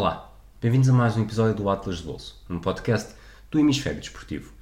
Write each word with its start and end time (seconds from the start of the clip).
Olá, 0.00 0.32
bem-vindos 0.60 0.88
a 0.88 0.92
mais 0.92 1.16
um 1.16 1.22
episódio 1.22 1.56
do 1.56 1.68
Atlas 1.68 1.98
de 1.98 2.04
Bolso, 2.04 2.40
um 2.48 2.60
podcast 2.60 3.16
do 3.50 3.58
Hemisfério 3.58 3.98
Desportivo. 3.98 4.52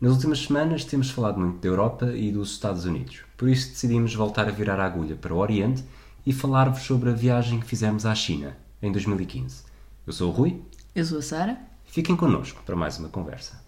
Nas 0.00 0.14
últimas 0.14 0.38
semanas 0.38 0.86
temos 0.86 1.10
falado 1.10 1.38
muito 1.38 1.58
da 1.58 1.68
Europa 1.68 2.06
e 2.14 2.32
dos 2.32 2.52
Estados 2.52 2.86
Unidos, 2.86 3.20
por 3.36 3.46
isso 3.46 3.68
decidimos 3.68 4.14
voltar 4.14 4.48
a 4.48 4.50
virar 4.50 4.80
a 4.80 4.86
agulha 4.86 5.14
para 5.14 5.34
o 5.34 5.36
Oriente 5.36 5.84
e 6.24 6.32
falar-vos 6.32 6.80
sobre 6.80 7.10
a 7.10 7.12
viagem 7.12 7.60
que 7.60 7.66
fizemos 7.66 8.06
à 8.06 8.14
China 8.14 8.56
em 8.80 8.90
2015. 8.90 9.64
Eu 10.06 10.14
sou 10.14 10.30
o 10.30 10.32
Rui. 10.32 10.62
Eu 10.94 11.04
sou 11.04 11.18
a 11.18 11.22
Sara. 11.22 11.58
Fiquem 11.84 12.16
connosco 12.16 12.62
para 12.64 12.74
mais 12.74 12.98
uma 12.98 13.10
conversa. 13.10 13.62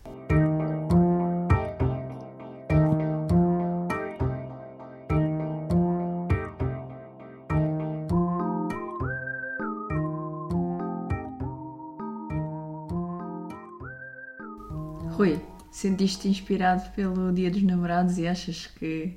Sentiste-te 15.99 16.29
inspirado 16.29 16.89
pelo 16.91 17.33
Dia 17.33 17.51
dos 17.51 17.63
Namorados 17.63 18.19
e 18.19 18.29
achas 18.29 18.67
que 18.67 19.17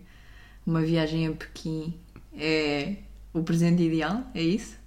uma 0.65 0.81
viagem 0.81 1.27
a 1.27 1.31
Pequim 1.31 1.93
é 2.35 2.95
o 3.31 3.43
presente 3.43 3.83
ideal? 3.83 4.23
É 4.33 4.41
isso? 4.41 4.77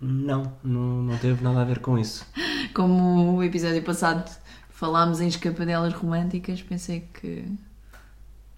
Não, 0.00 0.52
não, 0.64 1.02
não 1.02 1.18
teve 1.18 1.44
nada 1.44 1.60
a 1.60 1.64
ver 1.64 1.78
com 1.78 1.96
isso. 1.96 2.26
Como 2.74 3.36
o 3.36 3.42
episódio 3.42 3.80
passado 3.84 4.28
falámos 4.68 5.20
em 5.20 5.28
escapadelas 5.28 5.94
românticas, 5.94 6.60
pensei 6.60 7.08
que 7.14 7.44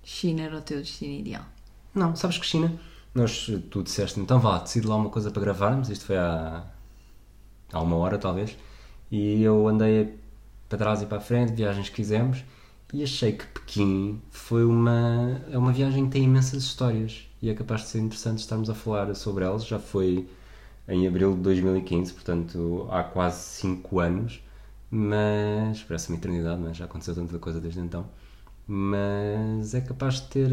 China 0.02 0.44
era 0.44 0.56
o 0.56 0.62
teu 0.62 0.78
destino 0.78 1.20
ideal. 1.20 1.44
Não, 1.94 2.16
sabes 2.16 2.38
que 2.38 2.46
China? 2.46 2.72
Nós, 3.14 3.50
tu 3.70 3.82
disseste, 3.82 4.18
então 4.18 4.40
vá, 4.40 4.58
decide 4.58 4.86
lá 4.86 4.96
uma 4.96 5.10
coisa 5.10 5.30
para 5.30 5.42
gravarmos. 5.42 5.90
Isto 5.90 6.06
foi 6.06 6.16
há, 6.16 6.64
há 7.70 7.80
uma 7.82 7.96
hora, 7.96 8.16
talvez. 8.16 8.56
E 9.10 9.42
eu 9.42 9.68
andei 9.68 10.18
para 10.66 10.78
trás 10.78 11.02
e 11.02 11.06
para 11.06 11.18
a 11.18 11.20
frente, 11.20 11.52
viagens 11.52 11.90
que 11.90 11.96
fizemos. 11.96 12.42
E 12.92 13.02
achei 13.02 13.32
que 13.32 13.46
Pequim 13.46 14.22
foi 14.30 14.64
uma, 14.64 15.42
é 15.50 15.58
uma 15.58 15.72
viagem 15.72 16.06
que 16.06 16.12
tem 16.12 16.24
imensas 16.24 16.62
histórias. 16.62 17.28
E 17.42 17.50
é 17.50 17.54
capaz 17.54 17.82
de 17.82 17.88
ser 17.88 17.98
interessante 18.00 18.38
estarmos 18.38 18.70
a 18.70 18.74
falar 18.74 19.14
sobre 19.14 19.44
elas. 19.44 19.66
Já 19.66 19.78
foi 19.78 20.28
em 20.88 21.06
abril 21.06 21.34
de 21.34 21.40
2015, 21.42 22.12
portanto 22.12 22.88
há 22.90 23.02
quase 23.02 23.40
5 23.60 24.00
anos. 24.00 24.40
Mas 24.90 25.82
parece 25.82 26.08
uma 26.10 26.18
eternidade, 26.18 26.60
mas 26.60 26.76
já 26.76 26.84
aconteceu 26.84 27.14
tanta 27.14 27.38
coisa 27.38 27.60
desde 27.60 27.80
então. 27.80 28.08
Mas 28.66 29.74
é 29.74 29.80
capaz 29.80 30.16
de 30.16 30.28
ter 30.28 30.50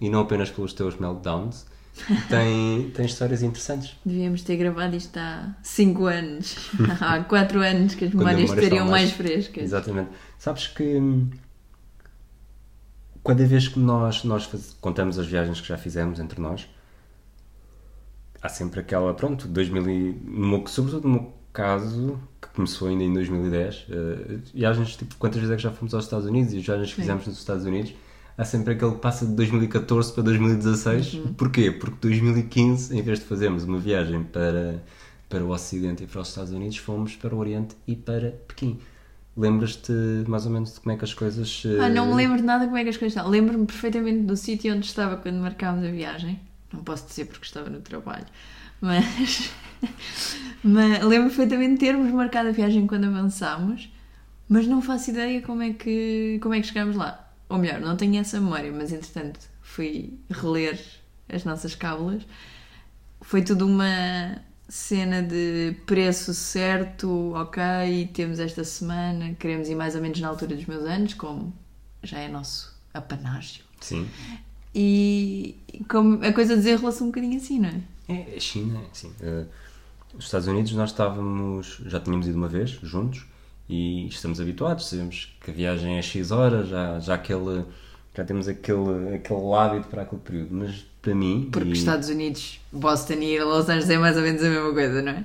e 0.00 0.08
não 0.08 0.20
apenas 0.20 0.50
pelos 0.50 0.72
teus 0.72 0.96
meltdowns, 0.96 1.66
tem, 2.28 2.90
tem 2.90 3.06
histórias 3.06 3.42
interessantes. 3.42 3.96
Devíamos 4.04 4.42
ter 4.42 4.56
gravado 4.56 4.94
isto 4.96 5.16
há 5.16 5.54
5 5.62 6.04
anos, 6.06 6.70
há 7.00 7.20
4 7.24 7.60
anos 7.60 7.94
que 7.94 8.04
as 8.06 8.12
memórias 8.12 8.40
memória 8.42 8.60
estariam 8.62 8.86
mais 8.86 9.02
mais- 9.04 9.12
frescas. 9.12 9.64
Exatamente. 9.64 10.10
Sabes 10.38 10.66
que 10.68 10.82
hum, 10.96 11.30
cada 13.24 13.44
vez 13.46 13.68
que 13.68 13.78
nós, 13.78 14.24
nós 14.24 14.44
faz- 14.44 14.76
contamos 14.80 15.18
as 15.18 15.26
viagens 15.26 15.60
que 15.60 15.68
já 15.68 15.76
fizemos 15.76 16.18
entre 16.20 16.40
nós, 16.40 16.68
há 18.40 18.48
sempre 18.48 18.80
aquela, 18.80 19.12
pronto, 19.14 19.46
2000 19.48 19.90
e, 19.90 20.12
no 20.24 20.66
sobretudo 20.68 21.06
no 21.08 21.14
meu 21.14 21.32
caso, 21.52 22.20
que 22.40 22.48
começou 22.48 22.88
ainda 22.88 23.02
em 23.02 23.12
2010, 23.12 23.86
eh, 23.90 24.38
viagens, 24.54 24.96
tipo, 24.96 25.16
quantas 25.16 25.40
vezes 25.40 25.52
é 25.52 25.56
que 25.56 25.62
já 25.62 25.72
fomos 25.72 25.92
aos 25.92 26.04
Estados 26.04 26.26
Unidos 26.26 26.52
e 26.52 26.58
as 26.58 26.64
viagens 26.64 26.88
que 26.90 26.94
Sim. 26.96 27.02
fizemos 27.02 27.26
nos 27.26 27.38
Estados 27.38 27.64
Unidos, 27.64 27.94
há 28.38 28.44
sempre 28.46 28.74
aquele 28.74 28.92
que 28.92 29.00
passa 29.00 29.26
de 29.26 29.34
2014 29.34 30.14
para 30.14 30.22
2016. 30.24 31.20
Porquê? 31.36 31.72
Porque 31.72 31.98
2015, 32.00 32.96
em 32.96 33.02
vez 33.02 33.20
de 33.20 33.26
fazermos 33.26 33.64
uma 33.64 33.78
viagem 33.78 34.24
para, 34.24 34.82
para 35.28 35.44
o 35.44 35.50
Ocidente 35.50 36.04
e 36.04 36.06
para 36.06 36.20
os 36.22 36.28
Estados 36.28 36.52
Unidos, 36.52 36.78
fomos 36.78 37.16
para 37.16 37.34
o 37.34 37.38
Oriente 37.38 37.76
e 37.86 37.96
para 37.96 38.30
Pequim. 38.48 38.80
Lembras-te 39.36 39.92
mais 40.28 40.46
ou 40.46 40.52
menos 40.52 40.74
de 40.74 40.80
como 40.80 40.92
é 40.94 40.98
que 40.98 41.04
as 41.04 41.14
coisas. 41.14 41.62
eh, 41.66 41.84
Ah, 41.84 41.88
não 41.88 42.06
me 42.08 42.14
lembro 42.14 42.38
de 42.38 42.42
nada 42.42 42.64
como 42.66 42.76
é 42.76 42.82
que 42.82 42.90
as 42.90 42.96
coisas 42.96 43.16
estão. 43.16 43.30
Lembro-me 43.30 43.66
perfeitamente 43.66 44.22
do 44.24 44.36
sítio 44.36 44.74
onde 44.74 44.86
estava 44.86 45.16
quando 45.16 45.36
marcámos 45.36 45.84
a 45.84 45.90
viagem. 45.90 46.40
Não 46.72 46.82
posso 46.82 47.06
dizer 47.08 47.26
porque 47.26 47.46
estava 47.46 47.70
no 47.70 47.80
trabalho, 47.80 48.26
mas, 48.80 49.50
mas 50.62 51.02
lembro 51.04 51.28
perfeitamente 51.28 51.74
de 51.74 51.78
termos 51.78 52.10
marcado 52.12 52.48
a 52.48 52.52
viagem 52.52 52.86
quando 52.86 53.04
avançámos, 53.04 53.90
mas 54.48 54.66
não 54.66 54.82
faço 54.82 55.10
ideia 55.10 55.40
como 55.42 55.62
é 55.62 55.72
que, 55.72 56.38
como 56.42 56.54
é 56.54 56.60
que 56.60 56.66
chegámos 56.66 56.96
lá. 56.96 57.27
Ou 57.48 57.58
melhor, 57.58 57.80
não 57.80 57.96
tenho 57.96 58.20
essa 58.20 58.40
memória, 58.40 58.70
mas 58.70 58.92
entretanto 58.92 59.40
fui 59.62 60.18
reler 60.30 60.78
as 61.28 61.44
nossas 61.44 61.74
cábulas. 61.74 62.22
Foi 63.20 63.42
tudo 63.42 63.66
uma 63.66 64.38
cena 64.68 65.22
de 65.22 65.74
preço 65.86 66.34
certo, 66.34 67.32
ok, 67.34 67.62
temos 68.12 68.38
esta 68.38 68.62
semana, 68.64 69.34
queremos 69.34 69.68
ir 69.68 69.74
mais 69.74 69.94
ou 69.94 70.02
menos 70.02 70.20
na 70.20 70.28
altura 70.28 70.54
dos 70.54 70.66
meus 70.66 70.84
anos, 70.84 71.14
como 71.14 71.54
já 72.02 72.18
é 72.18 72.28
nosso 72.28 72.76
apanágio. 72.92 73.64
Sim. 73.80 74.06
E 74.74 75.56
como 75.88 76.22
a 76.24 76.32
coisa 76.32 76.54
desenrola-se 76.54 77.02
um 77.02 77.06
bocadinho 77.06 77.38
assim, 77.38 77.58
não 77.58 77.70
é? 77.70 77.80
É, 78.08 78.36
a 78.36 78.40
China, 78.40 78.80
sim. 78.92 79.12
eh, 79.20 79.44
os 80.14 80.26
Estados 80.26 80.46
Unidos 80.46 80.72
nós 80.72 80.90
estávamos, 80.90 81.80
já 81.86 81.98
tínhamos 81.98 82.26
ido 82.26 82.36
uma 82.36 82.48
vez 82.48 82.70
juntos 82.70 83.26
e 83.68 84.06
estamos 84.08 84.40
habituados, 84.40 84.88
sabemos 84.88 85.36
que 85.40 85.50
a 85.50 85.54
viagem 85.54 85.98
é 85.98 86.02
X 86.02 86.30
horas, 86.30 86.68
já, 86.68 86.98
já, 87.00 87.14
aquele, 87.14 87.64
já 88.16 88.24
temos 88.24 88.48
aquele, 88.48 89.14
aquele 89.16 89.52
hábito 89.54 89.88
para 89.88 90.02
aquele 90.02 90.20
período, 90.22 90.48
mas 90.54 90.86
para 91.02 91.14
mim. 91.14 91.48
Porque 91.52 91.68
e- 91.68 91.72
os 91.72 91.78
Estados 91.78 92.08
Unidos, 92.08 92.60
Boston 92.72 93.14
e 93.14 93.34
ir 93.34 93.40
a 93.40 93.44
Los 93.44 93.68
Angeles 93.68 93.90
é 93.90 93.98
mais 93.98 94.16
ou 94.16 94.22
menos 94.22 94.42
a 94.42 94.48
mesma 94.48 94.72
coisa, 94.72 95.02
não 95.02 95.12
é? 95.12 95.24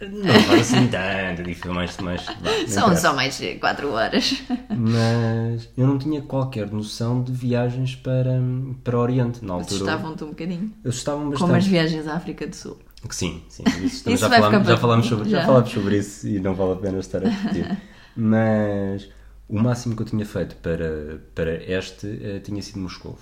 Não 0.00 0.40
vai 0.48 0.60
assim 0.60 0.88
tanto, 0.88 1.54
foi 1.54 1.70
mais. 1.72 1.96
mais 1.98 2.26
não 2.26 2.68
São 2.68 2.82
interessa. 2.86 2.96
só 2.96 3.14
mais 3.14 3.40
4 3.60 3.90
horas. 3.90 4.42
Mas 4.68 5.68
eu 5.78 5.86
não 5.86 5.98
tinha 5.98 6.20
qualquer 6.20 6.70
noção 6.70 7.22
de 7.22 7.32
viagens 7.32 7.94
para, 7.94 8.38
para 8.82 8.98
o 8.98 9.00
Oriente 9.00 9.42
na 9.44 9.54
altura. 9.54 9.76
Assustavam-te 9.76 10.24
um 10.24 10.28
bocadinho. 10.28 10.72
Assustavam 10.84 11.30
bastante. 11.30 11.40
Como 11.40 11.54
as 11.54 11.66
viagens 11.66 12.06
à 12.08 12.16
África 12.16 12.46
do 12.46 12.54
Sul. 12.56 12.76
Sim, 13.10 13.42
sim. 13.48 13.62
Isso, 13.84 14.08
Isso 14.10 14.16
já, 14.16 14.30
falámos, 14.30 14.66
já, 14.68 14.76
falámos 14.76 15.06
sobre, 15.06 15.28
já. 15.28 15.40
já. 15.40 15.46
falámos 15.46 15.70
sobre 15.70 15.98
isso 15.98 16.26
e 16.28 16.40
não 16.40 16.54
vale 16.54 16.72
a 16.72 16.76
pena 16.76 16.98
estar 16.98 17.24
a 17.24 17.28
repetir. 17.28 17.76
Mas 18.16 19.08
o 19.48 19.58
máximo 19.60 19.94
que 19.96 20.02
eu 20.02 20.06
tinha 20.06 20.24
feito 20.24 20.56
para, 20.56 21.20
para 21.34 21.52
este 21.70 22.06
eh, 22.22 22.40
tinha 22.40 22.62
sido 22.62 22.78
Moscou. 22.80 23.18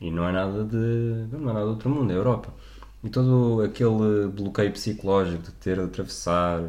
E 0.00 0.10
não 0.10 0.28
é 0.28 0.32
nada 0.32 0.64
de. 0.64 0.76
não 1.32 1.50
é 1.50 1.52
nada 1.52 1.64
de 1.66 1.70
outro 1.70 1.90
mundo, 1.90 2.10
é 2.10 2.14
a 2.14 2.18
Europa. 2.18 2.52
E 3.04 3.08
todo 3.10 3.62
aquele 3.62 4.28
bloqueio 4.28 4.72
psicológico 4.72 5.42
de 5.42 5.50
ter 5.52 5.76
de 5.76 5.82
atravessar 5.84 6.62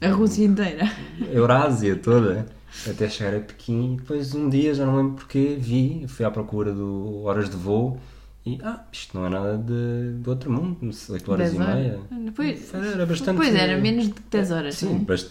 A 0.00 0.08
Rússia 0.08 0.44
inteira. 0.44 0.84
a 1.20 1.24
Eurásia 1.34 1.96
toda 1.96 2.46
até 2.88 3.08
chegar 3.08 3.36
a 3.36 3.40
Pequim 3.40 3.94
e 3.94 3.96
depois 3.96 4.34
um 4.34 4.48
dia, 4.48 4.72
já 4.74 4.86
não 4.86 4.96
lembro 4.96 5.14
porquê, 5.16 5.56
vi, 5.58 6.06
fui 6.08 6.24
à 6.24 6.30
procura 6.30 6.72
do 6.72 7.22
horas 7.24 7.50
de 7.50 7.56
voo 7.56 7.98
e 8.44 8.58
ah, 8.62 8.84
isto 8.92 9.16
não 9.16 9.26
é 9.26 9.28
nada 9.30 9.56
de, 9.58 10.18
de 10.20 10.28
outro 10.28 10.50
mundo, 10.50 10.78
8 11.10 11.32
horas 11.32 11.52
10 11.52 11.54
e 11.54 11.58
meia. 11.74 12.00
Pois, 12.34 12.74
Era 12.74 13.06
bastante. 13.06 13.36
pois 13.36 13.54
era 13.54 13.78
menos 13.80 14.06
de 14.08 14.14
10 14.30 14.50
horas. 14.50 14.74
Sim, 14.74 14.86
não 14.94 14.96
é? 14.96 14.98
bast... 15.04 15.30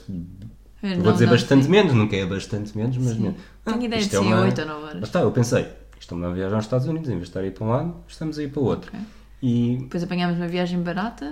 Eu 0.83 0.95
vou 0.95 1.03
não- 1.05 1.13
dizer 1.13 1.25
não 1.25 1.33
bastante 1.33 1.61
sei. 1.63 1.71
menos, 1.71 1.93
nunca 1.93 2.15
é 2.15 2.25
bastante 2.25 2.75
menos, 2.77 2.97
mas 2.97 3.17
menos. 3.17 3.37
Tenho 3.65 3.83
ideia 3.83 4.01
de 4.01 4.07
é 4.07 4.09
ser 4.09 4.17
uma- 4.19 4.41
8 4.41 4.61
ou 4.61 4.67
9 4.67 4.81
horas. 4.83 4.95
Mas 5.01 5.09
está, 5.09 5.19
eu 5.21 5.31
pensei, 5.31 5.67
isto 5.99 6.13
é 6.15 6.17
uma 6.17 6.33
viagem 6.33 6.55
aos 6.55 6.65
Estados 6.65 6.87
Unidos, 6.87 7.07
em 7.09 7.13
vez 7.13 7.23
de 7.23 7.29
estar 7.29 7.41
a 7.41 7.45
ir 7.45 7.51
para 7.51 7.65
um 7.65 7.69
lado, 7.69 7.95
estamos 8.07 8.39
a 8.39 8.43
ir 8.43 8.49
para 8.51 8.61
o 8.61 8.65
outro. 8.65 8.89
Ok. 8.93 8.99
E 9.43 9.77
Depois 9.81 10.03
apanhámos 10.03 10.37
uma 10.37 10.47
viagem 10.47 10.79
barata. 10.81 11.31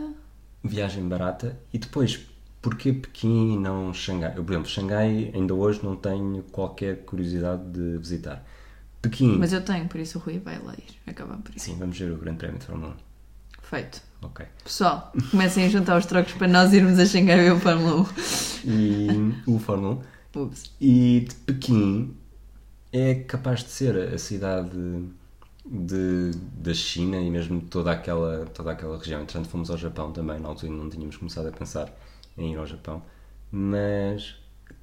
viagem 0.64 1.08
barata 1.08 1.58
e 1.74 1.78
depois 1.80 2.20
porquê 2.62 2.92
Pequim 2.94 3.54
e 3.56 3.58
não 3.58 3.94
Xangai? 3.94 4.34
Eu, 4.36 4.44
por 4.44 4.52
exemplo, 4.52 4.70
Xangai 4.70 5.32
ainda 5.34 5.54
hoje 5.54 5.80
não 5.84 5.96
tenho 5.96 6.44
qualquer 6.52 6.98
curiosidade 7.06 7.64
de 7.72 7.98
visitar. 7.98 8.44
Pequim, 9.02 9.38
Mas 9.38 9.54
eu 9.54 9.62
tenho, 9.64 9.88
por 9.88 10.00
isso 10.00 10.18
o 10.18 10.22
Rui 10.22 10.40
vai 10.40 10.60
lá 10.62 10.74
ir. 10.74 10.96
Acabar 11.08 11.38
por 11.38 11.56
isso. 11.56 11.66
sim, 11.66 11.78
vamos 11.78 11.98
ver 11.98 12.12
o 12.12 12.18
Grande 12.18 12.38
Prémio 12.40 12.60
de 12.60 12.66
Fórmula 12.66 12.98
Feito. 13.62 14.02
1. 14.22 14.26
Ok. 14.26 14.46
Pessoal, 14.64 15.14
comecem 15.32 15.66
a 15.66 15.70
juntar 15.70 15.98
os 15.98 16.06
trocos 16.06 16.34
para 16.34 16.48
nós 16.48 16.74
irmos 16.74 17.00
a 17.00 17.06
Xangai 17.06 17.38
ver 17.38 17.54
o 17.54 17.60
Fórmula 17.60 18.06
E 18.66 19.08
o 19.48 19.60
Fórmula 19.60 19.96
1. 20.36 20.40
1. 20.40 20.44
Ups. 20.44 20.72
E 20.82 21.26
de 21.30 21.36
Pequim 21.36 22.16
é 22.92 23.16
capaz 23.16 23.64
de 23.64 23.70
ser 23.70 23.96
a 24.14 24.18
cidade 24.18 24.70
de, 25.66 26.32
da 26.58 26.74
China 26.74 27.18
e 27.18 27.30
mesmo 27.30 27.62
toda 27.62 27.92
aquela, 27.92 28.46
toda 28.48 28.72
aquela 28.72 28.98
região. 28.98 29.22
Entretanto, 29.22 29.48
fomos 29.50 29.70
ao 29.70 29.78
Japão 29.78 30.12
também, 30.12 30.40
na 30.40 30.50
altura 30.50 30.72
não 30.72 30.90
tínhamos 30.90 31.16
começado 31.18 31.48
a 31.48 31.52
pensar 31.52 31.92
em 32.38 32.54
ir 32.54 32.58
ao 32.58 32.66
Japão, 32.66 33.02
mas 33.52 34.36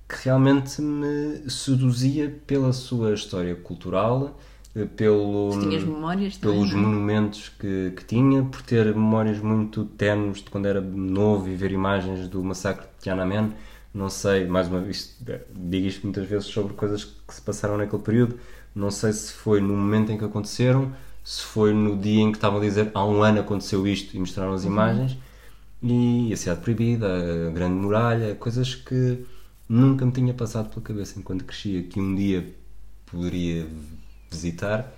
que 0.08 0.16
realmente 0.24 0.80
me 0.82 1.48
seduzia 1.50 2.30
pela 2.46 2.72
sua 2.72 3.14
história 3.14 3.54
cultural, 3.56 4.38
eh, 4.74 4.84
pelo, 4.86 5.50
memórias 5.84 6.36
também, 6.36 6.58
pelos 6.58 6.72
é? 6.72 6.76
monumentos 6.76 7.48
que, 7.48 7.92
que 7.96 8.04
tinha, 8.04 8.44
por 8.44 8.62
ter 8.62 8.86
memórias 8.94 9.38
muito 9.40 9.84
tenues 9.84 10.38
de 10.42 10.50
quando 10.50 10.66
era 10.66 10.80
novo 10.80 11.48
e 11.48 11.54
ver 11.56 11.72
imagens 11.72 12.28
do 12.28 12.42
massacre 12.44 12.86
de 12.86 13.02
Tiananmen. 13.02 13.52
Não 13.92 14.10
sei, 14.10 14.46
mais 14.46 14.68
uma 14.68 14.80
vez, 14.80 15.16
digo 15.54 15.86
isto 15.86 16.02
muitas 16.06 16.26
vezes 16.28 16.46
sobre 16.48 16.74
coisas 16.74 17.04
que 17.04 17.34
se 17.34 17.40
passaram 17.42 17.76
naquele 17.78 18.02
período. 18.02 18.38
Não 18.74 18.90
sei 18.90 19.12
se 19.12 19.32
foi 19.32 19.60
no 19.60 19.74
momento 19.74 20.12
em 20.12 20.18
que 20.18 20.24
aconteceram, 20.24 20.92
se 21.24 21.42
foi 21.42 21.72
no 21.72 21.96
dia 21.98 22.20
em 22.22 22.30
que 22.30 22.36
estavam 22.38 22.58
a 22.58 22.62
dizer 22.62 22.90
há 22.94 23.04
um 23.06 23.22
ano 23.22 23.40
aconteceu 23.40 23.86
isto 23.86 24.14
e 24.16 24.20
mostraram 24.20 24.52
as 24.52 24.64
Uhum. 24.64 24.70
imagens, 24.72 25.16
E 25.82 26.32
a 26.32 26.36
cidade 26.36 26.60
proibida, 26.62 27.06
a 27.48 27.50
grande 27.52 27.74
muralha, 27.74 28.34
coisas 28.36 28.74
que 28.74 29.24
nunca 29.68 30.04
me 30.04 30.12
tinha 30.12 30.32
passado 30.34 30.68
pela 30.70 30.82
cabeça 30.82 31.18
enquanto 31.18 31.44
crescia, 31.44 31.82
que 31.82 32.00
um 32.00 32.14
dia 32.14 32.54
poderia 33.06 33.66
visitar 34.30 34.92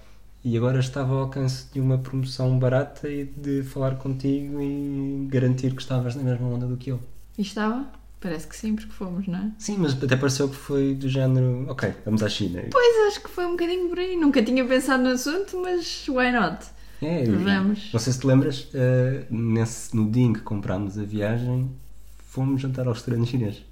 e 0.44 0.56
agora 0.56 0.78
estava 0.78 1.12
ao 1.12 1.20
alcance 1.20 1.66
de 1.72 1.80
uma 1.80 1.98
promoção 1.98 2.58
barata 2.58 3.08
e 3.08 3.24
de 3.24 3.62
falar 3.62 3.96
contigo 3.96 4.60
e 4.60 5.26
garantir 5.30 5.74
que 5.74 5.82
estavas 5.82 6.14
na 6.14 6.22
mesma 6.22 6.46
onda 6.46 6.66
do 6.66 6.76
que 6.76 6.90
eu. 6.90 7.00
E 7.36 7.42
estava? 7.42 7.86
Parece 8.20 8.48
que 8.48 8.56
sim, 8.56 8.74
porque 8.74 8.90
fomos, 8.92 9.26
não 9.28 9.38
é? 9.38 9.50
Sim, 9.58 9.76
mas 9.78 9.92
até 10.02 10.16
pareceu 10.16 10.48
que 10.48 10.56
foi 10.56 10.94
do 10.94 11.08
género, 11.08 11.66
ok, 11.68 11.92
vamos 12.04 12.22
à 12.22 12.28
China. 12.28 12.62
Pois, 12.70 13.06
acho 13.08 13.22
que 13.22 13.30
foi 13.30 13.46
um 13.46 13.52
bocadinho 13.52 13.88
por 13.88 13.98
aí. 13.98 14.16
Nunca 14.16 14.42
tinha 14.42 14.64
pensado 14.64 15.04
no 15.04 15.10
assunto, 15.10 15.60
mas 15.62 16.06
why 16.08 16.32
not? 16.32 16.66
É, 17.00 17.24
Vamos. 17.24 17.90
Não 17.92 18.00
sei 18.00 18.12
se 18.12 18.18
te 18.18 18.26
lembras, 18.26 18.68
eh, 18.74 19.24
nesse, 19.30 19.94
no 19.94 20.10
dia 20.10 20.24
em 20.24 20.32
que 20.32 20.40
comprámos 20.40 20.98
a 20.98 21.04
viagem, 21.04 21.70
fomos 22.26 22.60
jantar 22.60 22.88
ao 22.88 22.92
restaurante 22.92 23.30
chinês, 23.30 23.62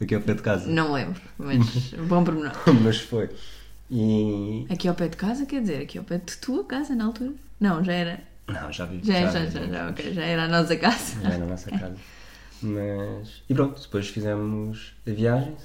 aqui 0.00 0.14
ao 0.14 0.20
pé 0.20 0.34
de 0.34 0.42
casa. 0.42 0.68
Não 0.68 0.92
lembro, 0.92 1.20
mas 1.38 1.90
bom 2.08 2.24
pormenor. 2.24 2.52
mas 2.82 3.00
foi. 3.00 3.30
E. 3.90 4.66
Aqui 4.70 4.88
ao 4.88 4.94
pé 4.94 5.08
de 5.08 5.16
casa, 5.16 5.46
quer 5.46 5.60
dizer, 5.60 5.82
aqui 5.82 5.98
ao 5.98 6.04
pé 6.04 6.18
de 6.18 6.36
tua 6.36 6.64
casa 6.64 6.94
na 6.94 7.06
altura? 7.06 7.32
Não, 7.58 7.82
já 7.82 7.92
era. 7.92 8.20
Não, 8.46 8.72
já 8.72 8.84
vi. 8.84 9.00
Já, 9.02 9.30
já, 9.30 9.46
já, 9.46 9.66
já, 9.66 9.88
ok, 9.90 10.12
já 10.12 10.22
era 10.22 10.44
a 10.44 10.48
nossa 10.48 10.76
casa. 10.76 11.20
Já 11.22 11.28
era 11.28 11.44
a 11.44 11.46
nossa 11.46 11.70
casa. 11.70 11.96
Mas. 12.62 13.42
E 13.48 13.54
pronto, 13.54 13.80
depois 13.80 14.08
fizemos 14.08 14.92
a 15.06 15.10
viagem. 15.10 15.56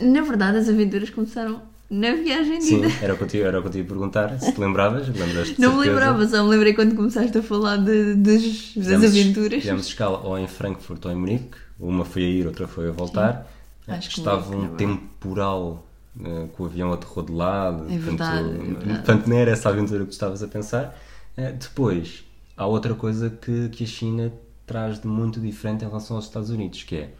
Na 0.00 0.22
verdade, 0.22 0.58
as 0.58 0.68
aventuras 0.68 1.10
começaram 1.10 1.62
na 1.90 2.14
viagem 2.14 2.60
de 2.60 2.64
Sim, 2.64 2.82
era 3.02 3.14
o 3.14 3.16
que 3.16 3.24
eu 3.24 3.26
te, 3.26 3.36
ia 3.38 3.84
perguntar, 3.84 4.38
se 4.38 4.52
te 4.52 4.60
lembravas. 4.60 5.08
lembras 5.08 5.58
Não 5.58 5.76
me 5.76 5.86
lembrava, 5.86 6.26
só 6.26 6.42
me 6.44 6.50
lembrei 6.50 6.72
quando 6.72 6.94
começaste 6.94 7.36
a 7.36 7.42
falar 7.42 7.78
de, 7.78 8.14
das, 8.14 8.74
das 8.76 9.04
aventuras. 9.04 9.60
Fizemos 9.60 9.86
escala 9.86 10.20
ou 10.20 10.38
em 10.38 10.46
Frankfurt 10.46 11.04
ou 11.04 11.10
em 11.10 11.16
Munique. 11.16 11.58
Uma 11.80 12.04
foi 12.04 12.22
a 12.22 12.28
ir, 12.28 12.46
outra 12.46 12.68
foi 12.68 12.88
a 12.88 12.92
voltar. 12.92 13.50
Acho 13.88 14.10
que 14.10 14.18
Estava 14.20 14.54
um 14.54 14.66
é? 14.66 14.76
temporal 14.76 15.86
eh, 16.22 16.48
que 16.54 16.62
o 16.62 16.66
avião 16.66 16.92
aterrou 16.92 17.24
de 17.24 17.32
lado. 17.32 17.84
É 17.90 17.96
verdade, 17.96 18.44
portanto, 18.44 18.60
é 18.60 18.64
verdade. 18.64 18.94
portanto, 18.94 19.26
não 19.26 19.36
era 19.36 19.50
essa 19.50 19.68
a 19.68 19.72
aventura 19.72 20.00
que 20.00 20.10
tu 20.10 20.12
estavas 20.12 20.42
a 20.42 20.48
pensar. 20.48 20.96
Eh, 21.36 21.52
depois, 21.52 22.24
há 22.56 22.66
outra 22.66 22.94
coisa 22.94 23.30
que, 23.30 23.68
que 23.70 23.84
a 23.84 23.86
China 23.86 24.32
traz 24.66 25.00
de 25.00 25.06
muito 25.06 25.40
diferente 25.40 25.84
em 25.84 25.88
relação 25.88 26.16
aos 26.16 26.26
Estados 26.26 26.50
Unidos, 26.50 26.84
que 26.84 26.96
é, 26.96 27.10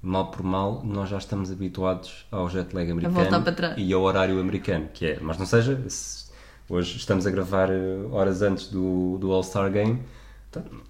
mal 0.00 0.30
por 0.30 0.42
mal, 0.44 0.82
nós 0.84 1.08
já 1.08 1.18
estamos 1.18 1.50
habituados 1.50 2.26
ao 2.30 2.48
jet 2.48 2.72
lag 2.72 2.88
americano 2.88 3.74
e 3.76 3.92
ao 3.92 4.02
horário 4.02 4.38
americano, 4.38 4.88
que 4.92 5.06
é, 5.06 5.18
mas 5.20 5.38
não 5.38 5.46
seja, 5.46 5.82
se 5.88 6.26
hoje 6.68 6.96
estamos 6.96 7.26
a 7.26 7.30
gravar 7.30 7.70
eh, 7.70 8.06
horas 8.12 8.42
antes 8.42 8.68
do, 8.68 9.18
do 9.18 9.32
All-Star 9.32 9.70
Game, 9.72 10.00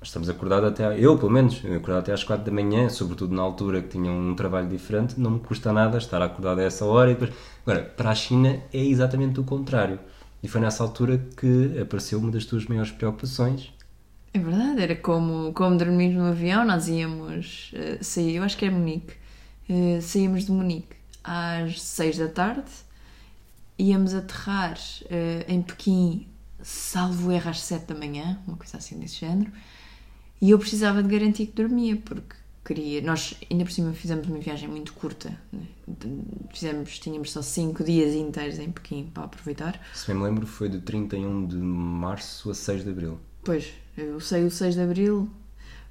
estamos 0.02 0.28
acordados 0.28 0.70
até, 0.70 0.98
eu 0.98 1.16
pelo 1.18 1.30
menos, 1.30 1.62
acordado 1.64 1.98
até 1.98 2.12
às 2.12 2.24
4 2.24 2.44
da 2.44 2.52
manhã, 2.52 2.88
sobretudo 2.88 3.34
na 3.34 3.42
altura 3.42 3.82
que 3.82 3.88
tinha 3.88 4.10
um 4.10 4.34
trabalho 4.34 4.68
diferente, 4.68 5.18
não 5.18 5.32
me 5.32 5.40
custa 5.40 5.72
nada 5.72 5.98
estar 5.98 6.20
acordado 6.22 6.60
a 6.60 6.62
essa 6.62 6.84
hora 6.84 7.10
e 7.10 7.14
depois... 7.14 7.32
Agora, 7.66 7.82
para 7.82 8.10
a 8.10 8.14
China 8.14 8.60
é 8.72 8.84
exatamente 8.84 9.40
o 9.40 9.44
contrário. 9.44 9.98
E 10.42 10.48
foi 10.48 10.60
nessa 10.60 10.82
altura 10.82 11.18
que 11.36 11.78
apareceu 11.80 12.18
uma 12.18 12.30
das 12.30 12.44
tuas 12.44 12.66
maiores 12.66 12.90
preocupações. 12.90 13.72
É 14.34 14.38
verdade, 14.38 14.82
era 14.82 14.96
como, 14.96 15.52
como 15.52 15.76
dormir 15.78 16.10
no 16.10 16.24
avião, 16.24 16.66
nós 16.66 16.88
íamos 16.88 17.70
eh, 17.72 17.98
sair, 18.02 18.36
eu 18.36 18.42
acho 18.42 18.56
que 18.56 18.64
é 18.66 18.70
Munique, 18.70 19.14
eh, 19.68 20.00
saímos 20.00 20.44
de 20.44 20.50
Munique 20.52 20.96
às 21.22 21.80
6 21.80 22.18
da 22.18 22.28
tarde, 22.28 22.70
íamos 23.78 24.12
aterrar 24.12 24.76
eh, 25.08 25.44
em 25.48 25.62
Pequim, 25.62 26.26
salvo 26.64 27.30
erro, 27.30 27.50
às 27.50 27.60
7 27.60 27.84
da 27.86 27.94
manhã, 27.94 28.40
uma 28.46 28.56
coisa 28.56 28.76
assim 28.78 28.98
desse 28.98 29.16
género, 29.16 29.52
e 30.40 30.50
eu 30.50 30.58
precisava 30.58 31.02
de 31.02 31.08
garantir 31.08 31.46
que 31.46 31.52
dormia, 31.52 31.96
porque 31.96 32.34
queria. 32.64 33.00
Nós, 33.02 33.34
ainda 33.50 33.64
por 33.64 33.70
cima, 33.72 33.92
fizemos 33.92 34.26
uma 34.26 34.38
viagem 34.38 34.68
muito 34.68 34.92
curta, 34.94 35.38
né? 35.52 35.60
Fizemos, 36.52 36.98
tínhamos 36.98 37.30
só 37.32 37.42
5 37.42 37.84
dias 37.84 38.14
inteiros 38.14 38.58
em 38.58 38.70
Pequim 38.70 39.10
para 39.12 39.24
aproveitar. 39.24 39.80
Se 39.94 40.06
bem 40.06 40.16
me 40.16 40.22
lembro, 40.24 40.46
foi 40.46 40.68
de 40.68 40.80
31 40.80 41.46
de 41.46 41.56
março 41.56 42.50
a 42.50 42.54
6 42.54 42.84
de 42.84 42.90
abril. 42.90 43.18
Pois, 43.44 43.72
eu 43.96 44.18
saí 44.20 44.44
o 44.44 44.50
6 44.50 44.74
de 44.74 44.80
abril. 44.80 45.28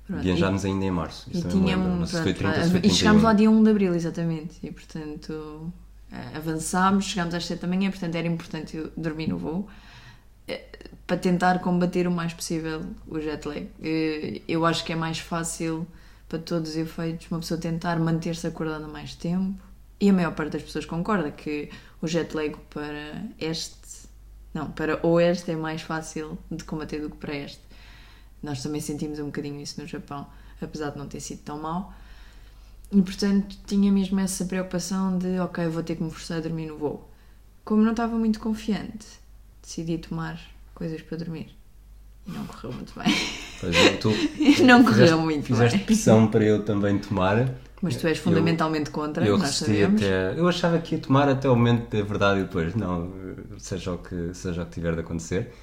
pronto, 0.08 0.20
e- 0.22 0.24
Viajámos 0.24 0.66
ainda 0.66 0.86
em 0.86 0.92
março. 0.92 1.30
E 1.32 1.38
Isso 1.38 1.48
lembro. 1.48 1.62
tínhamos. 1.64 2.10
Sei 2.10 2.18
se 2.20 2.24
foi 2.24 2.34
pronto, 2.34 2.54
30 2.54 2.60
ou 2.60 2.66
se 2.66 2.72
foi 2.72 2.90
e 2.90 2.94
chegámos 2.94 3.22
31. 3.22 3.24
lá 3.24 3.34
dia 3.34 3.52
1 3.52 3.64
de 3.64 3.70
Abril, 3.70 3.96
exatamente. 3.96 4.56
E 4.64 4.72
portanto 4.72 5.74
eh, 6.12 6.32
avançámos, 6.38 7.06
chegámos 7.06 7.34
às 7.36 7.46
7 7.46 7.62
da 7.62 7.68
manhã, 7.68 7.90
portanto 7.92 8.16
era 8.16 8.28
importante 8.28 8.76
eu 8.78 8.92
dormir 8.98 9.28
no 9.28 9.38
voo 9.38 9.68
para 11.06 11.18
tentar 11.18 11.60
combater 11.60 12.08
o 12.08 12.12
mais 12.12 12.34
possível 12.34 12.82
o 13.08 13.20
jet 13.20 13.48
lag. 13.48 13.70
Eh, 13.82 14.42
Eu 14.48 14.66
acho 14.66 14.84
que 14.84 14.94
é 14.94 14.96
mais 14.96 15.20
fácil 15.20 15.88
para 16.28 16.40
todos 16.40 16.72
os 16.72 16.78
efeitos 16.78 17.30
uma 17.30 17.40
pessoa 17.40 17.60
tentar 17.60 18.00
manter-se 18.00 18.48
acordada 18.48 18.88
mais 18.88 19.16
tempo. 19.16 19.62
E 20.00 20.10
a 20.10 20.14
maior 20.14 20.34
parte 20.34 20.54
das 20.54 20.64
pessoas 20.64 20.86
concorda 20.86 21.32
que 21.32 21.70
o 22.02 22.08
jet 22.08 22.36
lag 22.36 22.56
para 22.70 23.24
este, 23.40 24.08
não, 24.54 24.72
para 24.72 25.06
oeste 25.06 25.52
é 25.52 25.56
mais 25.56 25.82
fácil 25.82 26.38
de 26.50 26.64
combater 26.64 27.00
do 27.00 27.10
que 27.10 27.18
para 27.18 27.36
este. 27.36 27.62
Nós 28.42 28.62
também 28.62 28.82
sentimos 28.82 29.20
um 29.20 29.26
bocadinho 29.26 29.62
isso 29.62 29.80
no 29.80 29.88
Japão, 29.88 30.28
apesar 30.62 30.90
de 30.92 30.98
não 30.98 31.08
ter 31.08 31.20
sido 31.20 31.42
tão 31.44 31.60
mau. 31.60 31.94
E 32.92 33.02
portanto 33.02 33.56
tinha 33.66 33.92
mesmo 33.92 34.20
essa 34.20 34.46
preocupação 34.46 35.18
de, 35.18 35.40
ok, 35.40 35.68
vou 35.68 35.84
ter 35.84 35.96
que 35.96 36.04
me 36.04 36.12
forçar 36.12 36.38
a 36.38 36.42
dormir 36.42 36.68
no 36.68 36.78
voo. 36.78 37.10
Como 37.64 37.82
não 37.82 37.92
estava 37.92 38.18
muito 38.18 38.40
confiante, 38.40 39.08
decidi 39.64 39.98
tomar 39.98 40.40
coisas 40.76 41.02
para 41.02 41.18
dormir. 41.18 41.56
E 42.28 42.32
não 42.32 42.46
correu 42.46 42.72
muito 42.74 42.94
bem. 42.98 43.14
Pois 43.60 43.76
é, 43.76 43.90
tu 43.98 44.10
Não 44.64 44.80
fizeste- 44.80 44.84
correu 44.86 45.22
muito 45.22 45.46
Fizeste 45.46 45.78
bem. 45.78 45.86
pressão 45.86 46.28
para 46.28 46.44
eu 46.44 46.64
também 46.64 46.98
tomar. 47.00 47.50
Mas 47.82 47.98
tu 47.98 48.08
és 48.08 48.18
Eu- 48.18 48.24
fundamentalmente 48.24 48.90
contra, 48.92 49.26
Eu 49.26 49.38
nós 49.38 49.56
sabemos. 49.56 50.02
até. 50.02 50.40
Eu 50.40 50.48
achava 50.48 50.80
que 50.80 50.96
ia 50.96 51.02
tomar 51.02 51.28
até 51.28 51.50
o 51.50 51.56
momento 51.56 51.90
da 51.96 52.02
verdade 52.04 52.40
e 52.40 52.44
depois, 52.44 52.74
não, 52.76 53.12
seja 53.58 53.92
o 53.92 53.98
que, 53.98 54.34
seja 54.34 54.62
o 54.62 54.66
que 54.66 54.72
tiver 54.72 54.94
de 54.94 55.02
acontecer. 55.02 55.54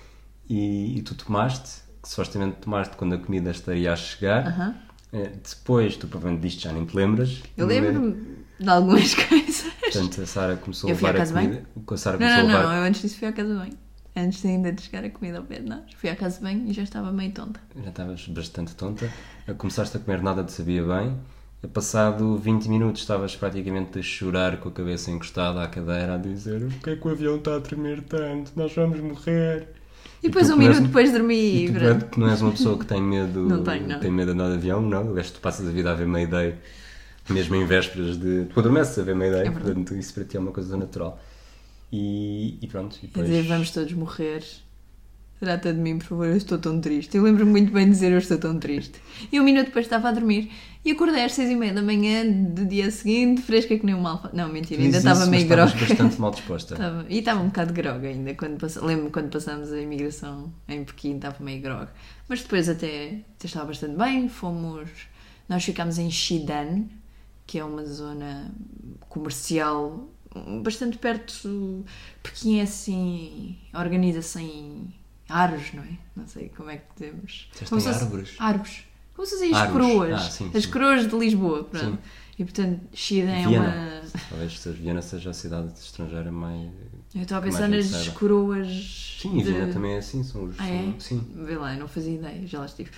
E, 0.49 0.99
e 0.99 1.03
tu 1.03 1.15
tomaste, 1.15 1.81
que 2.03 2.09
supostamente 2.09 2.57
tomaste 2.61 2.95
quando 2.97 3.15
a 3.15 3.19
comida 3.19 3.51
estaria 3.51 3.91
a 3.93 3.97
chegar. 3.97 4.47
Aham. 4.47 4.75
Eh, 5.13 5.31
Depois, 5.43 5.97
tu 5.97 6.07
provavelmente 6.09 6.43
disto 6.47 6.61
já 6.63 6.73
nem 6.73 6.85
te 6.85 6.95
lembras. 6.95 7.43
Eu 7.57 7.67
lembro-me 7.67 8.37
de 8.61 8.69
algumas 8.69 9.15
coisas. 9.17 9.65
Portanto, 9.81 10.21
a 10.21 10.27
Sara 10.27 10.57
começou 10.57 10.91
Eu 10.91 10.95
a 10.95 10.99
levar 10.99 11.21
a 11.21 11.25
de 11.25 11.33
comida. 11.33 11.65
A 11.91 11.97
Sara 11.97 12.19
Não, 12.19 12.27
começou 12.29 12.49
não, 12.49 12.55
a 12.55 12.59
levar. 12.59 12.69
não, 12.75 12.77
eu 12.77 12.83
antes 12.89 13.01
disso 13.03 13.19
fui 13.19 13.27
à 13.29 13.33
casa 13.33 13.55
banho. 13.55 13.73
Antes 14.21 14.45
ainda 14.45 14.71
de 14.73 14.83
chegar 14.83 15.05
a 15.05 15.11
comida 15.11 15.39
ao 15.39 15.45
pé 15.45 15.61
de 15.61 15.69
nós. 15.69 15.81
Fui 15.97 16.11
à 16.11 16.17
casa 16.17 16.37
de 16.39 16.43
banho 16.43 16.69
e 16.69 16.73
já 16.73 16.83
estava 16.83 17.11
meio 17.13 17.33
tonta. 17.33 17.61
Já 17.83 17.89
estavas 17.91 18.27
bastante 18.29 18.75
tonta. 18.75 19.09
Começaste 19.57 19.97
a 19.97 20.01
comer 20.01 20.23
nada 20.23 20.45
te 20.45 20.53
sabia 20.53 20.83
bem. 20.85 21.17
A 21.63 21.69
passado 21.69 22.37
20 22.39 22.69
minutos 22.69 23.03
estavas 23.03 23.37
praticamente 23.37 23.99
a 23.99 24.03
chorar 24.03 24.57
com 24.59 24.69
a 24.69 24.73
cabeça 24.73 25.11
encostada 25.11 25.63
à 25.63 25.69
cadeira 25.69 26.15
a 26.15 26.19
dizer 26.19 26.63
o 26.63 26.69
que 26.71 26.91
é 26.91 26.97
que 26.97 27.07
o 27.07 27.11
avião 27.11 27.37
está 27.37 27.57
a 27.57 27.61
tremer 27.61 28.03
tanto? 28.03 28.53
Nós 28.57 28.75
vamos 28.75 28.99
morrer. 29.01 29.69
E 30.23 30.29
depois 30.29 30.51
um 30.51 30.57
minuto 30.57 30.81
depois 30.83 31.13
dormi 31.13 31.67
E 31.67 31.73
tu 32.11 32.21
não 32.21 32.29
és 32.31 32.41
uma 32.43 32.51
pessoa 32.51 32.79
que 32.79 32.85
tem 32.87 33.01
medo, 33.03 33.41
Não 33.47 33.63
tenho, 33.63 33.87
não. 33.89 34.01
tem 34.01 34.11
medo 34.11 34.35
de 34.35 34.41
andar 34.41 34.49
de 34.51 34.57
avião, 34.57 34.81
não. 34.83 35.15
Que 35.15 35.23
tu 35.33 35.41
passas 35.41 35.67
a 35.67 35.71
vida 35.71 35.91
a 35.91 35.95
ver 35.95 36.07
Mayday, 36.07 36.55
mesmo 37.29 37.55
em 37.57 37.65
vésperas 37.67 38.17
de. 38.19 38.47
Tu 38.47 38.59
adormeces 38.61 38.99
a 38.99 39.03
ver 39.03 39.15
Mayday, 39.15 39.41
É 39.41 39.45
verdade. 39.45 39.63
portanto 39.65 39.95
isso 39.95 40.13
para 40.15 40.25
ti 40.25 40.37
é 40.37 40.41
uma 40.41 40.53
coisa 40.53 40.77
natural. 40.77 41.19
E, 41.93 42.59
e 42.63 42.67
pronto, 42.69 42.97
e 43.03 43.07
depois. 43.07 43.27
dizer, 43.27 43.43
vamos 43.43 43.71
todos 43.71 43.93
morrer. 43.93 44.45
Trata 45.41 45.73
de 45.73 45.79
mim, 45.81 45.97
por 45.97 46.05
favor, 46.05 46.27
eu 46.27 46.37
estou 46.37 46.59
tão 46.59 46.79
triste. 46.83 47.17
Eu 47.17 47.23
lembro-me 47.23 47.51
muito 47.51 47.73
bem 47.73 47.87
de 47.87 47.93
dizer 47.93 48.13
eu 48.13 48.19
estou 48.19 48.37
tão 48.37 48.59
triste. 48.59 49.01
E 49.33 49.41
um 49.41 49.43
minuto 49.43 49.67
depois 49.69 49.87
estava 49.87 50.11
a 50.11 50.13
dormir 50.13 50.51
e 50.85 50.91
acordei 50.91 51.25
às 51.25 51.33
seis 51.33 51.49
e 51.49 51.57
meia 51.57 51.73
da 51.73 51.81
manhã 51.81 52.31
do 52.31 52.67
dia 52.67 52.91
seguinte, 52.91 53.41
fresca 53.41 53.77
que 53.79 53.87
nem 53.87 53.95
um 53.95 54.07
alfa. 54.07 54.29
Não, 54.35 54.51
mentira, 54.53 54.83
ainda 54.83 54.99
estava 54.99 55.25
meio 55.25 55.49
grogue. 55.49 55.73
bastante 55.81 56.21
mal 56.21 56.31
disposta. 56.37 56.75
Estava- 56.75 57.07
E 57.09 57.19
estava 57.21 57.41
um 57.41 57.47
bocado 57.47 57.73
grogue 57.73 58.07
ainda. 58.07 58.35
Quando 58.35 58.59
pass... 58.61 58.77
Lembro-me 58.77 59.11
quando 59.11 59.31
passámos 59.31 59.73
a 59.73 59.81
imigração 59.81 60.53
em 60.69 60.85
Pequim, 60.85 61.17
estava 61.17 61.43
meio 61.43 61.63
grogue. 61.63 61.91
Mas 62.29 62.43
depois 62.43 62.69
até, 62.69 63.21
até 63.39 63.47
estava 63.47 63.65
bastante 63.65 63.97
bem. 63.97 64.29
Fomos. 64.29 64.91
Nós 65.49 65.65
ficámos 65.65 65.99
em 65.99 66.11
Xidan, 66.11 66.85
que 67.47 67.59
é 67.59 67.65
uma 67.65 67.87
zona 67.87 68.53
comercial 69.09 70.07
bastante 70.63 70.99
perto. 70.99 71.85
Pequim 72.23 72.59
é 72.59 72.63
assim. 72.63 73.57
organiza-se 73.75 74.41
em 74.41 74.95
aros, 75.29 75.73
não 75.75 75.83
é? 75.83 75.99
Não 76.17 76.27
sei 76.27 76.49
como 76.57 76.71
é 76.71 76.77
que. 76.79 77.13
Disseste 77.13 77.69
Como 77.69 77.81
se 77.81 77.89
árvores? 77.89 78.35
Árvores. 78.39 78.85
Como 79.15 79.27
se 79.27 79.35
fossem 79.35 79.51
as 79.53 79.57
Árvores. 79.57 79.87
coroas. 79.89 80.15
Ah, 80.15 80.31
sim, 80.31 80.51
as 80.55 80.65
sim. 80.65 80.71
coroas 80.71 81.07
de 81.09 81.17
Lisboa, 81.19 81.65
pronto. 81.65 81.85
Sim. 81.87 81.99
E 82.39 82.45
portanto, 82.45 82.81
Xidan 82.95 83.33
é 83.33 83.49
uma. 83.49 84.01
Talvez 84.31 84.65
Viena 84.79 85.03
seja 85.03 85.31
a 85.31 85.35
cidade 85.35 85.73
estrangeira 85.79 86.33
mais. 86.33 86.71
Eu 87.15 87.23
estava 87.23 87.47
a 87.47 87.51
pensar 87.51 87.69
nas 87.69 88.09
coroas. 88.09 89.17
Sim, 89.21 89.37
de- 89.39 89.45
Viena 89.45 89.73
também 89.73 89.93
é 89.95 89.99
assim, 89.99 90.23
são 90.23 90.45
os. 90.45 90.59
Ah, 90.59 90.69
é? 90.69 90.95
Sim. 90.99 91.23
Vê 91.35 91.57
lá, 91.57 91.75
eu 91.75 91.81
não 91.81 91.89
fazia 91.89 92.15
ideia, 92.15 92.47
já 92.47 92.61
lá 92.61 92.67
estive. 92.67 92.91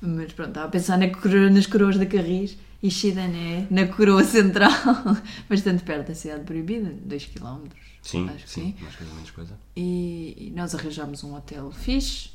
Mas 0.00 0.32
pronto, 0.32 0.50
estava 0.50 0.66
a 0.66 0.70
pensar 0.70 0.96
na 0.96 1.08
coroa- 1.08 1.50
nas 1.50 1.66
coroas 1.66 1.96
da 1.98 2.06
Carris 2.06 2.56
e 2.82 2.90
Xidan 2.90 3.30
é 3.34 3.66
na 3.70 3.86
coroa 3.86 4.22
central, 4.24 4.70
bastante 5.48 5.82
perto 5.82 6.08
da 6.08 6.14
cidade 6.14 6.44
proibida, 6.44 6.92
2 7.04 7.26
km. 7.26 7.68
Sim, 8.02 8.28
acho 8.28 8.44
que 8.44 8.50
sim, 8.50 8.60
sim. 8.62 8.74
mais 8.82 8.94
coisa, 8.96 9.12
menos 9.14 9.30
coisa. 9.32 9.58
E, 9.76 10.34
e 10.38 10.52
nós 10.56 10.74
arranjámos 10.74 11.24
um 11.24 11.34
hotel 11.34 11.70
fixe, 11.72 12.30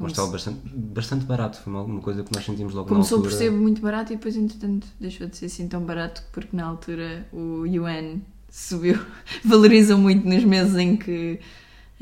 Um 0.00 0.08
se- 0.08 0.32
bastante, 0.32 0.60
bastante 0.74 1.24
barato, 1.26 1.60
foi 1.60 1.72
uma, 1.72 2.00
coisa 2.00 2.24
que 2.24 2.34
nós 2.34 2.44
sentimos 2.44 2.72
logo 2.72 2.88
Começou 2.88 3.18
na 3.18 3.24
por 3.24 3.30
altura. 3.32 3.44
ser 3.44 3.50
muito 3.52 3.82
barato 3.82 4.12
e 4.12 4.16
depois, 4.16 4.34
entretanto, 4.36 4.86
deixou 4.98 5.26
de 5.26 5.36
ser 5.36 5.46
assim 5.46 5.68
tão 5.68 5.82
barato 5.84 6.22
porque 6.32 6.56
na 6.56 6.64
altura 6.64 7.28
o 7.32 7.66
yuan 7.66 8.20
subiu. 8.50 8.98
Valorizam 9.44 9.98
muito 9.98 10.26
nos 10.26 10.42
meses 10.44 10.76
em 10.76 10.96
que. 10.96 11.38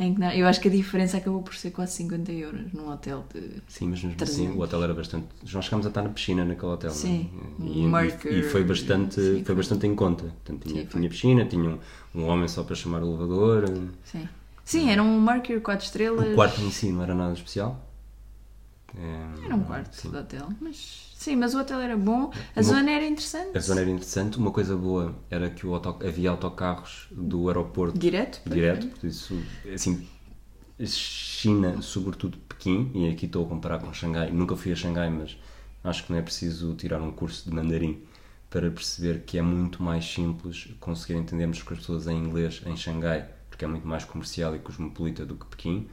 Em 0.02 0.14
que 0.14 0.21
não- 0.21 0.33
eu 0.33 0.47
acho 0.47 0.59
que 0.62 0.69
a 0.69 0.71
diferença 0.71 1.19
acabou 1.19 1.42
por 1.42 1.54
ser 1.54 1.73
quase 1.73 1.92
50 1.92 2.33
euros 2.33 2.73
num 2.73 2.88
hotel 2.90 3.23
de. 3.35 3.40
Sim, 3.69 3.88
mas 3.88 4.02
mesmo 4.02 4.16
300. 4.16 4.23
assim 4.23 4.49
o 4.59 4.62
hotel 4.62 4.83
era 4.83 4.95
bastante. 4.95 5.26
Nós 5.52 5.64
chegámos 5.66 5.85
a 5.85 5.90
estar 5.90 6.00
na 6.02 6.09
piscina 6.09 6.42
naquele 6.42 6.73
hotel, 6.73 6.90
Sim, 6.90 7.28
não 7.59 7.66
é? 7.66 7.71
E, 7.71 7.83
Mercury, 7.87 8.38
e, 8.40 8.42
foi 8.42 8.64
bastante, 8.64 9.21
sim, 9.21 9.45
foi 9.45 9.54
bastante 9.54 9.87
em 9.87 9.95
conta. 9.95 10.25
Portanto, 10.25 10.66
tinha, 10.66 10.83
Sim, 10.83 10.88
tinha 10.88 11.09
piscina, 11.11 11.45
tinha 11.45 11.69
um, 11.71 11.78
um 12.14 12.25
homem 12.26 12.49
só 12.49 12.64
para 12.64 12.75
chamar 12.75 13.02
o 13.02 13.09
elevador. 13.11 13.64
Sim. 14.04 14.26
Sim, 14.64 14.88
era 14.90 15.02
um 15.02 15.21
Mercury 15.21 15.61
4 15.61 15.85
estrelas. 15.85 16.33
O 16.33 16.35
quarto 16.35 16.61
em 16.62 16.71
si 16.71 16.90
não 16.90 17.02
era 17.02 17.14
nada 17.14 17.35
especial. 17.35 17.87
É, 18.97 19.45
Era 19.47 19.54
um 19.54 19.62
quarto 19.64 19.95
sim. 19.95 20.11
de 20.11 20.16
hotel. 20.16 20.49
Mas, 20.61 21.10
sim, 21.20 21.36
mas 21.36 21.54
o 21.54 21.60
hotel 21.60 21.80
era 21.80 21.96
bom, 21.96 22.30
a 22.56 22.60
Uma- 22.60 22.62
zona 22.62 22.90
era 22.90 23.04
interessante. 23.06 23.56
A 23.56 23.60
zona 23.60 23.80
era 23.82 23.90
interessante. 23.90 24.38
Uma 24.38 24.50
coisa 24.50 24.74
boa 24.76 25.14
era 25.28 25.50
que 25.50 25.66
o 25.66 25.74
auto, 25.74 25.96
havia 26.04 26.30
autocarros 26.30 27.06
do 27.10 27.48
aeroporto 27.48 27.98
Direto? 27.98 28.40
direto, 28.48 28.86
por 28.88 29.06
isso, 29.06 29.38
assim, 29.72 30.06
China, 30.84 31.82
sobretudo 31.82 32.38
Pequim, 32.48 32.90
e 32.94 33.08
aqui 33.10 33.26
estou 33.26 33.44
a 33.44 33.48
comparar 33.48 33.78
com 33.80 33.92
Xangai, 33.92 34.30
nunca 34.30 34.56
fui 34.56 34.72
a 34.72 34.76
Xangai, 34.76 35.10
mas 35.10 35.36
acho 35.84 36.04
que 36.04 36.12
não 36.12 36.18
é 36.18 36.22
preciso 36.22 36.74
tirar 36.74 37.00
um 37.02 37.10
curso 37.12 37.48
de 37.48 37.54
mandarim 37.54 38.02
para 38.48 38.70
perceber 38.70 39.20
que 39.26 39.38
é 39.38 39.42
muito 39.42 39.82
mais 39.82 40.04
simples 40.04 40.68
conseguir 40.80 41.18
entendermos 41.18 41.62
com 41.62 41.74
as 41.74 41.80
pessoas 41.80 42.06
em 42.06 42.16
inglês 42.16 42.62
em 42.66 42.76
Xangai, 42.76 43.28
porque 43.48 43.64
é 43.64 43.68
muito 43.68 43.86
mais 43.86 44.04
comercial 44.04 44.56
e 44.56 44.58
cosmopolita 44.58 45.24
do 45.26 45.34
que 45.36 45.46
Pequim, 45.46 45.86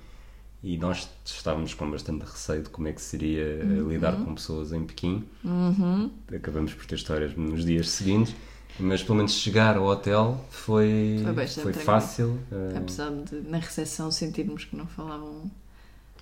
e 0.63 0.77
nós 0.77 1.07
estávamos 1.25 1.73
com 1.73 1.89
bastante 1.89 2.21
receio 2.23 2.63
de 2.63 2.69
como 2.69 2.87
é 2.87 2.91
que 2.93 3.01
seria 3.01 3.41
eh, 3.43 3.63
lidar 3.87 4.13
com 4.15 4.33
pessoas 4.35 4.71
em 4.73 4.83
Pequim. 4.85 5.23
Uhum. 5.43 6.09
Acabamos 6.35 6.73
por 6.73 6.85
ter 6.85 6.95
histórias 6.95 7.35
nos 7.37 7.63
dias 7.65 7.89
seguintes, 7.89 8.35
mas 8.79 9.01
pelo 9.03 9.17
menos 9.17 9.33
chegar 9.33 9.77
ao 9.77 9.85
hotel 9.85 10.43
foi, 10.49 11.19
Foi 11.23 11.47
foi 11.47 11.73
fácil. 11.73 12.39
eh, 12.51 12.77
Apesar 12.77 13.11
de 13.11 13.41
na 13.49 13.59
recepção 13.59 14.09
sentirmos 14.11 14.65
que 14.65 14.75
não 14.75 14.87
falavam. 14.87 15.49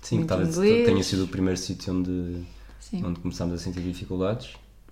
Sim, 0.02 0.16
muito 0.18 0.28
talvez 0.28 0.56
inglês. 0.56 0.86
tenha 0.86 1.02
sido 1.02 1.24
o 1.24 1.28
primeiro 1.28 1.58
sítio 1.58 1.92
onde, 1.94 2.42
Sim. 2.78 3.04
onde 3.04 3.18
começámos 3.20 3.54
a 3.54 3.58
sentir 3.58 3.80
dificuldades. 3.80 4.50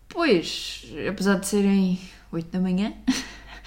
Pois, 0.08 0.86
apesar 1.08 1.36
de 1.38 1.46
serem 1.46 1.98
8 2.32 2.50
da 2.50 2.60
manhã, 2.60 2.92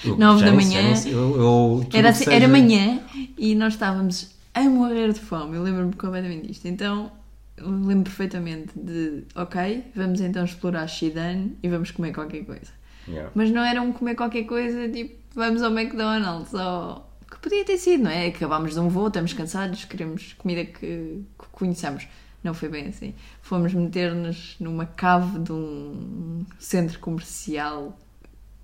Eu- 0.04 0.18
Nove 0.18 0.40
já 0.42 0.46
da 0.48 0.52
nem 0.52 0.66
sei, 0.68 0.82
manhã. 0.82 0.96
sei, 0.96 1.14
eu- 1.14 1.36
eu- 1.38 1.88
era, 1.94 2.10
assim- 2.10 2.26
era 2.26 2.36
seja- 2.36 2.48
manhã 2.48 3.02
e 3.38 3.56
nós 3.56 3.74
estávamos 3.74 4.30
a 4.66 4.70
morrer 4.70 5.14
de 5.14 5.20
fome. 5.20 5.56
Eu 5.56 5.64
lembro-me 5.64 5.94
completamente 5.94 6.48
disto. 6.48 6.68
Então, 6.68 7.12
lembro 7.60 8.04
perfeitamente 8.04 8.78
de, 8.78 9.24
ok, 9.36 9.86
vamos 9.96 10.22
então 10.22 10.44
explorar 10.46 10.88
Shidan 10.88 11.50
e 11.62 11.70
vamos 11.70 11.92
comer 11.92 12.14
qualquer 12.14 12.46
coisa. 12.46 12.72
Yeah. 13.08 13.32
Mas 13.34 13.52
não 13.52 13.64
era 13.64 13.82
um 13.82 13.92
comer 13.92 14.16
qualquer 14.16 14.44
coisa, 14.44 14.90
tipo, 14.90 15.16
vamos 15.34 15.62
ao 15.62 15.72
McDonald's 15.72 16.54
ou... 16.54 17.06
Que 17.30 17.40
podia 17.40 17.66
ter 17.66 17.78
sido, 17.78 18.04
não 18.04 18.12
é? 18.12 18.28
Acabámos 18.28 18.74
de 18.74 18.80
um 18.80 18.88
voo, 18.88 19.08
estamos 19.08 19.34
cansados, 19.34 19.84
queremos 19.84 20.34
comida 20.34 20.64
que, 20.64 21.24
que 21.38 21.48
conheçamos. 21.52 22.08
Não 22.42 22.54
foi 22.54 22.70
bem 22.70 22.88
assim. 22.88 23.14
Fomos 23.42 23.74
meter-nos 23.74 24.56
numa 24.60 24.86
cave 24.86 25.40
de 25.40 25.52
um 25.52 26.46
centro 26.58 27.00
comercial 27.00 27.98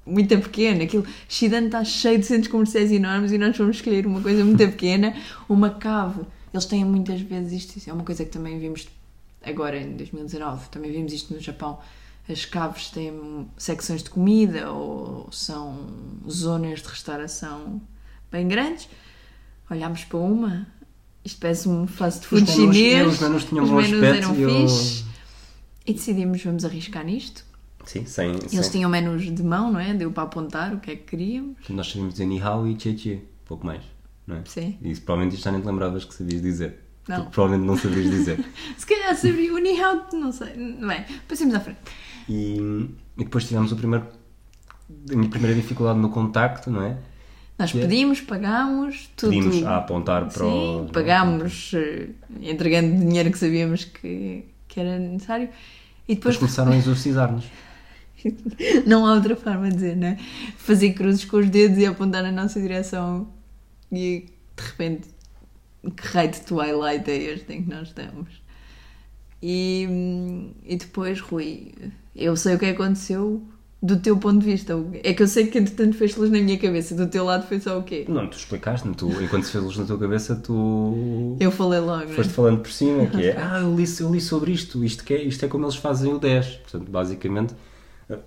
muito 0.06 0.38
pequena. 0.40 0.84
Aquilo, 0.84 1.06
Shidan 1.30 1.66
está 1.66 1.84
cheio 1.84 2.20
de 2.20 2.26
centros 2.26 2.48
comerciais 2.52 2.92
enormes 2.92 3.32
e 3.32 3.38
nós 3.38 3.56
fomos 3.56 3.78
escolher 3.78 4.06
uma 4.06 4.22
coisa 4.22 4.44
muito 4.44 4.58
pequena, 4.68 5.16
uma 5.48 5.70
cave. 5.70 6.22
Eles 6.54 6.66
têm 6.66 6.84
muitas 6.86 7.22
vezes 7.22 7.66
isto, 7.66 7.90
é 7.90 7.94
uma 7.94 8.04
coisa 8.04 8.24
que 8.24 8.32
também 8.32 8.60
vimos 8.60 8.88
agora 9.44 9.78
em 9.78 9.96
2019, 9.96 10.70
também 10.70 10.92
vimos 10.92 11.12
isto 11.14 11.34
no 11.34 11.40
Japão. 11.40 11.80
As 12.30 12.46
caves 12.46 12.90
têm 12.90 13.48
secções 13.58 14.02
de 14.04 14.10
comida 14.10 14.72
ou 14.72 15.28
são 15.32 15.88
zonas 16.30 16.82
de 16.82 16.88
restauração 16.88 17.82
bem 18.32 18.48
grandes. 18.48 18.88
Olhámos 19.70 20.04
para 20.06 20.20
uma, 20.20 20.68
isto 21.26 21.40
parece 21.40 21.68
um 21.68 21.86
fast 21.88 22.26
food 22.28 22.44
Os 22.44 22.56
menus- 22.58 22.76
chinês. 22.76 23.08
os 23.14 23.20
menus 23.20 23.44
tinham 23.46 23.64
os 23.66 23.72
menus 23.72 24.04
eram 24.04 24.36
eu-. 24.36 24.68
E 25.86 25.94
decidimos, 25.94 26.42
vamos 26.44 26.64
arriscar 26.64 27.04
nisto. 27.06 27.44
Sim, 27.86 28.06
sem, 28.06 28.32
Eles 28.32 28.52
sem- 28.52 28.72
tinham 28.72 28.90
menus 28.90 29.24
de 29.34 29.44
mão, 29.44 29.72
não 29.72 29.80
é? 29.80 29.94
Deu 29.94 30.12
para 30.12 30.24
apontar 30.24 30.74
o 30.74 30.80
que 30.80 30.92
é 30.92 30.96
que 30.96 31.04
queríamos. 31.04 31.58
Nós 31.70 31.88
sabíamos 31.88 32.14
dizer 32.14 32.26
ni 32.26 32.40
hao 32.42 32.66
e 32.68 32.76
che 32.80 32.94
che, 32.96 33.22
pouco 33.46 33.66
mais. 33.66 33.82
Não 34.26 34.38
é? 34.38 34.42
Sim. 34.46 34.78
E 34.82 34.96
provavelmente 34.96 35.36
isto 35.36 35.44
já 35.44 35.52
nem 35.52 35.60
te 35.62 35.68
lembravas 35.68 36.06
que 36.06 36.14
sabias 36.14 36.42
dizer. 36.42 36.80
Não. 37.08 37.18
Porque 37.18 37.32
provavelmente 37.34 37.68
não 37.68 37.78
sabias 37.78 38.10
dizer. 38.10 38.40
Se 38.78 38.86
calhar 38.86 39.14
sabia 39.16 39.54
o 39.54 39.58
Ni 39.58 39.80
Hao, 39.82 40.08
não 40.14 40.32
sei. 40.32 40.54
Bem, 40.54 41.04
passemos 41.28 41.54
à 41.54 41.60
frente. 41.60 41.80
E, 42.30 42.56
e 43.18 43.24
depois 43.26 43.46
tivemos 43.46 43.72
o 43.74 43.76
primeiro, 43.76 44.06
a 45.12 45.16
minha 45.16 45.30
primeira 45.30 45.54
dificuldade 45.56 46.00
no 46.00 46.10
contacto, 46.10 46.72
não 46.72 46.82
é? 46.82 46.98
Nós 47.60 47.76
é? 47.76 47.82
pedimos, 47.82 48.22
pagámos, 48.22 49.10
tudo. 49.18 49.32
Pedimos 49.32 49.64
a 49.66 49.78
apontar 49.78 50.22
para 50.30 50.46
Sim, 50.46 50.86
o. 50.86 50.90
pagámos, 50.94 51.72
eh, 51.76 52.10
entregando 52.42 52.98
dinheiro 53.06 53.30
que 53.30 53.38
sabíamos 53.38 53.84
que, 53.84 54.46
que 54.70 54.80
era 54.80 54.98
necessário. 54.98 55.50
E 56.08 56.16
Depois 56.16 56.36
depois 56.36 56.38
começaram 56.38 56.72
a 56.72 56.78
exorcizar-nos. 56.78 57.46
não 58.86 59.06
há 59.06 59.14
outra 59.14 59.36
forma 59.36 59.70
de 59.70 59.76
dizer, 59.76 59.96
não 59.96 60.08
é? 60.08 60.18
Fazer 60.58 60.94
cruzes 60.94 61.26
com 61.26 61.38
os 61.38 61.50
dedos 61.50 61.78
e 61.78 61.86
apontar 61.86 62.24
na 62.24 62.32
nossa 62.32 62.62
direção 62.62 63.28
e 63.92 64.26
de 64.56 64.64
repente 64.64 65.08
que 65.92 66.08
raio 66.08 66.32
de 66.32 66.42
Twilight 66.42 67.10
é 67.10 67.18
este 67.34 67.54
em 67.54 67.64
que 67.64 67.70
nós 67.70 67.90
estamos? 67.90 68.42
E, 69.42 69.86
e 70.66 70.78
depois, 70.78 71.20
Rui, 71.20 71.74
eu 72.16 72.36
sei 72.38 72.56
o 72.56 72.60
que 72.60 72.66
aconteceu 72.66 73.44
do 73.82 73.98
teu 73.98 74.16
ponto 74.16 74.40
de 74.40 74.46
vista. 74.46 74.74
É 75.04 75.14
que 75.14 75.22
eu 75.22 75.28
sei 75.28 75.48
que 75.48 75.60
entretanto 75.60 75.98
fez 75.98 76.16
luz 76.16 76.32
na 76.32 76.40
minha 76.40 76.58
cabeça. 76.58 76.96
Do 76.96 77.06
teu 77.08 77.26
lado 77.26 77.46
foi 77.46 77.60
só 77.60 77.78
o 77.78 77.84
quê? 77.84 78.06
Não, 78.08 78.26
tu 78.30 78.38
explicaste-me, 78.38 78.96
tu, 78.96 79.10
enquanto 79.22 79.44
se 79.44 79.52
fez 79.52 79.62
luz 79.62 79.76
na 79.76 79.84
tua 79.84 80.00
cabeça, 80.00 80.38
tu 80.38 81.36
Eu 81.38 81.52
falei 81.52 81.82
logo, 81.82 82.06
não 82.06 82.12
é? 82.12 82.16
foste 82.16 82.32
falando 82.32 82.62
por 82.62 82.72
cima, 82.72 83.06
que 83.08 83.26
é, 83.28 83.38
ah, 83.38 83.60
eu 83.60 83.76
li, 83.76 83.84
eu 84.00 84.10
li 84.10 84.22
sobre 84.22 84.54
isto, 84.54 84.86
isto, 84.86 85.04
que 85.04 85.14
é, 85.14 85.22
isto 85.22 85.44
é 85.44 85.50
como 85.50 85.66
eles 85.66 85.76
fazem 85.76 86.14
o 86.14 86.18
10. 86.18 86.48
Portanto, 86.48 86.90
basicamente, 86.90 87.54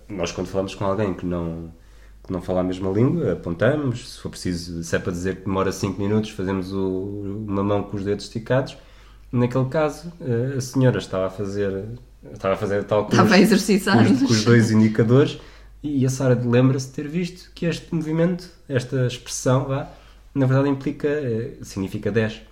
nós 0.09 0.33
quando 0.33 0.47
falamos 0.49 0.75
com 0.75 0.85
alguém 0.85 1.15
que 1.15 1.27
não, 1.27 1.73
que 2.25 2.33
não 2.33 2.43
fala 2.43 2.61
a 2.61 2.65
mesma 2.65 2.91
língua, 2.91 3.33
apontamos, 3.33 4.15
se 4.15 4.21
for 4.21 4.31
preciso, 4.31 4.83
se 4.83 4.95
é 4.95 4.99
para 4.99 5.13
dizer 5.13 5.37
que 5.37 5.45
demora 5.45 5.73
5 5.73 6.01
minutos, 6.01 6.31
fazemos 6.31 6.73
o, 6.73 7.45
uma 7.49 7.63
mão 7.63 7.83
com 7.83 7.97
os 7.97 8.05
dedos 8.05 8.25
esticados. 8.25 8.77
Naquele 9.33 9.67
caso, 9.67 10.13
eh, 10.21 10.57
a 10.57 10.61
senhora 10.61 10.99
estava 10.99 11.27
a 11.27 11.31
fazer, 11.31 11.85
estava 12.33 12.55
a 12.55 12.57
fazer 12.57 12.85
tal 12.85 13.07
coisa 13.07 13.23
Estava 13.23 13.35
a 13.35 13.39
com 14.05 14.13
os, 14.13 14.23
com 14.23 14.33
os 14.33 14.45
dois 14.45 14.71
indicadores 14.71 15.39
e 15.83 16.05
a 16.05 16.11
Sara 16.11 16.41
lembra-se 16.43 16.89
de 16.89 16.93
ter 16.95 17.09
visto 17.09 17.51
que 17.55 17.67
este 17.67 17.95
movimento, 17.95 18.49
esta 18.69 19.07
expressão, 19.07 19.67
vá, 19.67 19.89
na 20.35 20.47
verdade 20.47 20.69
implica, 20.69 21.09
eh, 21.09 21.59
significa 21.63 22.11
10. 22.11 22.43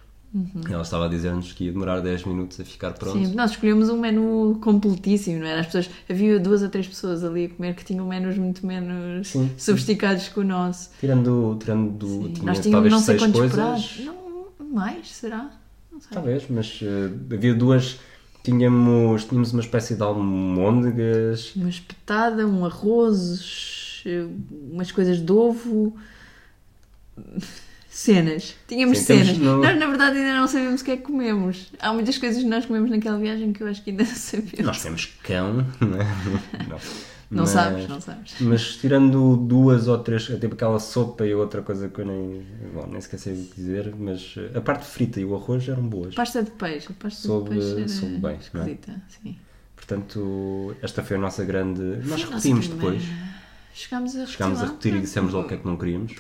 Ela 0.69 0.83
estava 0.83 1.07
a 1.07 1.09
dizer-nos 1.09 1.53
que 1.53 1.65
ia 1.65 1.73
demorar 1.73 2.01
10 2.01 2.25
minutos 2.25 2.59
a 2.59 2.65
ficar 2.65 2.93
pronto. 2.93 3.17
Sim, 3.17 3.35
nós 3.35 3.53
escolhemos 3.53 3.89
um 3.89 3.99
menu 4.01 4.59
completíssimo, 4.61 5.39
não 5.39 5.47
era? 5.47 5.61
As 5.61 5.67
pessoas, 5.67 5.89
havia 6.11 6.41
duas 6.41 6.61
ou 6.63 6.69
três 6.69 6.89
pessoas 6.89 7.23
ali 7.23 7.45
a 7.45 7.49
comer 7.51 7.75
que 7.77 7.85
tinham 7.85 8.05
menus 8.07 8.37
muito 8.37 8.67
menos 8.67 9.29
Sim. 9.29 9.49
sofisticados 9.57 10.29
que 10.29 10.41
o 10.41 10.45
nosso. 10.45 10.91
Tirando, 10.99 11.57
tirando 11.61 12.07
Sim. 12.07 12.33
tinha 12.33 12.47
Nós 12.47 12.59
tínhamos 12.59 12.73
talvez 12.73 12.93
não 12.93 13.01
sei 13.01 13.17
quantos 13.17 13.41
coisas. 13.41 13.55
pratos. 13.55 14.01
Não, 14.05 14.47
mais, 14.73 15.09
será? 15.15 15.51
Não 15.93 16.01
sei. 16.01 16.11
Talvez, 16.13 16.45
mas 16.51 16.81
eh, 16.83 17.35
havia 17.35 17.55
duas. 17.55 18.01
Tínhamos, 18.43 19.25
tínhamos 19.25 19.53
uma 19.53 19.63
espécie 19.63 19.95
de 19.95 20.03
almôndegas. 20.03 21.55
Uma 21.55 21.69
espetada, 21.69 22.45
um 22.47 22.67
arroz, 22.67 24.03
eh, 24.05 24.27
umas 24.71 24.91
coisas 24.91 25.19
de 25.21 25.33
ovo. 25.33 25.97
Cenas. 27.95 28.57
Tínhamos 28.67 28.99
Sim, 28.99 29.05
cenas. 29.05 29.39
no- 29.39 29.63
Nós, 29.63 29.79
na 29.79 29.87
verdade, 29.87 30.19
ainda 30.19 30.35
não 30.35 30.49
sabemos 30.49 30.81
o 30.81 30.85
que 30.85 30.91
é 30.91 30.97
que 30.97 31.05
comemos. 31.05 31.71
Há 31.79 31.93
muitas 31.93 32.19
coisas 32.19 32.43
que 32.43 32.49
nós 32.49 32.67
comemos 32.67 32.91
naquela 32.91 33.17
viagem 33.19 33.53
que 33.53 33.63
eu 33.63 33.69
acho 33.69 33.83
que 33.85 33.91
ainda 33.91 34.03
não 34.05 34.15
sabemos. 34.15 34.59
Nós 34.61 34.83
temos 34.83 35.07
cão, 35.23 35.55
não 35.81 36.01
é? 36.01 36.05
Não, 36.69 36.79
Não 37.31 37.43
Mas- 37.45 37.51
sabes, 37.51 37.89
não 37.89 38.01
sabes. 38.01 38.35
Mas 38.41 38.77
tirando 38.77 39.37
duas 39.37 39.89
ou 39.89 39.99
três, 39.99 40.25
tipo 40.27 40.55
aquela 40.55 40.79
sopa 40.79 41.25
e 41.27 41.35
outra 41.35 41.63
coisa 41.63 41.89
que 41.89 42.01
eu 42.01 42.05
nem, 42.07 42.45
bom, 42.75 42.87
nem 42.89 42.99
esqueci 42.99 43.31
de 43.33 43.43
dizer, 43.55 43.95
mas 43.99 44.35
eh, 44.37 44.59
a 44.59 44.61
parte 44.61 44.85
frita 44.87 45.19
e 45.21 45.25
o 45.25 45.35
arroz 45.35 45.67
eram 45.69 45.83
boas. 45.83 46.15
Pasta 46.15 46.43
de 46.43 46.51
peixe. 46.51 46.89
A 46.91 46.95
pasta 47.03 47.23
Soube- 47.27 47.51
de 47.51 47.57
peixe 47.57 47.79
era 47.79 47.89
soube 47.89 48.19
bem, 48.19 48.31
é? 48.33 48.39
esquisita, 48.39 49.03
sim. 49.09 49.37
Portanto, 49.75 50.77
esta 50.83 51.03
foi 51.03 51.17
a 51.17 51.21
nossa 51.21 51.45
grande. 51.45 51.81
Nós 52.05 52.21
Foi 52.23 52.31
repetimos 52.31 52.69
depois. 52.69 53.03
Chegámos 53.73 54.15
a 54.15 54.19
repetir. 54.21 54.33
Chegámos 54.37 54.61
a 54.63 54.67
repetir 54.67 54.95
e 54.95 55.01
dissemos 55.01 55.33
logo 55.33 55.47
o 55.47 55.49
que 55.49 55.55
é 55.55 55.57
que 55.57 55.67
não 55.67 55.77
queríamos. 55.77 56.13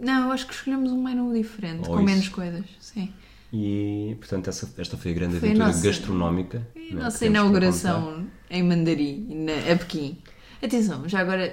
Não, 0.00 0.26
eu 0.26 0.32
acho 0.32 0.46
que 0.46 0.54
escolhemos 0.54 0.90
um 0.90 1.02
menu 1.02 1.32
diferente, 1.34 1.80
Ou 1.88 1.96
com 1.96 1.96
isso. 1.96 2.04
menos 2.04 2.28
coisas. 2.28 2.64
Sim. 2.80 3.12
E, 3.52 4.16
portanto, 4.18 4.48
essa, 4.48 4.72
esta 4.78 4.96
foi 4.96 5.10
a 5.10 5.14
grande 5.14 5.38
Foi 5.38 5.48
aventura 5.48 5.68
nossa- 5.68 5.86
gastronómica. 5.86 6.66
E 6.74 6.78
a 6.78 6.82
é, 6.82 6.86
que 6.88 6.94
nossa 6.94 7.26
inauguração 7.26 8.26
em 8.48 8.62
Mandarim, 8.62 9.26
na, 9.44 9.72
a 9.72 9.76
Pequim. 9.76 10.18
Atenção, 10.62 11.08
já 11.08 11.20
agora 11.20 11.52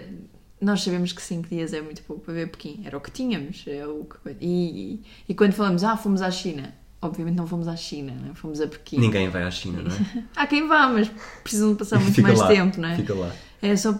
nós 0.61 0.81
sabemos 0.81 1.11
que 1.11 1.21
5 1.21 1.49
dias 1.49 1.73
é 1.73 1.81
muito 1.81 2.01
pouco 2.03 2.23
para 2.23 2.33
ver 2.33 2.49
Pequim. 2.49 2.81
Era 2.85 2.97
o 2.97 3.01
que 3.01 3.11
tínhamos. 3.11 3.63
É 3.67 3.85
o 3.87 4.05
que... 4.05 4.35
e, 4.41 5.01
e, 5.27 5.33
quando 5.33 5.53
falamos, 5.53 5.83
ah, 5.83 5.97
fomos 5.97 6.21
à 6.21 6.29
China. 6.31 6.73
obviamente 7.01 7.35
não 7.35 7.47
fomos 7.47 7.67
à 7.67 7.75
China, 7.75 8.13
não 8.21 8.31
é? 8.31 8.35
fomos 8.35 8.61
a 8.61 8.67
Pequim. 8.67 8.99
Ninguém 8.99 9.29
vai 9.29 9.43
à 9.43 9.51
China, 9.51 9.81
não 9.81 9.91
é? 9.91 10.23
Há 10.35 10.45
quem 10.47 10.67
vá, 10.67 10.87
mas 10.87 11.09
precisam 11.43 11.71
de 11.71 11.79
passar 11.79 11.99
muito 12.01 12.21
mais 12.21 12.39
lá, 12.39 12.47
tempo, 12.47 12.79
não 12.79 12.89
é? 12.89 12.95
Fica 12.95 13.13
lá. 13.13 13.31
É 13.61 13.75
só, 13.75 13.99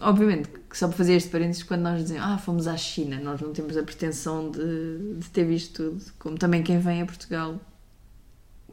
obviamente, 0.00 0.50
que 0.68 0.76
só 0.76 0.86
para 0.88 0.96
fazer 0.96 1.14
este 1.14 1.30
parênteses, 1.30 1.62
quando 1.62 1.82
nós 1.82 2.02
dizemos, 2.02 2.22
ah, 2.24 2.38
fomos 2.38 2.66
à 2.66 2.76
China, 2.76 3.18
nós 3.20 3.40
não 3.40 3.52
temos 3.52 3.76
a 3.76 3.82
pretensão 3.82 4.50
de, 4.50 5.14
de 5.18 5.28
ter 5.30 5.44
visto 5.44 5.82
tudo. 5.90 6.04
Como 6.18 6.36
também 6.38 6.62
quem 6.62 6.78
vem 6.78 7.02
a 7.02 7.06
Portugal, 7.06 7.58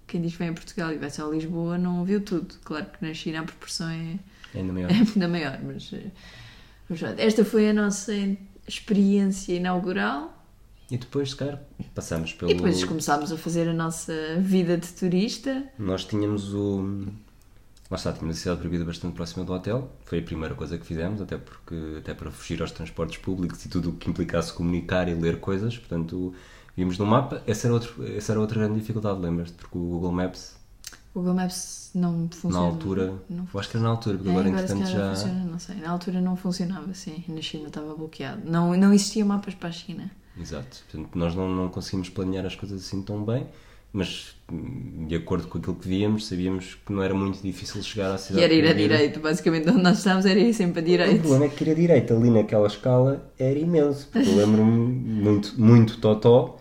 quem 0.08 0.22
diz 0.22 0.34
que 0.34 0.40
vem 0.40 0.50
a 0.50 0.54
Portugal 0.54 0.92
e 0.92 0.98
vai 0.98 1.10
só 1.10 1.28
a 1.28 1.32
Lisboa, 1.34 1.78
não 1.78 2.04
viu 2.04 2.20
tudo. 2.22 2.56
Claro 2.64 2.86
que 2.86 3.06
na 3.06 3.14
China 3.14 3.40
a 3.40 3.44
proporção 3.44 3.90
é, 3.90 4.20
É 4.54 4.60
ainda 4.60 4.74
maior. 4.74 4.92
é 4.92 4.94
ainda 5.16 5.28
maior, 5.28 5.60
mas, 5.64 5.90
eh, 5.94 6.12
mas 6.90 7.02
esta 7.18 7.46
foi 7.46 7.70
a 7.70 7.74
nossa 7.74 8.14
experiência 8.68 9.54
inaugural 9.54 10.46
E 10.92 10.98
depois, 10.98 11.30
se 11.32 11.36
calhar, 11.36 11.62
passamos 11.94 12.34
pelo. 12.34 12.52
e 12.52 12.56
depois 12.56 12.84
começámos 12.84 13.32
a 13.32 13.38
fazer 13.38 13.68
a 13.70 13.74
nossa 13.74 14.14
vida 14.40 14.78
de 14.78 14.88
turista. 14.90 15.64
Nós 15.80 16.04
tínhamos 16.06 16.54
o. 16.54 17.08
Lá 17.90 17.98
está, 17.98 18.12
tínhamos 18.14 18.38
a 18.38 18.40
cidade 18.40 18.60
proibida 18.60 18.84
bastante 18.84 19.14
próxima 19.14 19.46
do 19.46 19.54
hotel. 19.54 19.92
Foi 20.06 20.20
a 20.20 20.22
primeira 20.24 20.56
coisa 20.56 20.78
que 20.78 20.86
fizemos, 20.86 21.22
até 21.22 21.38
porque 21.38 21.76
até 22.00 22.14
para 22.16 22.32
fugir 22.32 22.60
aos 22.62 22.72
transportes 22.72 23.18
públicos 23.20 23.64
e 23.64 23.70
tudo 23.70 23.90
o 23.92 23.94
que 23.94 24.10
implicasse 24.10 24.52
comunicar 24.54 25.08
e 25.08 25.14
ler 25.14 25.40
coisas. 25.40 25.78
Portanto, 25.78 26.34
vimos 26.76 26.98
no 26.98 27.06
mapa. 27.06 27.44
Essa 27.46 27.68
era, 27.68 27.74
outro, 27.76 28.04
essa 28.18 28.32
era 28.34 28.40
outra 28.42 28.60
grande 28.60 28.80
dificuldade, 28.80 29.20
lembras-te? 29.20 29.54
Porque 29.54 29.78
o 29.78 29.82
Google 29.82 30.12
Maps, 30.12 30.56
O 31.14 31.20
Google 31.20 31.36
Maps 31.36 31.92
não 31.94 32.28
funciona. 32.32 32.56
na 32.60 32.72
altura. 32.72 33.14
Não 33.30 33.48
eu 33.54 33.60
acho 33.60 33.70
que 33.70 33.78
era 33.78 33.84
na 33.84 33.92
altura, 33.92 34.18
porque 34.18 34.30
É, 34.30 34.32
agora, 34.32 34.48
agora 34.50 34.64
entretanto, 34.64 34.90
já. 34.92 35.10
funciona, 35.16 35.44
não 35.46 35.60
sei. 35.60 35.76
Na 35.76 35.90
altura 35.92 36.22
não 36.22 36.36
funcionava 36.36 36.90
assim, 36.90 37.24
na 37.28 37.42
China 37.42 37.68
estava 37.68 37.94
bloqueado. 37.94 38.42
Não, 38.50 38.76
não 38.76 38.92
existia 38.94 39.24
mapas 39.24 39.54
para 39.54 39.70
a 39.70 39.72
China. 39.72 40.10
Exato. 40.38 40.84
Portanto, 40.92 41.16
nós 41.16 41.36
não, 41.36 41.48
não 41.56 41.70
conseguimos 41.70 42.10
planear 42.10 42.46
as 42.48 42.56
coisas 42.56 42.84
assim 42.84 43.02
tão 43.04 43.24
bem, 43.24 43.48
mas 43.96 44.36
hum, 44.52 45.06
de 45.08 45.16
acordo 45.16 45.48
com 45.48 45.58
aquilo 45.58 45.76
que 45.76 45.88
víamos, 45.88 46.28
sabíamos 46.28 46.76
que 46.86 46.92
não 46.94 47.02
era 47.02 47.14
muito 47.14 47.42
difícil 47.42 47.82
chegar 47.84 48.12
à 48.12 48.18
E 48.18 48.20
cidade 48.20 48.44
era 48.44 48.54
ir 48.54 48.68
a 48.68 48.74
proibida. 48.74 48.98
direito, 48.98 49.20
basicamente 49.20 49.70
onde 49.70 49.82
nós 49.82 49.98
estávamos 50.00 50.26
era 50.26 50.40
ir 50.40 50.54
sempre 50.54 50.80
a 50.82 50.84
O 50.84 50.86
direito. 50.86 51.20
problema 51.20 51.46
é 51.46 51.50
que 51.50 51.64
ir 51.64 51.72
a 51.72 51.74
direita 51.74 52.14
ali 52.16 52.30
naquela 52.30 52.68
escala 52.68 53.32
era 53.40 53.58
imenso, 53.58 54.08
porque 54.12 54.30
eu 54.30 54.36
lembro-me 54.36 54.72
muito, 55.24 55.54
muito 55.60 55.98
totó 56.00 56.58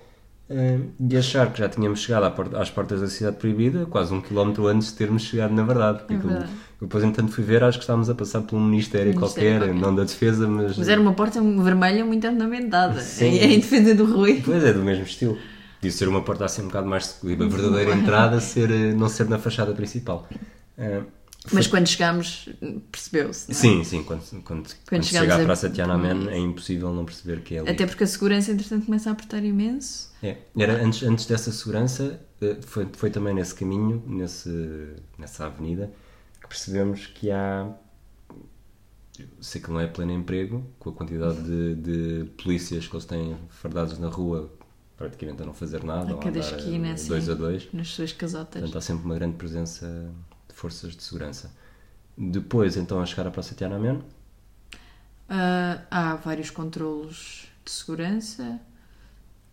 eh, 0.49 0.79
de 1.01 1.17
achar 1.17 1.53
que 1.53 1.59
já 1.59 1.69
tínhamos 1.69 2.01
chegado 2.01 2.25
à 2.57 2.61
às 2.61 2.71
portas 2.71 3.01
da 3.01 3.09
cidade 3.09 3.37
proibida, 3.39 3.87
quase 3.87 4.13
um 4.15 4.21
quilómetro 4.21 4.67
antes 4.67 4.89
de 4.89 4.95
termos 4.95 5.23
chegado 5.23 5.53
na 5.55 5.63
verdade. 5.65 5.99
Porque 6.01 6.15
É 6.15 6.19
verdade. 6.19 6.51
eu 6.81 6.87
depois, 6.87 7.03
entanto, 7.05 7.33
fui 7.33 7.43
ver, 7.45 7.65
acho 7.65 7.79
que 7.79 7.85
estávamos 7.85 8.11
a 8.11 8.15
passar 8.15 8.43
por 8.43 8.57
um 8.57 8.65
ministério, 8.65 9.15
Ministério 9.15 9.59
qualquer, 9.59 9.59
qualquer. 9.61 9.75
não 9.75 9.95
da 9.95 10.05
defesa, 10.05 10.47
mas... 10.49 10.77
Mas 10.79 10.89
era 10.89 11.01
uma 11.01 11.15
porta 11.15 11.41
vermelha 11.43 12.05
muito 12.05 12.27
ornamentada. 12.27 13.01
Sim. 13.01 13.39
Em 13.39 13.59
defesa 13.59 13.95
do 13.95 14.05
Rui. 14.05 14.43
Pois 14.45 14.63
é, 14.63 14.73
do 14.73 14.83
mesmo 14.85 15.05
estilo. 15.05 15.39
Devia 15.85 15.99
ser 15.99 16.09
uma 16.09 16.23
porta 16.23 16.47
assim 16.47 16.63
um 16.63 16.67
bocado 16.69 16.87
mais 16.89 17.05
segura, 17.05 17.45
a 17.45 17.49
verdadeira 17.49 17.95
entrada 17.95 18.41
ser, 18.41 18.71
eh, 18.71 18.95
não 18.95 19.07
ser 19.07 19.29
na 19.29 19.39
fachada 19.39 19.75
principal. 19.75 20.27
Eh, 20.79 21.03
Mas 21.53 21.67
quando 21.67 21.87
chegámos, 21.87 22.49
percebeu-se. 22.91 23.51
é? 23.51 23.55
Sim, 23.55 23.85
sim, 23.85 24.03
quando, 24.03 24.23
quando, 24.45 24.71
quando, 24.89 25.05
chega 25.05 25.35
à 25.35 25.43
a- 25.43 25.45
Praça 25.45 25.69
Tiananmen 25.69 26.31
é 26.31 26.39
impossível 26.39 26.91
não 26.91 27.05
perceber 27.05 27.43
que 27.43 27.57
é 27.57 27.59
ali. 27.59 27.69
Até 27.69 27.85
porque 27.87 28.03
a 28.03 28.07
segurança, 28.07 28.51
entretanto, 28.51 28.87
começa 28.87 29.11
a 29.11 29.13
apertar 29.13 29.45
imenso. 29.45 30.11
É, 30.23 30.39
era 30.59 30.83
antes, 30.83 31.03
antes 31.03 31.27
dessa 31.27 31.53
segurança, 31.53 32.19
eh, 32.41 32.57
foi, 32.63 32.89
foi 32.95 33.11
também 33.11 33.35
nesse 33.35 33.55
caminho, 33.55 34.03
nesse, 34.07 34.95
nessa 35.19 35.45
avenida, 35.45 35.93
que 36.41 36.49
percebemos 36.49 37.07
que 37.09 37.31
há. 37.31 37.69
Sei 39.39 39.61
que 39.61 39.71
não 39.71 39.79
é 39.79 39.87
pleno 39.87 40.13
emprego, 40.13 40.65
com 40.79 40.89
a 40.89 40.93
quantidade 40.95 41.43
de, 41.43 41.75
de 41.75 42.25
polícias 42.43 42.89
que 42.89 42.95
eles 42.97 43.05
têm 43.05 43.37
fardados 43.51 43.99
na 43.99 44.09
rua, 44.09 44.51
praticamente 44.97 45.43
a 45.43 45.47
não 45.47 45.55
fazer 45.55 45.83
nada, 45.85 46.15
A 46.15 46.19
cada 46.19 46.39
esquina, 46.39 46.93
assim. 46.95 47.09
dois 47.09 47.29
a 47.29 47.35
dois. 47.35 47.69
Nas 47.73 47.89
suas 47.89 48.13
casotas. 48.13 48.61
Portanto, 48.63 48.79
há 48.79 48.81
sempre 48.81 49.05
uma 49.05 49.15
grande 49.15 49.37
presença 49.37 50.11
de 50.49 50.55
forças 50.55 50.95
de 50.97 51.03
segurança. 51.03 51.51
Depois, 52.17 52.77
então, 52.77 53.01
a 53.01 53.07
chegar 53.07 53.27
à 53.27 53.31
Praça 53.31 53.55
Tiananmen, 53.55 54.03
Ah, 55.29 55.81
há 55.91 56.15
vários 56.17 56.51
controlos 56.51 57.49
de 57.65 57.71
segurança, 57.71 58.61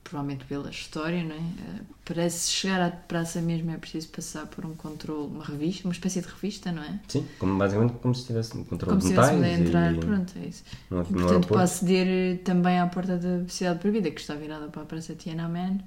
provavelmente 0.03 0.45
pela 0.45 0.69
história, 0.69 1.23
não 1.23 1.35
é? 1.35 1.39
Ah, 1.39 1.81
para 2.05 2.29
se 2.29 2.51
chegar 2.51 2.81
à 2.81 2.91
praça 2.91 3.41
mesmo 3.41 3.71
é 3.71 3.77
preciso 3.77 4.09
passar 4.09 4.45
por 4.47 4.65
um 4.65 4.75
controle, 4.75 5.27
uma 5.27 5.43
revista, 5.45 5.87
uma 5.87 5.93
espécie 5.93 6.21
de 6.21 6.27
revista, 6.27 6.71
não 6.71 6.83
é? 6.83 6.99
sim, 7.07 7.27
como, 7.37 7.57
basicamente 7.57 7.93
como 7.99 8.15
se 8.15 8.25
tivesse 8.25 8.57
um 8.57 8.63
controle 8.63 8.97
Como 8.97 8.99
de 8.99 9.05
se 9.05 9.13
metais. 9.13 9.37
estivéssemos 9.37 9.75
a 9.75 9.87
entrar, 9.87 9.93
e, 9.93 9.99
pronto, 9.99 10.33
é 10.37 10.45
isso. 10.47 10.63
no, 10.89 11.03
E, 11.09 11.13
portanto, 11.13 11.47
para 11.49 11.63
aceder 11.63 12.07
eh, 12.07 12.37
também 12.43 12.79
à 12.79 12.87
porta 12.87 13.17
da 13.17 13.47
Cidade 13.49 13.79
Proibida, 13.79 14.11
que 14.11 14.21
está 14.21 14.35
virada 14.35 14.67
para 14.69 14.81
a 14.83 14.85
Praça 14.85 15.15
Tiananmen, 15.15 15.81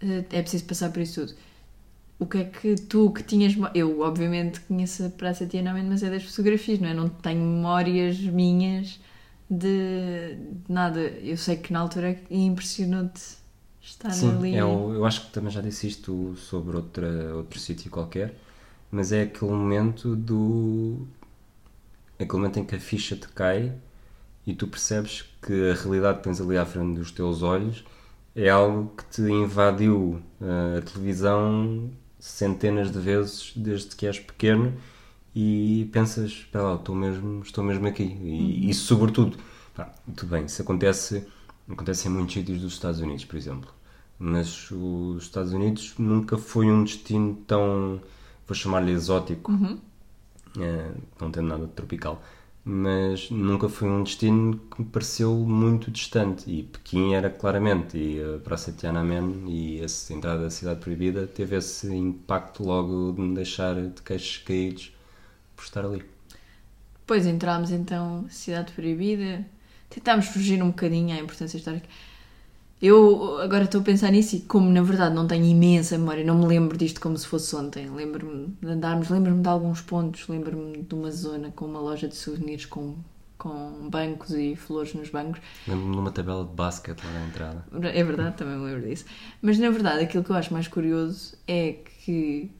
eh, 0.00 0.24
é 0.30 0.42
preciso 0.42 0.64
passar 0.66 0.90
por 0.92 1.00
isso 1.02 1.26
tudo. 1.26 1.38
O 2.18 2.26
que 2.26 2.38
é 2.38 2.44
que 2.44 2.76
tu 2.76 3.12
que 3.12 3.22
tinhas. 3.22 3.54
Eu, 3.74 4.00
obviamente, 4.00 4.60
conheço 4.60 5.04
a 5.06 5.10
Praça 5.10 5.46
Tiananmen, 5.46 5.84
mas 5.86 6.02
é 6.02 6.10
das 6.10 6.24
fotografias, 6.24 6.78
não 6.80 6.88
é? 6.88 6.94
Não 6.94 7.08
tenho 7.08 7.40
memórias 7.40 8.18
minhas 8.20 9.00
de, 9.50 10.36
de 10.36 10.72
nada. 10.72 11.00
Eu 11.00 11.36
sei 11.36 11.56
que 11.56 11.72
na 11.72 11.80
altura 11.80 12.18
impressionou-te 12.30 13.36
estar 13.84 14.10
Sim, 14.10 14.38
ali. 14.38 14.52
é 14.52 14.64
o- 14.64 14.92
eu 14.94 15.04
acho 15.04 15.26
que 15.26 15.32
também 15.32 15.50
já 15.50 15.60
disse 15.60 15.86
isto 15.88 16.34
sobre 16.36 16.76
outra, 16.76 17.34
outro 17.36 17.58
sítio 17.58 17.90
qualquer, 17.90 18.34
mas 18.90 19.12
é 19.12 19.22
aquele 19.22 19.52
momento 19.52 20.14
do. 20.16 21.06
aquele 22.18 22.32
momento 22.38 22.58
em 22.58 22.64
que 22.64 22.74
a 22.74 22.80
ficha 22.80 23.16
te 23.16 23.28
cai 23.28 23.72
e 24.46 24.54
tu 24.54 24.66
percebes 24.68 25.24
que 25.42 25.70
a 25.70 25.74
realidade 25.74 26.18
que 26.18 26.24
tens 26.24 26.40
ali 26.40 26.56
à 26.56 26.66
frente 26.66 26.98
dos 26.98 27.10
teus 27.12 27.42
olhos 27.42 27.84
é 28.36 28.50
algo 28.50 28.92
que 28.96 29.04
te 29.06 29.22
invadiu 29.22 30.22
eh, 30.40 30.78
a 30.78 30.82
televisão 30.82 31.90
centenas 32.18 32.92
de 32.92 32.98
vezes 32.98 33.52
desde 33.56 33.94
que 33.96 34.06
és 34.06 34.18
pequeno 34.20 34.74
e 35.34 35.88
pensas, 35.92 36.30
espera 36.30 36.64
lá, 36.64 36.74
estou 36.76 36.94
mesmo, 36.94 37.42
estou 37.42 37.64
mesmo 37.64 37.86
aqui. 37.88 38.04
E 38.04 38.70
isso 38.70 38.86
sobretudo, 38.86 39.38
pá, 39.74 39.92
tudo 40.16 40.30
bem, 40.30 40.46
isso 40.46 40.62
acontece, 40.62 41.26
acontece 41.68 42.08
em 42.08 42.10
muitos 42.10 42.34
sítios 42.34 42.60
dos 42.60 42.74
Estados 42.74 43.00
Unidos, 43.00 43.24
por 43.24 43.36
exemplo. 43.36 43.70
Mas 44.18 44.70
os 44.70 45.24
Estados 45.24 45.52
Unidos 45.52 45.94
nunca 45.98 46.38
foi 46.38 46.70
um 46.70 46.84
destino 46.84 47.36
tão, 47.46 48.00
vou 48.46 48.54
chamar-lhe 48.54 48.92
exótico, 48.92 49.52
eh, 50.58 50.90
não 51.20 51.30
tendo 51.30 51.48
nada 51.48 51.66
de 51.66 51.72
tropical, 51.72 52.22
mas 52.64 53.28
nunca 53.30 53.68
foi 53.68 53.88
um 53.88 54.02
destino 54.02 54.58
que 54.70 54.82
me 54.82 54.88
pareceu 54.88 55.34
muito 55.34 55.90
distante. 55.90 56.48
E 56.50 56.62
Pequim 56.62 57.12
era 57.14 57.28
claramente, 57.28 57.98
e 57.98 58.22
a 58.22 58.38
Praça 58.38 58.72
Tiananmen 58.72 59.44
e 59.48 59.80
essa 59.80 60.14
entrada 60.14 60.44
da 60.44 60.50
Cidade 60.50 60.80
Proibida 60.80 61.26
teve 61.26 61.56
esse 61.56 61.92
impacto 61.94 62.62
logo 62.62 63.12
de 63.12 63.20
me 63.20 63.34
deixar 63.34 63.74
de 63.74 64.00
queixos 64.02 64.38
caídos 64.38 64.92
por 65.56 65.64
estar 65.64 65.84
ali. 65.84 66.04
Depois 67.00 67.26
entrámos 67.26 67.70
então 67.70 68.24
Cidade 68.30 68.72
Proibida, 68.72 69.44
tentámos 69.94 70.26
fugir 70.26 70.62
um 70.62 70.68
bocadinho 70.68 71.14
à 71.14 71.20
importância 71.20 71.56
histórica. 71.56 71.88
Eu 72.82 73.38
agora 73.40 73.64
estou 73.64 73.80
a 73.80 73.84
pensar 73.84 74.10
nisso 74.10 74.36
e 74.36 74.40
como 74.40 74.68
na 74.68 74.82
verdade 74.82 75.14
não 75.14 75.26
tenho 75.26 75.44
imensa 75.44 75.96
memória, 75.96 76.24
não 76.24 76.38
me 76.38 76.46
lembro 76.46 76.76
disto 76.76 77.00
como 77.00 77.16
se 77.16 77.26
fosse 77.26 77.54
ontem. 77.54 77.88
Lembro-me 77.88 78.54
de 78.60 78.68
andarmos, 78.68 79.08
lembro-me 79.08 79.40
de 79.40 79.48
alguns 79.48 79.80
pontos, 79.80 80.28
lembro-me 80.28 80.82
de 80.82 80.94
uma 80.94 81.10
zona 81.10 81.50
com 81.50 81.64
uma 81.64 81.80
loja 81.80 82.08
de 82.08 82.16
souvenirs 82.16 82.66
com, 82.66 82.96
com 83.38 83.88
bancos 83.88 84.32
e 84.32 84.56
flores 84.56 84.92
nos 84.92 85.08
bancos. 85.08 85.40
Lembro-me 85.66 85.92
de 85.92 85.98
uma 85.98 86.10
tabela 86.10 86.44
de 86.44 86.52
basquete 86.52 87.02
lá 87.04 87.12
na 87.12 87.26
entrada. 87.26 87.64
É 87.88 88.04
verdade, 88.04 88.36
também 88.36 88.56
me 88.56 88.64
lembro 88.66 88.88
disso. 88.88 89.06
Mas 89.40 89.58
na 89.58 89.70
verdade, 89.70 90.02
aquilo 90.02 90.24
que 90.24 90.30
eu 90.30 90.36
acho 90.36 90.52
mais 90.52 90.68
curioso 90.68 91.36
é 91.46 91.76
que 92.04 92.50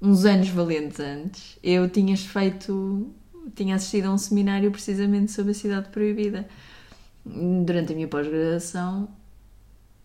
uns 0.00 0.24
anos 0.24 0.48
valentes 0.48 1.00
antes 1.00 1.58
eu 1.62 1.88
tinhas 1.88 2.24
feito, 2.24 3.12
tinha 3.54 3.74
assistido 3.74 4.06
a 4.06 4.12
um 4.12 4.18
seminário 4.18 4.70
precisamente 4.70 5.32
sobre 5.32 5.50
a 5.50 5.54
Cidade 5.54 5.88
Proibida 5.90 6.48
durante 7.26 7.92
a 7.92 7.96
minha 7.96 8.06
pós-graduação 8.06 9.08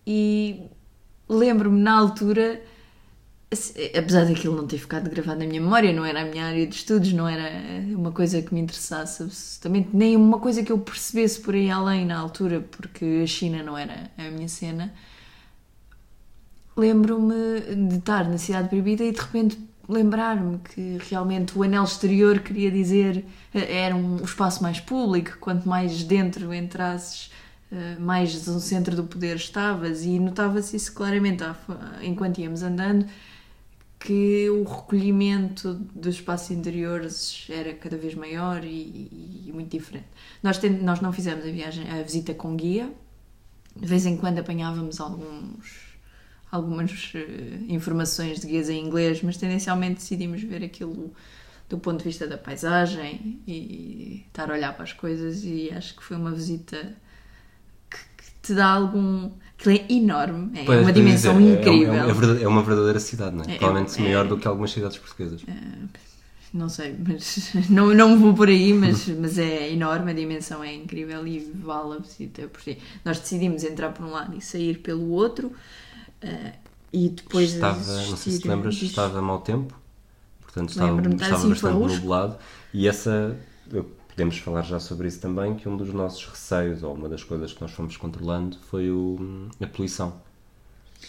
e 0.06 0.68
lembro-me 1.28 1.80
na 1.80 1.96
altura, 1.96 2.60
assim, 3.50 3.72
apesar 3.96 4.26
daquilo 4.26 4.56
não 4.56 4.66
ter 4.66 4.78
ficado 4.78 5.08
gravado 5.08 5.40
na 5.40 5.46
minha 5.46 5.60
memória, 5.60 5.92
não 5.92 6.04
era 6.04 6.22
a 6.22 6.24
minha 6.24 6.44
área 6.44 6.66
de 6.66 6.74
estudos, 6.74 7.12
não 7.12 7.28
era 7.28 7.48
uma 7.96 8.10
coisa 8.10 8.42
que 8.42 8.52
me 8.52 8.60
interessasse 8.60 9.22
absolutamente, 9.22 9.90
nem 9.94 10.16
uma 10.16 10.40
coisa 10.40 10.62
que 10.62 10.72
eu 10.72 10.78
percebesse 10.78 11.40
por 11.40 11.54
aí 11.54 11.70
além 11.70 12.04
na 12.04 12.18
altura, 12.18 12.60
porque 12.72 13.20
a 13.22 13.26
China 13.26 13.62
não 13.62 13.78
era 13.78 14.10
a 14.18 14.30
minha 14.30 14.48
cena. 14.48 14.92
Lembro-me 16.76 17.60
de 17.88 17.98
estar 17.98 18.28
na 18.28 18.38
Cidade 18.38 18.68
Proibida 18.68 19.04
e 19.04 19.12
de 19.12 19.20
repente 19.20 19.58
lembrar-me 19.92 20.58
que 20.58 20.98
realmente 21.08 21.56
o 21.56 21.62
anel 21.62 21.84
exterior 21.84 22.40
queria 22.40 22.70
dizer 22.70 23.24
eh, 23.54 23.84
era 23.84 23.94
um 23.94 24.16
espaço 24.16 24.62
mais 24.62 24.80
público, 24.80 25.38
quanto 25.38 25.68
mais 25.68 26.02
dentro 26.02 26.52
entrasses 26.52 27.30
Uh, 27.72 27.98
mais 27.98 28.46
no 28.46 28.60
centro 28.60 28.94
do 28.94 29.04
poder 29.04 29.34
estavas 29.36 30.04
e 30.04 30.18
notava-se 30.18 30.76
isso 30.76 30.92
claramente 30.92 31.42
enquanto 32.02 32.36
íamos 32.36 32.62
andando 32.62 33.06
que 34.04 34.50
o 34.50 34.64
recolhimento 34.64 35.74
dos 35.94 36.16
espaços 36.16 36.50
interiores 36.50 37.46
era 37.48 37.72
cada 37.74 37.96
vez 37.96 38.14
maior 38.14 38.64
e, 38.64 39.46
e 39.46 39.50
muito 39.52 39.70
diferente. 39.70 40.08
Nós, 40.42 40.60
nós 40.82 41.00
não 41.00 41.12
fizemos 41.12 41.46
a 41.46 41.50
viagem, 41.50 41.88
a 41.88 42.02
visita 42.02 42.34
com 42.34 42.56
guia, 42.56 42.92
de 43.76 43.86
vez 43.86 44.04
em 44.04 44.16
quando 44.16 44.38
apanhávamos 44.38 45.00
alguns 45.00 45.91
algumas 46.52 47.10
eh, 47.14 47.58
informações 47.68 48.38
de 48.40 48.46
guias 48.46 48.68
em 48.68 48.78
inglês, 48.86 49.22
mas 49.22 49.36
tendencialmente 49.38 49.94
decidimos 49.94 50.42
ver 50.42 50.62
aquilo 50.62 51.10
do 51.68 51.78
ponto 51.78 51.98
de 51.98 52.04
vista 52.04 52.26
da 52.26 52.36
paisagem 52.36 53.40
e 53.48 54.24
estar 54.28 54.50
a 54.50 54.54
olhar 54.54 54.74
para 54.74 54.84
as 54.84 54.92
coisas 54.92 55.42
e 55.44 55.70
acho 55.74 55.96
que 55.96 56.02
foi 56.04 56.18
uma 56.18 56.30
visita 56.30 56.76
que, 57.90 57.96
que 58.18 58.30
te 58.42 58.54
dá 58.54 58.66
algum... 58.66 59.30
Aquilo 59.58 59.76
é 59.76 59.92
enorme, 59.92 60.58
é 60.60 60.64
Pois, 60.64 60.80
uma 60.82 60.92
dimensão 60.92 61.38
dizer, 61.38 61.56
é- 61.56 61.60
incrível. 61.60 61.94
É, 61.94 61.98
é, 62.10 62.12
verdadeira- 62.12 62.42
é 62.44 62.48
uma 62.48 62.62
verdadeira 62.62 63.00
cidade, 63.00 63.34
não 63.36 63.44
é? 63.44 63.54
É- 63.54 63.56
Provavelmente 63.56 63.98
é- 63.98 64.02
maior 64.02 64.26
do 64.28 64.36
que 64.36 64.46
algumas 64.46 64.70
cidades 64.72 64.98
portuguesas. 64.98 65.42
Não 66.52 66.68
sei, 66.68 66.94
mas 67.08 67.52
não, 67.70 67.94
não 67.94 68.18
vou 68.18 68.34
por 68.34 68.48
aí, 68.48 68.74
mas, 68.74 69.06
mas 69.18 69.38
é 69.38 69.72
enorme, 69.72 70.10
a 70.10 70.14
dimensão 70.14 70.62
é 70.62 70.74
incrível 70.74 71.26
e 71.26 71.38
vale 71.54 71.94
a 71.96 71.98
visita 72.00 72.42
por 72.48 72.60
si. 72.60 72.76
Nós 73.04 73.18
decidimos 73.20 73.64
entrar 73.64 73.90
por 73.92 74.04
um 74.04 74.10
lado 74.10 74.36
e 74.36 74.40
sair 74.42 74.78
pelo 74.80 75.08
outro 75.10 75.50
eh, 76.22 76.54
e 76.92 77.08
depois 77.08 77.48
de 77.50 77.54
estava, 77.56 78.06
não 78.06 78.16
sei 78.16 78.32
se 78.32 78.40
te 78.40 78.48
existir- 78.48 78.48
lembras, 78.48 78.74
diz- 78.74 78.90
estava 78.90 79.22
mau 79.22 79.40
tempo, 79.40 79.74
portanto 80.42 80.70
estava, 80.70 81.00
estava 81.00 81.34
assim 81.34 81.48
bastante 81.48 81.74
nublado 81.86 82.38
e 82.74 82.88
essa, 82.88 83.36
podemos 84.08 84.38
falar 84.38 84.62
já 84.62 84.78
sobre 84.80 85.08
isso 85.08 85.20
também, 85.20 85.54
que 85.56 85.68
um 85.68 85.76
dos 85.76 85.92
nossos 85.92 86.24
receios, 86.26 86.82
ou 86.82 86.94
uma 86.94 87.08
das 87.08 87.24
coisas 87.24 87.52
que 87.52 87.60
nós 87.62 87.70
fomos 87.72 87.96
controlando, 87.96 88.58
foi 88.70 88.90
o, 88.90 89.48
a 89.60 89.66
poluição. 89.66 90.20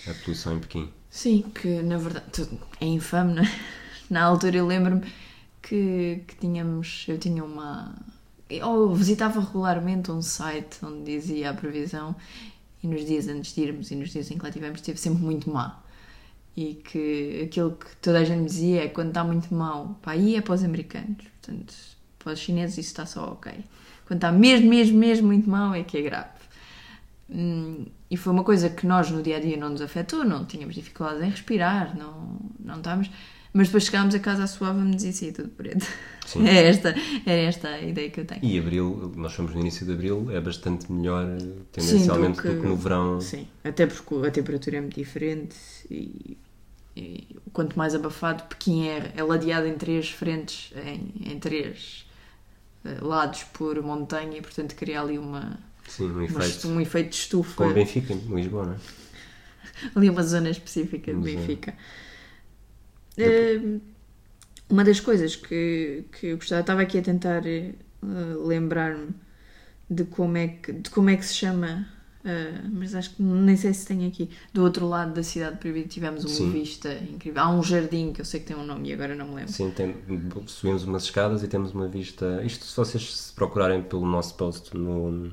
A 0.08 0.13
poluição 0.23 0.56
em 0.56 0.60
Pequim. 0.60 0.89
Sim, 1.10 1.43
que 1.54 1.82
na 1.84 1.97
verdade 1.97 2.47
é 2.82 2.86
infame, 2.86 3.34
né? 3.34 3.43
Na 4.10 4.23
altura 4.23 4.58
eu 4.58 4.67
lembro-me 4.67 5.02
que, 5.62 6.23
que 6.28 6.36
tínhamos, 6.36 7.06
eu 7.08 7.17
tinha 7.17 7.43
uma. 7.43 7.93
Ou 8.63 8.93
visitava 8.93 9.39
regularmente 9.39 10.12
um 10.12 10.21
site 10.21 10.84
onde 10.86 11.04
dizia 11.04 11.49
a 11.52 11.54
previsão 11.54 12.15
e 12.84 12.88
nos 12.88 13.06
dias 13.06 13.28
antes 13.28 13.56
de 13.56 13.62
irmos 13.62 13.89
e 13.89 13.96
nos 13.96 14.10
dias 14.10 14.30
em 14.30 14.38
que 14.38 14.43
lá 14.43 14.52
tivemos 14.52 14.80
esteve 14.80 15.00
sempre 15.00 15.24
muito 15.24 15.50
má. 15.50 15.82
E 16.56 16.76
que 16.76 17.41
aquilo 17.46 17.72
que 17.72 17.96
toda 17.98 18.19
a 18.19 18.24
gente 18.24 18.46
dizia 18.46 18.84
é 18.84 18.88
quando 18.88 19.08
está 19.08 19.24
muito 19.24 19.54
mau, 19.54 19.98
pá, 20.02 20.12
aí 20.12 20.36
é 20.36 20.41
para 20.41 20.54
os 20.54 20.63
americanos, 20.63 21.26
portanto, 21.41 21.74
para 22.19 22.34
os 22.34 22.39
chineses 22.39 22.78
isso 22.78 22.89
está 22.89 23.06
só 23.06 23.32
ok. 23.32 23.52
Quando 24.06 24.17
está 24.17 24.32
mesmo, 24.32 24.69
mesmo, 24.69 24.98
mesmo 24.98 25.28
muito 25.28 25.50
mau 25.50 25.74
é 25.74 25.84
que 25.84 25.98
é 25.98 26.02
grave. 26.02 26.43
Hum, 27.30 27.86
e 28.12 28.17
foi 28.17 28.32
uma 28.32 28.43
coisa 28.43 28.69
que 28.69 28.86
nós 28.86 29.10
no 29.10 29.24
dia 29.24 29.38
a 29.38 29.39
dia 29.39 29.58
não 29.58 29.69
nos 29.69 29.82
afetou, 29.82 30.24
não 30.24 30.46
tínhamos 30.46 30.76
dificuldades 30.76 31.24
em 31.24 31.30
respirar, 31.30 31.98
não, 31.98 32.38
não 32.60 32.78
estávamos. 32.78 33.10
Mas 33.54 33.68
depois 33.68 33.86
chegámos 33.86 34.16
a 34.16 34.20
casa, 34.20 34.48
suávamos 34.48 35.04
e 35.04 35.32
tudo 35.32 35.50
preto. 35.50 35.86
Sim. 36.26 36.44
É 36.48 36.68
esta, 36.68 36.96
era 37.26 37.42
esta 37.42 37.68
a 37.68 37.82
ideia 37.82 38.10
que 38.10 38.22
eu 38.22 38.26
tenho. 38.26 38.44
E 38.44 38.58
abril, 38.58 39.12
nós 39.16 39.34
fomos 39.34 39.54
no 39.54 39.60
início 39.60 39.86
de 39.86 39.92
abril, 39.92 40.28
é 40.32 40.42
bastante 40.42 40.92
melhor 40.92 41.26
eh, 41.26 41.46
tendencialmente 41.72 42.42
Sim, 42.42 42.56
do, 42.56 42.62
que... 42.62 42.68
no 42.68 42.76
verão. 42.76 43.22
Sim, 43.22 43.48
até 43.63 43.86
porque 43.86 44.16
a 44.26 44.32
temperatura 44.32 44.78
é 44.78 44.82
muito 44.82 44.96
diferente 44.96 45.56
e, 45.92 46.38
e 46.96 47.38
quanto 47.52 47.78
mais 47.78 47.94
abafado, 47.94 48.44
Pequim 48.46 48.88
é, 48.88 49.12
é 49.16 49.24
ladeado 49.24 49.68
em 49.68 49.76
três 49.76 50.10
frentes, 50.10 50.74
em, 50.76 51.34
em 51.34 51.39
três 51.39 52.08
eh, 52.84 52.98
lados 53.02 53.44
por 53.44 53.80
montanha 53.84 54.38
e 54.38 54.42
portanto 54.42 54.76
cria 54.76 55.02
ali 55.02 55.20
uma, 55.20 55.60
Sim, 55.88 56.12
um 56.12 56.22
efeito. 56.24 56.68
um 56.68 56.82
efeito 56.82 57.10
de 57.10 57.16
estufa. 57.16 57.56
Como 57.56 57.74
Benfica, 57.74 58.13
em 58.13 58.36
Lisboa, 58.36 58.66
não 58.66 58.74
é? 58.74 58.78
ali 59.96 60.10
uma 60.10 60.24
zona 60.24 60.50
específica 60.50 61.13
de 61.13 61.34
zona. 61.34 61.74
Eh, 63.17 63.80
uma 64.69 64.84
das 64.84 64.99
coisas 64.99 65.36
que, 65.36 66.06
que 66.12 66.28
eu 66.28 66.38
gostava, 66.38 66.62
estava 66.62 66.82
aqui 66.82 66.97
a 66.97 67.02
tentar 67.02 67.45
eh, 67.45 67.73
lembrar-me 68.45 69.13
de 69.89 70.04
como 70.06 70.38
é 70.38 70.47
que 70.47 70.73
de 70.73 70.89
como 70.89 71.10
é 71.10 71.15
que 71.15 71.26
se 71.26 71.36
chama, 71.36 71.88
eh, 72.26 72.62
mas 72.71 72.95
acho 72.95 73.15
que 73.15 73.21
nem 73.21 73.56
sei 73.56 73.73
se 73.73 73.86
tem 73.86 74.08
aqui. 74.08 74.30
Do 74.54 74.63
outro 74.63 74.88
lado 74.88 75.13
da 75.13 75.23
cidade 75.23 75.58
proibida 75.58 75.88
tivemos 75.88 76.23
uma 76.23 76.34
Sim. 76.34 76.52
vista 76.52 76.93
incrível. 76.93 77.43
Há 77.43 77.49
um 77.49 77.62
jardim 77.62 78.13
que 78.13 78.21
eu 78.21 78.26
sei 78.26 78.39
que 78.39 78.47
tem 78.47 78.56
um 78.56 78.65
nome 78.65 78.89
e 78.89 78.93
agora 78.93 79.15
não 79.15 79.28
me 79.28 79.36
lembro. 79.36 79.52
Sim, 79.52 79.71
tem, 79.71 79.95
subimos 80.47 80.84
umas 80.86 81.04
escadas 81.04 81.43
e 81.43 81.47
temos 81.47 81.73
uma 81.73 81.88
vista. 81.88 82.41
Isto, 82.43 82.65
se 82.65 82.76
vocês 82.76 83.15
se 83.15 83.34
procurarem 83.34 83.84
pelo 83.84 84.06
nosso 84.06 84.36
post 84.36 84.76
no, 84.76 85.32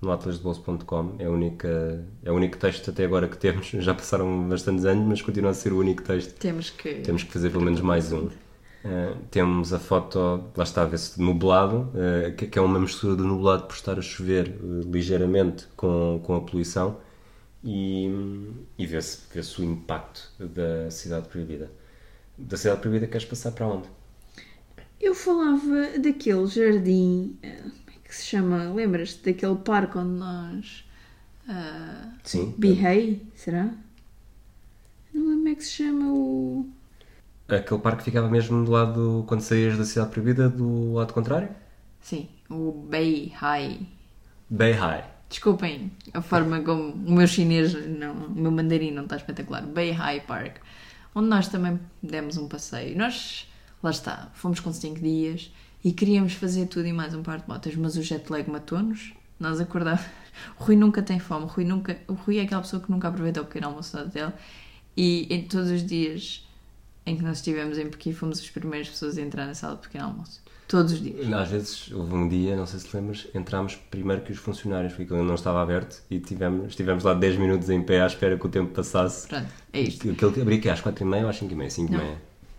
no 0.00 0.12
atlasdebolso.com, 0.12 1.16
é, 1.18 1.24
a 1.24 1.30
única, 1.30 2.04
é 2.22 2.30
o 2.30 2.34
único 2.34 2.58
texto 2.58 2.90
até 2.90 3.04
agora 3.04 3.28
que 3.28 3.36
temos. 3.36 3.66
Já 3.66 3.94
passaram 3.94 4.48
bastantes 4.48 4.84
anos, 4.84 5.06
mas 5.06 5.22
continua 5.22 5.50
a 5.50 5.54
ser 5.54 5.72
o 5.72 5.78
único 5.78 6.02
texto. 6.02 6.38
Temos 6.38 6.70
que 6.70 6.96
Temos 6.96 7.22
que 7.22 7.32
fazer 7.32 7.50
pelo 7.50 7.64
menos 7.64 7.80
mais 7.80 8.12
um. 8.12 8.26
Uh, 8.26 9.16
temos 9.32 9.72
a 9.72 9.80
foto, 9.80 10.44
lá 10.56 10.62
está 10.62 10.82
a 10.82 10.84
ver-se 10.84 11.20
nublado, 11.20 11.90
uh, 11.94 12.34
que, 12.36 12.46
que 12.46 12.58
é 12.58 12.62
uma 12.62 12.78
mistura 12.78 13.16
de 13.16 13.22
nublado 13.22 13.64
por 13.64 13.74
estar 13.74 13.98
a 13.98 14.02
chover 14.02 14.48
uh, 14.62 14.82
ligeiramente 14.88 15.66
com, 15.76 16.20
com 16.22 16.36
a 16.36 16.40
poluição 16.40 16.98
e, 17.64 18.08
e 18.78 18.86
vê-se 18.86 19.22
vê 19.34 19.40
o 19.40 19.64
impacto 19.64 20.30
da 20.38 20.88
cidade 20.88 21.26
proibida. 21.28 21.68
Da 22.38 22.56
cidade 22.56 22.80
proibida 22.80 23.08
queres 23.08 23.26
passar 23.26 23.50
para 23.50 23.66
onde? 23.66 23.88
Eu 25.00 25.14
falava 25.14 25.98
daquele 25.98 26.46
jardim, 26.46 27.36
que 28.08 28.14
se 28.14 28.24
chama? 28.26 28.72
Lembras-te 28.72 29.22
daquele 29.32 29.56
parque 29.56 29.98
onde 29.98 30.18
nós. 30.18 30.84
ah, 31.48 32.12
Sim. 32.24 32.54
Bihei, 32.58 33.26
será? 33.34 33.70
Não 35.12 35.22
lembro 35.22 35.36
como 35.38 35.48
é 35.48 35.54
que 35.54 35.64
se 35.64 35.72
chama 35.72 36.12
o. 36.12 36.68
Aquele 37.48 37.80
parque 37.80 38.02
ficava 38.04 38.28
mesmo 38.28 38.64
do 38.64 38.70
lado, 38.70 39.24
quando 39.28 39.40
saías 39.40 39.78
da 39.78 39.84
cidade 39.84 40.10
proibida, 40.10 40.48
do 40.48 40.94
lado 40.94 41.12
contrário? 41.14 41.48
Sim, 42.00 42.28
o 42.50 42.72
Beihai. 42.72 43.86
High. 44.50 45.04
Desculpem 45.28 45.92
a 46.14 46.22
forma 46.22 46.60
como 46.62 46.92
o 46.92 47.12
meu 47.12 47.26
chinês, 47.26 47.74
não, 47.74 48.12
o 48.26 48.30
meu 48.30 48.50
mandarim 48.50 48.90
não 48.92 49.04
está 49.04 49.16
espetacular. 49.16 49.62
Beihai 49.66 50.20
Park, 50.20 50.58
onde 51.14 51.28
nós 51.28 51.48
também 51.48 51.80
demos 52.02 52.36
um 52.36 52.48
passeio. 52.48 52.96
Nós, 52.96 53.48
lá 53.82 53.90
está, 53.90 54.30
fomos 54.34 54.60
com 54.60 54.72
5 54.72 55.00
dias 55.00 55.52
e 55.86 55.92
queríamos 55.92 56.32
fazer 56.32 56.66
tudo 56.66 56.84
e 56.88 56.92
mais 56.92 57.14
um 57.14 57.22
par 57.22 57.38
de 57.38 57.46
botas, 57.46 57.76
mas 57.76 57.96
o 57.96 58.02
jet 58.02 58.28
lag 58.28 58.50
matou-nos. 58.50 59.14
Nós 59.38 59.60
acordávamos. 59.60 60.04
O 60.58 60.64
Rui 60.64 60.74
nunca 60.74 61.00
tem 61.00 61.20
fome, 61.20 61.44
o 61.44 61.46
Rui, 61.46 61.64
nunca, 61.64 61.96
o 62.08 62.14
Rui 62.14 62.38
é 62.38 62.42
aquela 62.42 62.60
pessoa 62.60 62.82
que 62.82 62.90
nunca 62.90 63.06
aproveita 63.06 63.40
o 63.40 63.44
pequeno 63.44 63.68
almoço 63.68 63.96
do 63.96 64.02
hotel 64.02 64.32
e 64.96 65.32
em 65.32 65.44
todos 65.44 65.70
os 65.70 65.86
dias 65.86 66.44
em 67.06 67.16
que 67.16 67.22
nós 67.22 67.36
estivemos 67.36 67.78
em 67.78 67.88
Pequim 67.88 68.12
fomos 68.12 68.40
as 68.40 68.50
primeiras 68.50 68.88
pessoas 68.88 69.16
a 69.16 69.22
entrar 69.22 69.46
na 69.46 69.54
sala 69.54 69.76
de 69.76 69.82
pequeno 69.82 70.06
almoço. 70.06 70.42
Todos 70.66 70.92
os 70.92 71.00
dias. 71.00 71.32
Às 71.32 71.48
vezes, 71.50 71.92
houve 71.92 72.14
um 72.14 72.28
dia, 72.28 72.56
não 72.56 72.66
sei 72.66 72.80
se 72.80 72.96
lembras, 72.96 73.28
entrámos 73.32 73.76
primeiro 73.76 74.22
que 74.22 74.32
os 74.32 74.38
funcionários, 74.38 74.92
porque 74.92 75.04
aquilo 75.04 75.24
não 75.24 75.36
estava 75.36 75.62
aberto 75.62 76.02
e 76.10 76.18
tivemos, 76.18 76.70
estivemos 76.70 77.04
lá 77.04 77.14
10 77.14 77.36
minutos 77.36 77.70
em 77.70 77.80
pé 77.80 78.02
à 78.02 78.06
espera 78.06 78.36
que 78.36 78.44
o 78.44 78.48
tempo 78.48 78.74
passasse. 78.74 79.28
Pronto, 79.28 79.46
é 79.72 79.82
isto. 79.82 80.10
Aquilo 80.10 80.32
que 80.32 80.40
abria 80.40 80.58
aqui 80.58 80.68
às 80.68 80.82
4h30 80.82 81.22
ou 81.22 81.28
às 81.28 81.40
5h30? 81.40 81.66
5h30. 81.68 82.16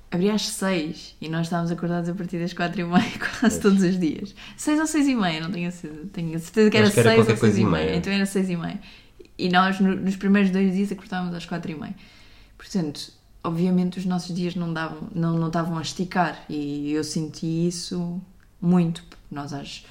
Abria 0.09 0.33
às 0.33 0.43
6 0.43 1.15
e 1.19 1.27
nós 1.27 1.47
estávamos 1.47 1.69
acordados 1.71 2.09
a 2.09 2.13
partir 2.13 2.39
das 2.39 2.53
4 2.53 2.79
e 2.79 2.83
meia 2.85 3.11
quase 3.39 3.59
todos 3.59 3.83
os 3.83 3.99
dias. 3.99 4.33
6 4.55 4.79
ou 4.79 4.87
6 4.87 5.07
e 5.07 5.15
meia, 5.15 5.41
não 5.41 5.51
tenho 5.51 5.71
certeza. 5.71 6.09
Tenho 6.13 6.39
certeza 6.39 6.69
que 6.71 6.77
era 6.77 6.85
Acho 6.87 6.93
que 6.93 6.99
era 7.01 7.09
6 7.09 7.19
ou 7.19 7.25
qualquer 7.25 7.39
6 7.39 7.39
coisa 7.41 7.61
e 7.61 7.65
meia. 7.65 7.95
Então 7.97 8.13
era 8.13 8.25
6 8.25 8.49
e 8.49 8.55
meia. 8.55 8.79
E 9.37 9.49
nós 9.49 9.79
no- 9.79 9.95
nos 9.95 10.15
primeiros 10.15 10.49
dois 10.51 10.73
dias 10.73 10.91
acordávamos 10.91 11.35
às 11.35 11.45
4 11.45 11.71
e 11.71 11.75
meia. 11.75 11.95
Portanto, 12.57 13.11
obviamente 13.43 13.99
os 13.99 14.05
nossos 14.05 14.33
dias 14.35 14.55
não, 14.55 14.73
davam, 14.73 15.09
não, 15.13 15.37
não 15.37 15.47
estavam 15.47 15.77
a 15.77 15.81
esticar 15.81 16.41
e 16.49 16.91
eu 16.93 17.03
senti 17.03 17.67
isso 17.67 18.21
muito. 18.61 19.03
porque 19.03 19.23
Nós, 19.29 19.51
às, 19.53 19.85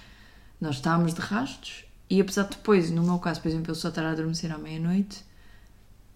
nós 0.60 0.76
estávamos 0.76 1.12
de 1.14 1.20
rastos 1.20 1.84
e 2.08 2.20
apesar 2.20 2.44
de 2.44 2.50
depois, 2.50 2.90
no 2.90 3.02
meu 3.02 3.18
caso, 3.18 3.40
por 3.42 3.48
exemplo, 3.48 3.70
eu 3.70 3.74
só 3.74 3.88
estar 3.90 4.04
a 4.04 4.12
adormecer 4.12 4.50
à 4.52 4.56
meia-noite, 4.58 5.24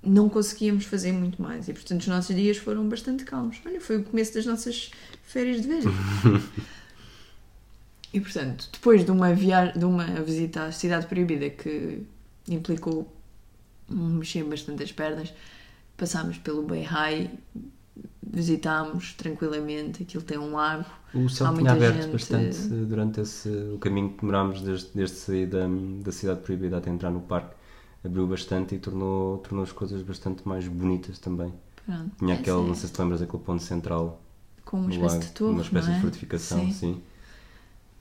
não 0.03 0.29
conseguíamos 0.29 0.85
fazer 0.85 1.13
muito 1.13 1.41
mais 1.43 1.69
e 1.69 1.73
portanto 1.73 2.01
os 2.01 2.07
nossos 2.07 2.35
dias 2.35 2.57
foram 2.57 2.89
bastante 2.89 3.25
calmos. 3.25 3.59
Olha, 3.67 3.81
foi 3.81 3.99
o 3.99 4.05
começo 4.05 4.35
das 4.35 4.47
nossas 4.47 4.91
férias 5.23 5.61
de 5.61 5.69
verão. 5.69 5.93
e 8.13 8.21
portanto, 8.21 8.69
depois 8.73 9.05
de 9.05 9.11
uma 9.11 9.35
viagem, 9.35 9.79
de 9.79 9.85
uma 9.85 10.05
visita 10.23 10.65
à 10.65 10.73
cidade 10.73 11.07
proibida 11.07 11.51
que 11.51 12.03
implicou 12.49 13.11
mexer 13.89 14.45
bastante 14.45 14.83
as 14.83 14.93
pernas, 14.93 15.33
passámos 15.97 16.39
pelo 16.39 16.63
Beihai, 16.63 17.31
visitámos 18.23 19.13
tranquilamente, 19.15 20.03
aquilo 20.03 20.23
tem 20.23 20.39
um 20.39 20.53
lago. 20.55 20.85
O 21.13 21.29
céu 21.29 21.49
Há 21.49 21.51
tinha 21.51 21.63
muita 21.63 21.73
aberto 21.73 22.03
gente- 22.03 22.13
bastante 22.13 22.59
durante 22.69 23.21
esse, 23.21 23.49
o 23.49 23.79
caminho 23.79 24.11
que 24.11 24.21
demorámos 24.21 24.63
desde, 24.63 24.89
desde 24.95 25.17
sair 25.17 25.47
da, 25.47 25.67
da 26.03 26.13
cidade 26.13 26.41
proibida 26.41 26.79
até 26.79 26.91
entrar 26.91 27.11
no 27.11 27.21
parque. 27.21 27.55
Abriu 28.05 28.27
bastante 28.27 28.75
e 28.75 28.79
tornou, 28.79 29.39
tornou 29.39 29.63
as 29.63 29.73
coisas 29.73 30.03
bastante 30.03 30.47
mais 30.49 30.67
bonitas 30.67 31.19
também. 31.19 31.53
Pronto, 31.85 32.11
Tinha 32.19 32.37
essa 32.37 32.43
aquele, 32.43 32.57
é- 32.57 32.69
não 32.69 32.75
sei 32.75 32.89
se 32.89 32.95
te 32.95 33.01
lembras, 33.03 33.23
aquele 33.23 33.43
ponto 33.43 33.63
central 33.63 34.21
com 34.65 34.81
uma 34.81 34.91
espécie 34.91 35.17
lago, 35.17 35.25
de 35.27 35.31
torre, 35.33 35.53
uma 35.53 35.63
espécie 35.63 35.91
é? 35.91 35.95
de 35.95 36.01
fortificação, 36.01 36.59
Sim. 36.67 36.73
sim. 36.73 37.03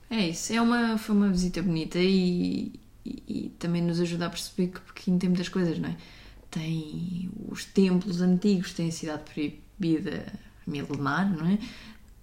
É 0.08 0.28
isso, 0.28 0.52
é 0.52 0.60
uma, 0.60 0.98
foi 0.98 1.14
uma 1.14 1.28
visita 1.28 1.62
bonita 1.62 1.98
e, 1.98 2.72
e, 3.04 3.22
e 3.28 3.48
também 3.58 3.80
nos 3.82 4.00
ajuda 4.00 4.26
a 4.26 4.30
perceber 4.30 4.68
que 4.68 4.80
Pequim 4.80 5.18
tem 5.18 5.28
muitas 5.28 5.48
coisas, 5.48 5.78
não 5.78 5.88
é? 5.88 5.96
Tem 6.50 7.30
os 7.48 7.64
templos 7.64 8.20
antigos, 8.20 8.72
tem 8.72 8.88
a 8.88 8.92
cidade 8.92 9.22
proibida 9.22 10.32
milenar, 10.66 11.30
não 11.36 11.46
é? 11.46 11.58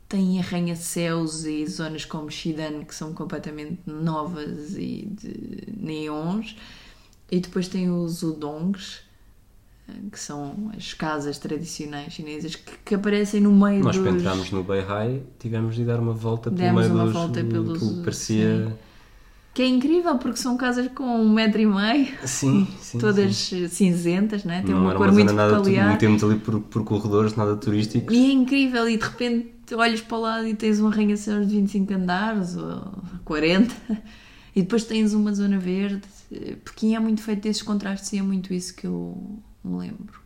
Tem 0.10 0.40
arranha-céus 0.40 1.46
e 1.46 1.66
zonas 1.68 2.06
como 2.06 2.30
Shidan 2.32 2.84
que 2.86 2.96
são 2.96 3.14
completamente 3.14 3.80
novas 3.86 4.76
e 4.78 5.06
de 5.10 5.74
neons. 5.78 6.56
E 7.32 7.40
depois 7.40 7.68
tem 7.68 7.90
os 7.92 8.24
udongs, 8.24 9.00
eh, 9.90 9.92
que 10.12 10.20
são 10.20 10.72
as 10.78 10.94
casas 10.94 11.38
tradicionais 11.38 12.14
chinesas 12.14 12.56
que, 12.56 12.72
que 12.86 12.96
aparecem 12.96 13.42
no 13.42 13.52
meio 13.52 13.84
Nós, 13.84 13.96
dos... 13.98 14.06
quando 14.06 14.20
entramos 14.20 14.52
no 14.52 14.64
Beihai, 14.64 15.22
tivemos 15.40 15.76
de 15.76 15.84
dar 15.84 16.00
uma 16.00 16.14
volta 16.14 16.50
pelo 16.50 16.62
Demos 16.62 16.84
meio 16.84 16.94
uma 16.96 17.04
dos... 17.06 17.14
volta 17.14 17.44
pelos- 17.44 17.80
pelo 17.80 17.96
que 17.98 18.04
parecia... 18.04 18.78
Que 19.54 19.64
é 19.64 19.68
incrível 19.68 20.20
porque 20.20 20.38
são 20.38 20.56
casas 20.56 20.88
com 20.94 21.04
um 21.04 21.34
metro 21.34 21.60
e 21.60 21.66
meio, 21.66 22.08
Sim, 22.26 22.68
sim. 22.80 23.00
todas 23.00 23.36
sim. 23.36 23.68
cinzentas, 23.68 24.44
né? 24.44 24.62
tem 24.64 24.74
Não 24.76 24.84
uma 24.84 24.94
cor 24.94 25.08
uma 25.08 25.14
muito 25.14 25.34
nada... 25.34 25.56
peculiar. 25.58 25.94
Metemos 25.94 26.24
ali 26.24 26.36
por, 26.38 26.60
por 26.62 26.84
corredores 26.84 27.36
nada 27.36 27.56
turísticos. 27.56 28.16
E 28.16 28.30
é 28.30 28.32
incrível, 28.34 28.88
e 28.88 28.98
de 28.98 29.04
repente 29.04 29.74
olhas 29.74 30.00
para 30.00 30.16
o 30.18 30.22
lado 30.22 30.48
e 30.48 30.54
tens 30.54 30.80
um 30.80 30.88
arranha-céus 30.88 31.48
de 31.48 31.56
25 31.56 31.92
andares 31.94 32.56
ou 32.56 32.84
40, 33.26 33.74
e 34.58 34.64
depois 34.64 34.84
tens 34.84 35.14
uma 35.14 35.32
zona 35.36 35.60
verde. 35.60 36.02
Pequim 36.66 36.96
é 36.96 37.00
muito 37.00 37.22
feito 37.22 37.44
desses 37.44 37.62
contrastes 37.62 38.12
e 38.14 38.18
é 38.18 38.24
muito 38.24 38.52
isso 38.52 38.74
que 38.74 38.88
eu 38.88 39.40
me 39.64 39.78
lembro. 39.78 40.20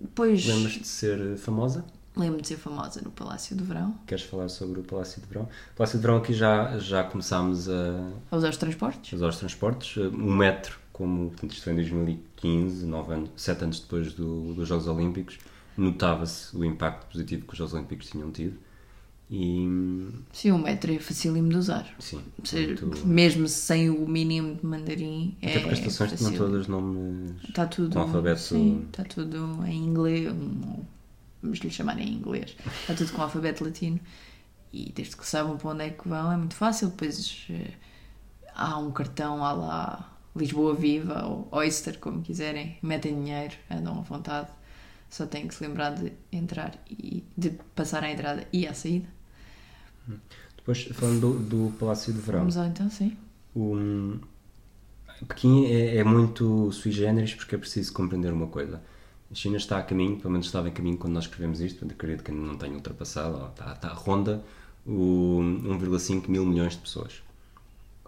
Depois 0.00 0.46
Lembras 0.46 0.72
de 0.72 0.86
ser 0.86 1.36
famosa? 1.36 1.84
lembro 2.16 2.40
de 2.40 2.48
ser 2.48 2.56
famosa 2.56 3.02
no 3.02 3.10
Palácio 3.10 3.54
do 3.54 3.62
Verão, 3.62 3.94
Queres 4.06 4.24
falar 4.24 4.48
sobre 4.48 4.80
o 4.80 4.82
Palácio 4.82 5.20
de 5.20 5.28
Verão? 5.28 5.42
O 5.42 5.76
Palácio 5.76 5.98
de 5.98 6.02
Verão 6.02 6.16
aqui 6.16 6.32
já, 6.32 6.78
já 6.78 7.04
começámos 7.04 7.68
a, 7.68 8.10
a 8.30 8.36
usar 8.38 8.48
os 8.48 8.56
transportes. 8.56 9.12
a 9.12 9.16
usar 9.16 9.28
os 9.28 9.36
transportes. 9.36 9.98
Um 9.98 10.34
metro, 10.34 10.78
como 10.90 11.28
portanto, 11.28 11.52
isto 11.52 11.64
foi 11.64 11.74
em 11.74 11.76
2015, 11.76 12.86
9 12.86 13.12
anos, 13.12 13.30
7 13.36 13.64
anos 13.64 13.80
depois 13.80 14.14
do, 14.14 14.54
dos 14.54 14.66
Jogos 14.66 14.88
Olímpicos, 14.88 15.38
notava-se 15.76 16.56
o 16.56 16.64
impacto 16.64 17.04
positivo 17.12 17.44
que 17.44 17.52
os 17.52 17.58
Jogos 17.58 17.74
Olímpicos 17.74 18.08
tinham 18.08 18.30
tido. 18.30 18.58
E 19.32 20.10
Sim, 20.32 20.50
o 20.50 20.58
metro 20.58 20.92
é 20.92 20.98
facílimo 20.98 21.48
de 21.50 21.56
usar. 21.56 21.86
sim, 22.00 22.20
mesmo 23.04 23.46
sem 23.46 23.88
o 23.88 24.08
mínimo 24.08 24.56
de 24.56 24.66
mandarim, 24.66 25.36
é 25.40 25.50
até 25.50 25.60
porque 25.60 25.74
as 25.74 25.78
estações 25.78 26.18
tinham 26.18 26.32
todos 26.36 26.66
nomes. 26.66 27.36
Está 27.48 27.66
tudo, 27.66 27.94
com 27.94 28.00
alfabeto- 28.00 28.40
sim, 28.40 28.84
está 28.90 29.04
tudo 29.04 29.64
em 29.66 29.84
inglês, 29.84 30.32
vamos 31.40 31.58
lhe 31.60 31.70
chamar 31.70 32.00
em 32.00 32.12
inglês, 32.12 32.56
está 32.80 32.94
tudo 32.94 33.12
com 33.12 33.22
alfabeto 33.22 33.62
latino 33.64 34.00
e 34.72 34.90
desde 34.92 35.16
que 35.16 35.24
saibam 35.26 35.56
para 35.56 35.70
onde 35.70 35.84
é 35.84 35.90
que 35.90 36.08
vão 36.08 36.32
é 36.32 36.36
muito 36.36 36.54
fácil, 36.54 36.88
depois 36.88 37.46
eh, 37.50 37.70
há 38.54 38.78
um 38.78 38.90
cartão 38.90 39.44
à 39.44 39.52
lá 39.52 40.18
Lisboa 40.34 40.74
Viva 40.74 41.24
ou 41.26 41.48
Oyster, 41.52 41.98
como 42.00 42.20
quiserem, 42.22 42.78
metem 42.82 43.14
dinheiro, 43.14 43.54
andam 43.70 43.98
à 43.98 44.02
vontade, 44.02 44.48
só 45.08 45.24
têm 45.26 45.46
que 45.46 45.54
se 45.54 45.64
lembrar 45.64 45.90
de 45.94 46.12
entrar 46.32 46.76
e 46.88 47.22
de 47.36 47.50
passar 47.76 48.02
à 48.02 48.10
entrada 48.10 48.44
e 48.52 48.66
à 48.66 48.74
saída. 48.74 49.08
Depois, 50.56 50.84
falando 50.92 51.20
do, 51.20 51.68
do 51.68 51.72
Palácio 51.78 52.12
de 52.12 52.20
Verão, 52.20 52.40
Vamos 52.40 52.56
lá 52.56 52.66
então, 52.66 52.90
sim. 52.90 53.16
o, 53.54 54.18
Pequim 55.26 55.66
é, 55.66 55.96
é 55.96 56.04
muito 56.04 56.72
sui 56.72 56.92
generis 56.92 57.34
porque 57.34 57.54
é 57.54 57.58
preciso 57.58 57.92
compreender 57.92 58.32
uma 58.32 58.46
coisa. 58.46 58.80
A 59.30 59.34
China 59.34 59.56
está 59.56 59.78
a 59.78 59.82
caminho, 59.82 60.16
pelo 60.16 60.32
menos 60.32 60.46
estava 60.46 60.68
em 60.68 60.72
caminho 60.72 60.96
quando 60.96 61.14
nós 61.14 61.24
escrevemos 61.24 61.60
isto, 61.60 61.78
portanto 61.78 61.96
acredito 61.96 62.24
que 62.24 62.32
não 62.32 62.56
tenha 62.56 62.74
ultrapassado, 62.74 63.46
está, 63.48 63.72
está 63.72 63.88
ronda 63.88 64.42
o 64.86 65.38
1,5 65.40 66.28
mil 66.28 66.44
milhões 66.44 66.72
de 66.72 66.78
pessoas. 66.78 67.22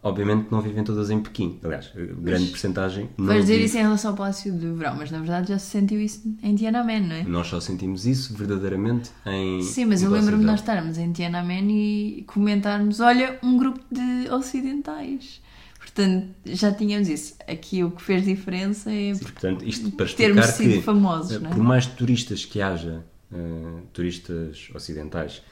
Obviamente 0.04 0.48
não 0.50 0.60
vivem 0.60 0.82
todas 0.82 1.10
em 1.10 1.20
Pequim, 1.20 1.60
aliás, 1.62 1.92
a 1.94 2.20
grande 2.20 2.48
porcentagem 2.48 3.08
não 3.16 3.26
Vais 3.26 3.42
dizer 3.42 3.54
vive. 3.54 3.66
isso 3.66 3.78
em 3.78 3.82
relação 3.82 4.10
ao 4.10 4.16
Palácio 4.16 4.52
do 4.52 4.74
Verão, 4.74 4.96
mas 4.96 5.12
na 5.12 5.18
verdade 5.18 5.50
já 5.50 5.58
se 5.60 5.70
sentiu 5.70 6.00
isso 6.00 6.22
em 6.42 6.56
Tiananmen, 6.56 7.00
não 7.06 7.14
é? 7.14 7.22
Nós 7.22 7.46
só 7.46 7.60
sentimos 7.60 8.04
isso 8.04 8.34
verdadeiramente 8.34 9.12
em. 9.24 9.62
Sim, 9.62 9.84
mas 9.84 10.02
eu 10.02 10.10
lembro-me 10.10 10.40
de 10.40 10.46
nós 10.46 10.58
estarmos 10.58 10.98
em 10.98 11.12
Tiananmen 11.12 11.70
e 11.70 12.22
comentarmos, 12.24 12.98
olha, 12.98 13.38
um 13.44 13.56
grupo 13.56 13.80
de 13.92 14.28
ocidentais. 14.32 15.40
Portanto, 15.78 16.28
já 16.46 16.72
tínhamos 16.72 17.08
isso. 17.08 17.34
Aqui 17.46 17.84
o 17.84 17.90
que 17.90 18.02
fez 18.02 18.24
diferença 18.24 18.90
é 18.90 19.14
Sim, 19.14 19.22
portanto, 19.22 19.64
isto 19.64 19.90
para 19.92 20.06
termos 20.06 20.46
sido 20.46 20.74
que, 20.74 20.82
famosos, 20.82 21.32
eh, 21.36 21.38
não 21.38 21.50
é? 21.50 21.54
por 21.54 21.62
mais 21.62 21.86
turistas 21.86 22.44
que 22.44 22.60
haja, 22.60 23.04
eh, 23.32 23.80
turistas 23.92 24.68
ocidentais, 24.74 25.42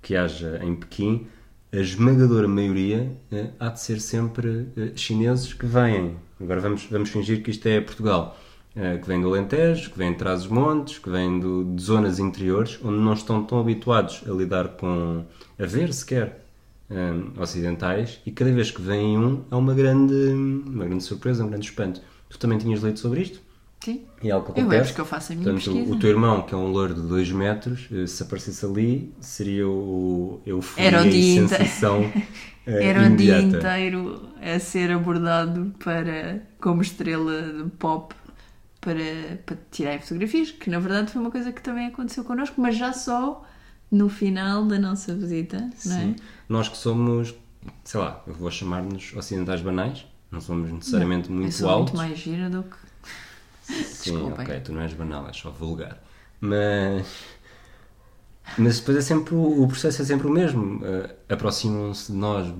que 0.00 0.14
haja 0.16 0.60
em 0.62 0.74
Pequim, 0.76 1.26
a 1.72 1.76
esmagadora 1.76 2.48
maioria 2.48 3.10
eh, 3.30 3.50
há 3.58 3.68
de 3.68 3.80
ser 3.80 4.00
sempre 4.00 4.68
eh, 4.76 4.92
chineses 4.96 5.52
que 5.52 5.66
vêm. 5.66 6.16
Agora 6.40 6.60
vamos, 6.60 6.84
vamos 6.90 7.10
fingir 7.10 7.42
que 7.42 7.50
isto 7.50 7.66
é 7.66 7.80
Portugal. 7.80 8.38
eh, 8.76 8.98
que 8.98 9.08
vêm 9.08 9.20
do 9.20 9.28
Alentejo, 9.28 9.90
que 9.90 9.98
vêm 9.98 10.12
de 10.12 10.18
Trás-os-Montes, 10.18 10.98
que 10.98 11.10
vêm 11.10 11.40
do- 11.40 11.64
de 11.74 11.82
zonas 11.82 12.18
interiores, 12.20 12.78
onde 12.82 12.98
não 12.98 13.12
estão 13.12 13.42
tão 13.44 13.58
habituados 13.58 14.22
a 14.26 14.30
lidar 14.32 14.68
com... 14.76 15.24
a 15.58 15.66
ver 15.66 15.92
sequer 15.92 16.44
eh, 16.90 17.12
ocidentais, 17.40 18.20
e 18.26 18.30
cada 18.32 18.52
vez 18.52 18.70
que 18.70 18.80
vem 18.80 19.18
um 19.18 19.44
é 19.50 19.54
uma 19.56 19.74
grande, 19.74 20.14
uma 20.14 20.84
grande 20.86 21.02
surpresa, 21.04 21.44
um 21.44 21.48
grande 21.48 21.66
espanto. 21.66 22.00
Tu 22.28 22.38
também 22.38 22.58
tinhas 22.58 22.82
lido 22.82 22.98
sobre 22.98 23.22
isto? 23.22 23.40
Sim. 23.80 24.06
É 24.22 24.30
algo 24.30 24.52
que 24.52 24.60
Eu 24.60 24.64
acontece. 24.64 24.68
lembro 24.68 24.94
que 24.94 25.00
eu 25.00 25.04
faço 25.06 25.32
a 25.32 25.36
minha 25.36 25.44
Portanto, 25.52 25.72
pesquisa. 25.72 25.92
o 25.94 25.98
teu 25.98 26.10
irmão, 26.10 26.42
que 26.42 26.54
é 26.54 26.56
um 26.56 26.68
loiro 26.68 26.94
de 26.94 27.02
2 27.02 27.30
metros, 27.32 27.88
eh, 27.92 28.06
se 28.06 28.22
aparecesse 28.22 28.64
ali, 28.66 29.14
seria 29.20 29.68
o 29.68 30.40
euforia 30.44 30.84
Era 30.88 31.02
o 31.02 31.06
e 31.06 31.10
dia 31.10 31.48
sensação 31.48 32.02
eh, 32.66 32.84
Era 32.88 33.02
um 33.02 33.16
dia 33.16 33.38
inteiro 33.40 34.28
a 34.42 34.58
ser 34.58 34.90
abordado 34.90 35.74
para, 35.82 36.42
como 36.60 36.82
estrela 36.82 37.42
de 37.64 37.70
pop 37.78 38.14
para, 38.80 39.38
para 39.46 39.56
tirar 39.70 40.00
fotografias, 40.00 40.50
que 40.50 40.70
na 40.70 40.78
verdade 40.78 41.10
foi 41.12 41.20
uma 41.20 41.30
coisa 41.30 41.52
que 41.52 41.62
também 41.62 41.86
aconteceu 41.86 42.24
connosco, 42.24 42.60
mas 42.60 42.76
já 42.76 42.92
só 42.92 43.44
no 43.90 44.08
final 44.08 44.64
da 44.66 44.78
nossa 44.78 45.14
visita, 45.14 45.58
não 45.84 45.96
é? 45.96 46.00
Sim. 46.00 46.16
Nós 46.48 46.68
que 46.68 46.76
somos, 46.76 47.34
sei 47.84 48.00
lá, 48.00 48.22
eu 48.26 48.34
vou 48.34 48.50
chamar-nos 48.50 49.14
ocidentais 49.16 49.60
banais, 49.62 50.06
não 50.30 50.40
somos 50.40 50.70
necessariamente 50.72 51.30
eu 51.30 51.34
muito 51.36 51.54
sou 51.54 51.68
altos. 51.68 51.92
muito 51.94 51.96
mais 52.08 52.18
gira 52.18 52.50
do 52.50 52.62
que. 52.64 52.76
Sim, 53.68 54.12
Desculpem. 54.14 54.44
ok, 54.46 54.60
tu 54.60 54.72
não 54.72 54.80
és 54.80 54.92
banal, 54.94 55.26
és 55.26 55.36
só 55.36 55.50
vulgar. 55.50 56.02
Mas, 56.40 57.06
mas 58.56 58.78
depois 58.80 58.96
é 58.98 59.00
sempre 59.00 59.34
o, 59.34 59.66
processo 59.66 60.02
é 60.02 60.04
sempre 60.04 60.26
o 60.26 60.30
mesmo. 60.30 60.80
Eh, 60.84 61.14
Aproximam-se 61.28 62.10
de 62.12 62.18
nós, 62.18 62.52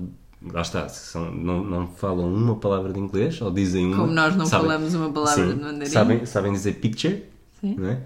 lá 0.51 0.61
está, 0.61 0.87
são, 0.87 1.31
não, 1.31 1.63
não 1.63 1.87
falam 1.87 2.31
uma 2.33 2.55
palavra 2.55 2.93
de 2.93 2.99
inglês, 2.99 3.41
ou 3.41 3.51
dizem 3.51 3.87
uma. 3.87 3.97
Como 3.97 4.13
nós 4.13 4.35
não 4.35 4.45
sabem- 4.45 4.67
falamos 4.67 4.93
uma 4.93 5.11
palavra 5.11 5.47
Sim, 5.47 5.55
de 5.55 5.61
mandarim. 5.61 5.89
Sabem, 5.89 6.25
sabem 6.25 6.51
dizer 6.53 6.73
picture, 6.73 7.23
Sim. 7.59 7.75
não 7.77 7.89
é? 7.89 7.99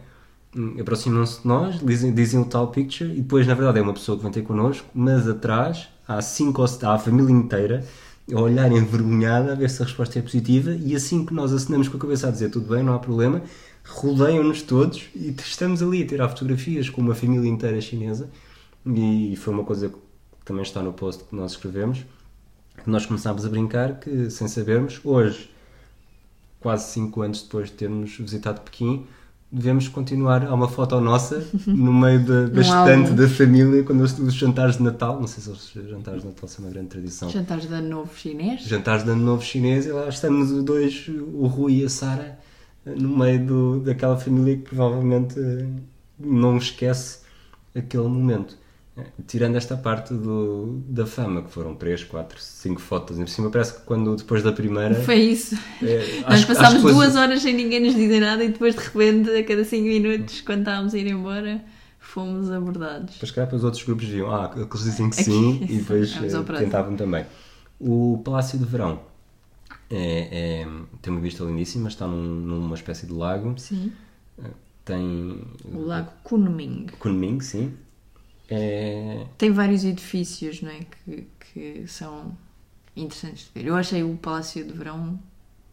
Hum, 0.56 0.76
Aproximam-se 0.80 1.42
de 1.42 1.48
nós, 1.48 1.80
dizem, 1.80 2.14
dizem 2.14 2.40
o 2.40 2.46
tal 2.46 2.68
picture, 2.68 3.12
e 3.12 3.22
depois, 3.22 3.46
na 3.48 3.54
verdade, 3.56 3.80
é 3.80 3.82
uma 3.82 3.94
pessoa 3.94 4.16
que 4.18 4.24
vem 4.24 4.32
ter 4.32 4.44
connosco, 4.44 4.88
mas 4.94 5.28
atrás 5.28 5.90
há 6.08 6.22
cinco 6.22 6.62
ou 6.62 6.68
há 6.84 6.94
a 6.94 7.00
família 7.00 7.32
inteira 7.32 7.84
a 8.32 8.40
olhar 8.40 8.72
envergonhada 8.72 9.52
a 9.52 9.56
ver 9.56 9.70
se 9.70 9.82
a 9.82 9.86
resposta 9.86 10.20
é 10.20 10.22
positiva, 10.22 10.72
e 10.72 10.96
assim 10.96 11.26
que 11.26 11.34
nós 11.34 11.52
assinamos 11.52 11.88
com 11.88 11.98
a 11.98 12.00
cabeça 12.00 12.28
a 12.28 12.32
dizer 12.32 12.50
tudo 12.50 12.74
bem, 12.74 12.84
não 12.84 12.94
há 12.94 13.00
problema, 13.00 13.42
rodeiam-nos 13.86 14.62
todos 14.62 15.10
e 15.14 15.36
estamos 15.38 15.82
ali 15.82 16.04
a 16.04 16.08
tirar 16.08 16.30
fotografias 16.30 16.90
com 16.90 17.02
uma 17.02 17.14
família 17.14 17.50
inteira 17.50 17.80
chinesa. 17.82 18.30
E 18.86 19.36
foi 19.38 19.54
uma 19.54 19.64
coisa 19.64 19.90
que 19.90 19.96
também 20.46 20.64
está 20.64 20.82
no 20.82 20.94
post 20.94 21.24
que 21.26 21.36
nós 21.36 21.52
escrevemos. 21.52 22.06
Nós 22.86 23.06
começámos 23.06 23.46
a 23.46 23.50
brincar 23.50 24.00
que, 24.00 24.30
sem 24.30 24.48
sabermos, 24.48 25.00
hoje, 25.04 25.50
quase 26.60 26.92
5 26.92 27.22
anos 27.22 27.44
depois 27.44 27.70
de 27.70 27.76
termos 27.76 28.18
visitado 28.18 28.62
Pequim, 28.62 29.06
devemos 29.54 29.88
continuar. 29.88 30.46
Há 30.46 30.54
uma 30.54 30.68
foto 30.68 31.00
nossa 31.00 31.46
no 31.68 31.94
meio 31.94 32.26
da, 32.26 32.48
da 32.48 32.62
estante 32.62 33.12
da 33.12 33.28
família, 33.30 33.84
quando 33.84 34.02
os, 34.02 34.18
os 34.18 34.34
jantares 34.34 34.78
de 34.78 34.84
Natal. 34.84 35.20
Não 35.20 35.28
sei 35.28 35.44
se 35.44 35.50
os 35.50 35.90
jantares 35.90 36.22
de 36.22 36.28
Natal 36.28 36.50
são 36.50 36.66
uma 36.66 36.72
grande 36.72 36.88
tradição. 36.88 37.30
Jantares 37.30 37.68
de 37.68 37.74
ano 37.74 37.88
novo 37.88 38.16
chinês. 38.16 38.64
Jantares 38.64 39.04
de 39.04 39.12
Ano 39.12 39.24
Novo 39.24 39.44
Chinês, 39.44 39.86
e 39.86 39.92
lá 39.92 40.10
estamos 40.10 40.52
os 40.52 40.64
dois, 40.64 41.08
o 41.08 41.46
Rui 41.46 41.82
e 41.82 41.86
a 41.86 41.90
Sara, 41.90 42.40
no 42.86 43.18
meio 43.18 43.46
do, 43.46 43.80
daquela 43.82 44.18
família 44.18 44.58
que 44.58 44.64
provavelmente 44.64 45.40
eh, 45.40 45.66
não 46.20 46.58
esquece 46.58 47.20
aquele 47.76 48.08
momento. 48.08 48.58
Tirando 49.26 49.56
esta 49.56 49.76
parte 49.76 50.14
do, 50.14 50.84
da 50.88 51.06
fama, 51.08 51.42
que 51.42 51.50
foram 51.52 51.74
3, 51.74 52.04
4, 52.04 52.40
5 52.40 52.80
fotos 52.80 53.18
em 53.18 53.26
cima, 53.26 53.50
parece 53.50 53.74
que 53.74 53.82
quando 53.86 54.16
depois 54.16 54.44
da 54.44 54.52
primeira. 54.52 54.94
Foi 55.02 55.16
isso. 55.16 55.56
eh, 55.82 56.22
Nós 56.22 56.34
acho- 56.36 56.48
passámos 56.48 56.86
acho 56.86 56.94
duas 56.94 57.16
horas 57.16 57.42
sem 57.42 57.56
ninguém 57.56 57.80
nos 57.82 57.96
dizer 57.96 58.20
nada 58.20 58.44
e 58.44 58.50
depois 58.50 58.76
de 58.76 58.82
repente, 58.82 59.32
a 59.32 59.44
cada 59.44 59.64
5 59.66 59.84
minutos, 59.88 60.42
quando 60.42 60.60
estávamos 60.60 60.94
a 60.94 60.98
ir 61.00 61.08
embora, 61.08 61.64
fomos 61.98 62.52
abordados. 62.52 63.16
Depois, 63.16 63.32
calhar, 63.32 63.48
depois 63.48 63.64
outros 63.64 63.84
grupos 63.84 64.06
diziam, 64.06 64.30
ah, 64.32 64.46
aqueles 64.46 64.84
dizem 64.84 65.10
que 65.10 65.16
sim, 65.16 65.64
e 65.68 65.78
depois 65.82 66.16
eh, 66.22 66.44
tentavam 66.60 66.96
também. 66.96 67.26
O 67.80 68.22
Palácio 68.24 68.60
de 68.60 68.66
Verão 68.66 69.00
é, 69.90 70.62
é- 70.62 70.68
tem 71.02 71.12
uma 71.12 71.20
vista 71.22 71.44
lindíssima, 71.44 71.88
está 71.90 72.06
num- 72.08 72.42
numa 72.42 72.76
espécie 72.76 73.08
de 73.08 73.14
lago. 73.14 73.56
Sim. 73.58 73.92
Tem 74.86 75.40
O 75.66 75.80
Lago 75.80 76.12
Kunming. 76.24 76.88
Kunming, 77.00 77.40
sim. 77.40 77.74
É, 78.50 79.26
Tem 79.38 79.52
vários 79.52 79.84
edifícios, 79.84 80.62
não 80.62 80.70
é? 80.72 80.80
Que, 81.06 81.28
que 81.40 81.88
são 81.88 82.38
interessantes 82.96 83.46
de 83.46 83.52
ver. 83.62 83.68
Eu 83.68 83.76
achei 83.76 84.04
o 84.04 84.18
Palácio 84.18 84.66
de 84.66 84.74
Verão 84.74 85.20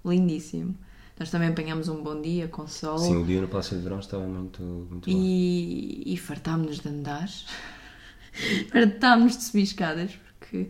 lindíssimo. 0.04 0.74
Nós 1.18 1.30
também 1.30 1.48
apanhámos 1.50 1.88
um 1.88 2.02
bom 2.02 2.20
dia 2.20 2.48
com 2.48 2.66
sol 2.66 2.98
sim, 2.98 3.16
o 3.16 3.26
dia 3.26 3.40
no 3.42 3.48
Palácio 3.48 3.76
de 3.76 3.83
Verão 3.83 3.98
estava 4.00 4.26
muito, 4.26 4.62
muito 4.62 5.11
bom. 5.11 5.16
e, 5.16 6.02
e 6.14 6.16
fartámos-nos 6.16 6.80
de 6.80 6.88
andar. 6.88 7.28
fartámos-nos 8.72 9.37
de 9.37 9.44
subir 9.44 9.62
escadas 9.62 10.12
porque 10.38 10.68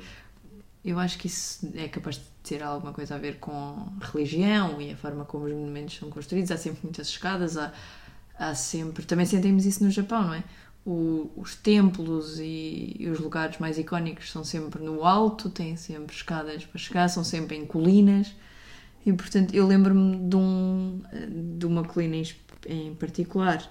eu 0.84 0.98
acho 0.98 1.18
que 1.18 1.26
isso 1.26 1.70
é 1.74 1.88
capaz 1.88 2.16
de 2.16 2.24
ter 2.42 2.62
alguma 2.62 2.92
coisa 2.92 3.14
a 3.14 3.18
ver 3.18 3.38
com 3.38 3.92
religião 4.00 4.80
e 4.80 4.92
a 4.92 4.96
forma 4.96 5.24
como 5.24 5.44
os 5.44 5.52
monumentos 5.52 5.96
são 5.96 6.10
construídos. 6.10 6.50
Há 6.50 6.56
sempre 6.56 6.80
muitas 6.82 7.08
escadas, 7.08 7.56
há, 7.56 7.72
há 8.38 8.54
sempre. 8.54 9.04
Também 9.04 9.26
sentimos 9.26 9.66
isso 9.66 9.84
no 9.84 9.90
Japão, 9.90 10.24
não 10.26 10.34
é? 10.34 10.44
O, 10.84 11.30
os 11.36 11.54
templos 11.54 12.38
e, 12.38 12.96
e, 12.98 13.08
os 13.08 13.20
lugares 13.20 13.58
mais 13.58 13.78
icónicos 13.78 14.30
são 14.30 14.42
sempre 14.42 14.82
no 14.82 15.04
alto, 15.04 15.50
têm 15.50 15.76
sempre 15.76 16.14
escadas 16.16 16.64
para 16.64 16.78
chegar, 16.78 17.08
são 17.08 17.22
sempre 17.22 17.56
em 17.56 17.66
colinas. 17.66 18.34
E 19.04 19.12
portanto, 19.12 19.54
eu 19.54 19.66
lembro-me 19.66 20.16
de, 20.28 20.36
um, 20.36 21.00
de 21.58 21.66
uma 21.66 21.84
colina 21.84 22.16
em, 22.66 22.94
particular 22.94 23.70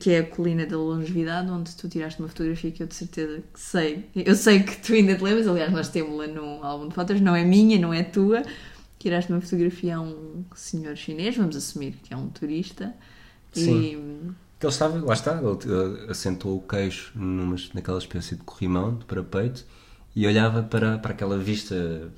que 0.00 0.10
é 0.10 0.18
a 0.18 0.26
colina 0.26 0.66
da 0.66 0.76
longevidade, 0.76 1.48
onde 1.50 1.76
tu 1.76 1.88
tiraste 1.88 2.18
uma 2.20 2.28
fotografia 2.28 2.70
que 2.72 2.82
eu 2.82 2.86
de 2.86 2.94
certeza 2.94 3.42
que 3.52 3.60
sei. 3.60 4.06
Eu 4.14 4.34
sei 4.34 4.62
que 4.62 4.76
tu 4.78 4.92
ainda 4.92 5.14
te 5.14 5.22
lembras, 5.22 5.46
aliás, 5.46 5.72
nós 5.72 5.88
temos-la 5.88 6.26
num 6.26 6.64
álbum 6.64 6.88
de 6.88 6.94
fotos, 6.94 7.20
não 7.20 7.34
é 7.34 7.44
minha, 7.44 7.78
não 7.78 7.94
é 7.94 8.02
tua. 8.02 8.42
Tiraste 8.98 9.30
uma 9.30 9.40
fotografia 9.40 9.96
a 9.96 10.00
um 10.00 10.44
senhor 10.56 10.96
chinês, 10.96 11.36
vamos 11.36 11.54
assumir 11.54 11.92
que 12.02 12.12
é 12.12 12.16
um 12.16 12.28
turista. 12.28 12.92
Sim. 13.52 13.80
E... 13.80 14.47
Ele 14.60 14.72
estava, 14.72 14.98
lá 14.98 15.14
está, 15.14 15.40
ele 15.40 16.10
assentou 16.10 16.56
o 16.56 16.62
queixo 16.62 17.12
numa, 17.14 17.56
naquela 17.74 17.98
espécie 17.98 18.34
de 18.36 18.42
corrimão, 18.42 18.96
de 18.96 19.04
parapeito, 19.04 19.64
e 20.16 20.26
olhava 20.26 20.62
para, 20.62 20.98
para 20.98 21.12
aquela 21.12 21.38
vista 21.38 22.10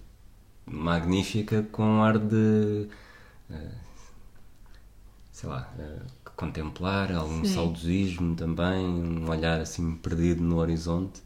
magnífica 0.65 1.63
com 1.71 1.83
um 1.83 2.03
ar 2.03 2.19
de. 2.19 2.89
Uh, 3.51 3.71
sei 5.33 5.49
lá. 5.49 5.71
Uh, 5.79 6.21
contemplar, 6.41 7.13
algum 7.13 7.45
Sim. 7.45 7.55
saudosismo 7.55 8.35
também, 8.35 8.87
um 8.87 9.29
olhar 9.29 9.61
assim 9.61 9.95
perdido 9.97 10.43
no 10.43 10.57
horizonte, 10.57 11.21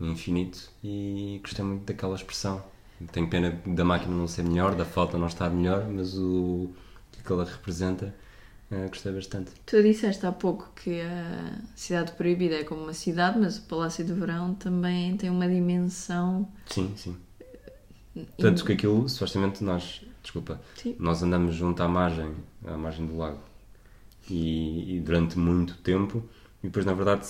infinito, 0.00 0.70
e 0.82 1.40
gostei 1.42 1.64
muito 1.64 1.84
daquela 1.84 2.14
expressão. 2.14 2.62
Tenho 3.10 3.28
pena 3.28 3.60
da 3.66 3.84
máquina 3.84 4.14
não 4.14 4.28
ser 4.28 4.44
melhor, 4.44 4.76
da 4.76 4.84
foto 4.84 5.18
não 5.18 5.26
estar 5.26 5.50
melhor, 5.50 5.88
mas 5.88 6.16
o 6.16 6.70
que 7.24 7.32
ela 7.32 7.44
representa 7.44 8.14
uh, 8.74 8.88
gostei 8.88 9.12
bastante. 9.12 9.50
Tu 9.66 9.82
disseste 9.82 10.26
há 10.26 10.32
pouco 10.32 10.70
que 10.74 11.00
a 11.00 11.58
Cidade 11.74 12.12
Proibida 12.12 12.56
é 12.56 12.64
como 12.64 12.82
uma 12.82 12.94
cidade, 12.94 13.38
mas 13.38 13.58
o 13.58 13.62
Palácio 13.62 14.04
do 14.04 14.14
Verão 14.14 14.54
também 14.54 15.16
tem 15.16 15.30
uma 15.30 15.48
dimensão. 15.48 16.48
Sim, 16.66 16.92
sim. 16.96 17.16
Tanto 18.38 18.64
que 18.64 18.72
aquilo, 18.72 19.08
supostamente, 19.08 19.64
nós, 19.64 20.02
desculpa, 20.22 20.60
sim. 20.76 20.94
nós 20.98 21.22
andamos 21.22 21.54
junto 21.54 21.82
à 21.82 21.88
margem, 21.88 22.32
à 22.64 22.76
margem 22.76 23.06
do 23.06 23.16
lago 23.16 23.40
e, 24.30 24.96
e, 24.96 25.00
durante 25.00 25.38
muito 25.38 25.76
tempo 25.78 26.22
e 26.62 26.66
depois 26.66 26.86
na 26.86 26.94
verdade 26.94 27.26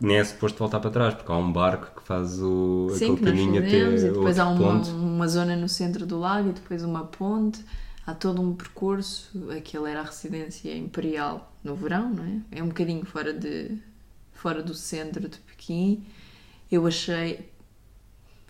nem 0.00 0.18
é 0.18 0.24
suposto 0.24 0.58
voltar 0.58 0.80
para 0.80 0.90
trás 0.90 1.14
porque 1.14 1.30
há 1.30 1.36
um 1.36 1.52
barco 1.52 2.00
que 2.00 2.06
faz 2.06 2.40
o 2.40 2.88
Sim, 2.90 3.12
aquele 3.12 3.30
caminho 3.30 3.58
até 3.58 3.78
e 3.78 4.00
depois 4.12 4.38
há 4.38 4.48
uma, 4.48 4.72
uma 4.72 5.28
zona 5.28 5.56
no 5.56 5.68
centro 5.68 6.06
do 6.06 6.18
lago 6.18 6.50
e 6.50 6.52
depois 6.52 6.84
uma 6.84 7.04
ponte 7.04 7.64
há 8.08 8.14
todo 8.14 8.40
um 8.40 8.54
percurso 8.54 9.50
aquilo 9.50 9.86
era 9.86 10.00
a 10.00 10.04
residência 10.04 10.74
imperial 10.74 11.54
no 11.62 11.76
verão 11.76 12.08
não 12.08 12.24
é? 12.24 12.58
É 12.58 12.62
um 12.62 12.68
bocadinho 12.68 13.04
fora 13.04 13.34
de 13.34 13.76
fora 14.32 14.62
do 14.62 14.72
centro 14.72 15.28
de 15.28 15.38
Pequim. 15.38 16.06
Eu 16.70 16.86
achei 16.86 17.50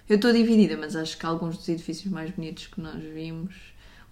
eu 0.08 0.14
estou 0.14 0.32
dividida 0.32 0.76
mas 0.76 0.94
acho 0.94 1.18
que 1.18 1.26
alguns 1.26 1.56
dos 1.56 1.68
edifícios 1.68 2.12
mais 2.12 2.30
bonitos 2.30 2.68
que 2.68 2.80
nós 2.80 3.02
vimos 3.02 3.54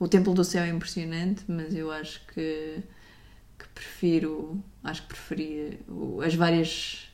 o 0.00 0.09
Templo 0.09 0.35
do 0.35 0.42
Céu 0.42 0.64
é 0.64 0.68
impressionante 0.68 1.44
mas 1.46 1.72
eu 1.74 1.92
acho 1.92 2.26
que 2.26 2.82
que 3.56 3.68
prefiro, 3.68 4.61
acho 4.82 5.02
que 5.02 5.09
preferia 5.09 5.78
as 6.26 6.35
várias, 6.35 7.09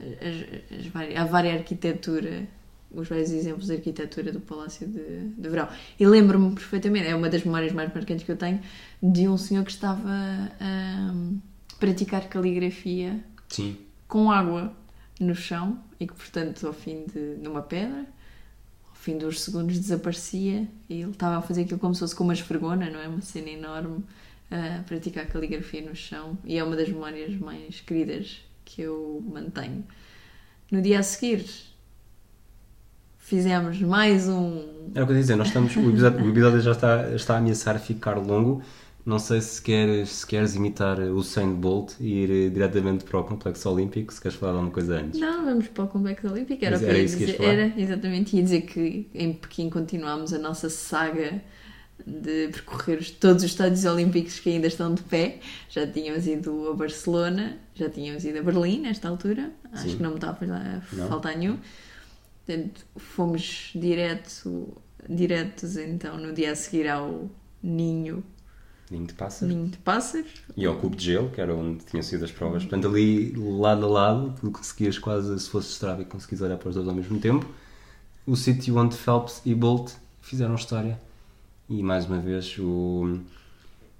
as, 0.00 0.78
as 0.78 0.86
várias 0.86 1.20
a 1.20 1.24
vária 1.24 1.52
arquitetura, 1.52 2.46
os 2.92 3.08
vários 3.08 3.30
exemplos 3.30 3.66
de 3.66 3.74
arquitetura 3.74 4.32
do 4.32 4.40
Palácio 4.40 4.86
de, 4.86 5.28
de 5.28 5.48
Verão. 5.48 5.68
E 5.98 6.06
lembro-me 6.06 6.54
perfeitamente, 6.54 7.06
é 7.06 7.14
uma 7.14 7.28
das 7.28 7.44
memórias 7.44 7.72
mais 7.72 7.92
marcantes 7.92 8.24
que 8.24 8.32
eu 8.32 8.36
tenho, 8.36 8.60
de 9.02 9.28
um 9.28 9.36
senhor 9.36 9.64
que 9.64 9.70
estava 9.70 10.10
a 10.60 11.14
praticar 11.78 12.28
caligrafia 12.28 13.24
Sim. 13.48 13.76
com 14.06 14.30
água 14.30 14.72
no 15.18 15.34
chão 15.34 15.78
e 15.98 16.06
que, 16.06 16.14
portanto, 16.14 16.66
ao 16.66 16.72
fim 16.72 17.04
de 17.06 17.36
numa 17.42 17.62
pedra, 17.62 18.06
ao 18.88 18.94
fim 18.94 19.16
dos 19.16 19.40
segundos 19.40 19.78
desaparecia 19.78 20.66
e 20.88 21.02
ele 21.02 21.10
estava 21.10 21.38
a 21.38 21.42
fazer 21.42 21.62
aquilo 21.62 21.78
como 21.78 21.94
se 21.94 22.00
fosse 22.00 22.14
com 22.14 22.24
uma 22.24 22.32
esfregona, 22.32 22.90
não 22.90 23.00
é? 23.00 23.08
Uma 23.08 23.20
cena 23.20 23.50
enorme 23.50 24.04
a 24.50 24.82
praticar 24.82 25.26
caligrafia 25.26 25.82
no 25.82 25.94
chão 25.94 26.36
e 26.44 26.58
é 26.58 26.64
uma 26.64 26.74
das 26.74 26.88
memórias 26.88 27.34
mais 27.38 27.80
queridas 27.80 28.42
que 28.64 28.82
eu 28.82 29.24
mantenho. 29.28 29.84
No 30.70 30.82
dia 30.82 30.98
a 31.00 31.02
seguir 31.02 31.44
fizemos 33.30 33.80
mais 33.80 34.28
um. 34.28 34.64
É 34.92 35.00
o 35.00 35.06
que 35.06 35.12
eu 35.12 35.16
ia 35.16 35.20
dizer, 35.22 35.36
nós 35.36 35.46
estamos, 35.46 35.74
o, 35.76 35.88
episódio, 35.88 36.24
o 36.26 36.28
episódio 36.30 36.60
já 36.60 36.72
está, 36.72 37.10
está 37.14 37.34
a 37.34 37.38
ameaçar 37.38 37.78
ficar 37.78 38.18
longo. 38.18 38.60
Não 39.06 39.20
sei 39.20 39.40
se 39.40 39.62
queres, 39.62 40.10
se 40.10 40.26
queres 40.26 40.56
imitar 40.56 40.98
o 40.98 41.14
Usain 41.14 41.54
Bolt 41.54 41.92
e 42.00 42.24
ir 42.24 42.50
diretamente 42.50 43.04
para 43.04 43.20
o 43.20 43.24
Complexo 43.24 43.70
Olímpico, 43.70 44.12
se 44.12 44.20
queres 44.20 44.36
falar 44.36 44.52
alguma 44.54 44.72
coisa 44.72 44.96
antes. 44.96 45.18
Não, 45.18 45.44
vamos 45.44 45.68
para 45.68 45.84
o 45.84 45.88
Complexo 45.88 46.26
Olímpico. 46.28 46.64
Era, 46.64 46.76
era 46.76 46.98
isso 46.98 47.16
que 47.16 47.26
dizer. 47.26 47.40
Era, 47.40 47.72
exatamente. 47.80 48.36
Ia 48.36 48.42
dizer 48.42 48.62
que 48.62 49.08
em 49.14 49.32
Pequim 49.32 49.70
continuámos 49.70 50.32
a 50.32 50.38
nossa 50.38 50.68
saga 50.68 51.40
de 52.04 52.48
percorrer 52.48 52.98
todos 53.20 53.44
os 53.44 53.50
estádios 53.50 53.84
olímpicos 53.84 54.40
que 54.40 54.50
ainda 54.50 54.66
estão 54.66 54.92
de 54.92 55.02
pé. 55.02 55.38
Já 55.68 55.86
tínhamos 55.86 56.26
ido 56.26 56.68
a 56.68 56.74
Barcelona, 56.74 57.58
já 57.76 57.88
tínhamos 57.88 58.24
ido 58.24 58.40
a 58.40 58.42
Berlim 58.42 58.80
nesta 58.80 59.08
altura, 59.08 59.52
acho 59.72 59.88
Sim. 59.88 59.96
que 59.96 60.02
não 60.02 60.10
me 60.10 60.16
estava 60.16 60.36
a 60.44 60.80
faltar 61.08 61.36
nenhum. 61.38 61.56
Portanto, 62.44 62.86
fomos 62.96 63.70
direto, 63.74 64.76
diretos 65.08 65.76
então 65.76 66.16
no 66.18 66.32
dia 66.32 66.52
a 66.52 66.54
seguir 66.54 66.88
ao 66.88 67.28
Ninho. 67.62 68.24
Ninho 68.90 69.06
de 69.06 69.14
Pássaros. 69.14 69.54
Ninho 69.54 69.68
de 69.68 69.78
Pássaros. 69.78 70.42
E 70.56 70.66
ao 70.66 70.76
Cubo 70.76 70.96
de 70.96 71.04
Gelo, 71.04 71.30
que 71.30 71.40
era 71.40 71.54
onde 71.54 71.84
tinham 71.84 72.02
sido 72.02 72.24
as 72.24 72.32
provas. 72.32 72.64
Portanto, 72.64 72.88
ali 72.88 73.32
lado 73.36 73.84
a 73.84 73.88
lado, 73.88 74.34
tu 74.40 74.50
conseguias 74.50 74.98
quase, 74.98 75.38
se 75.38 75.48
fosse 75.48 75.70
Strava, 75.70 76.04
conseguias 76.04 76.40
olhar 76.40 76.56
para 76.56 76.70
os 76.70 76.74
dois 76.74 76.88
ao 76.88 76.94
mesmo 76.94 77.20
tempo. 77.20 77.46
O 78.26 78.36
sítio 78.36 78.76
onde 78.76 78.96
Phelps 78.96 79.42
e 79.44 79.54
Bolt 79.54 79.92
fizeram 80.20 80.54
história 80.54 81.00
e 81.70 81.84
mais 81.84 82.04
uma 82.04 82.18
vez, 82.18 82.58
o... 82.58 83.20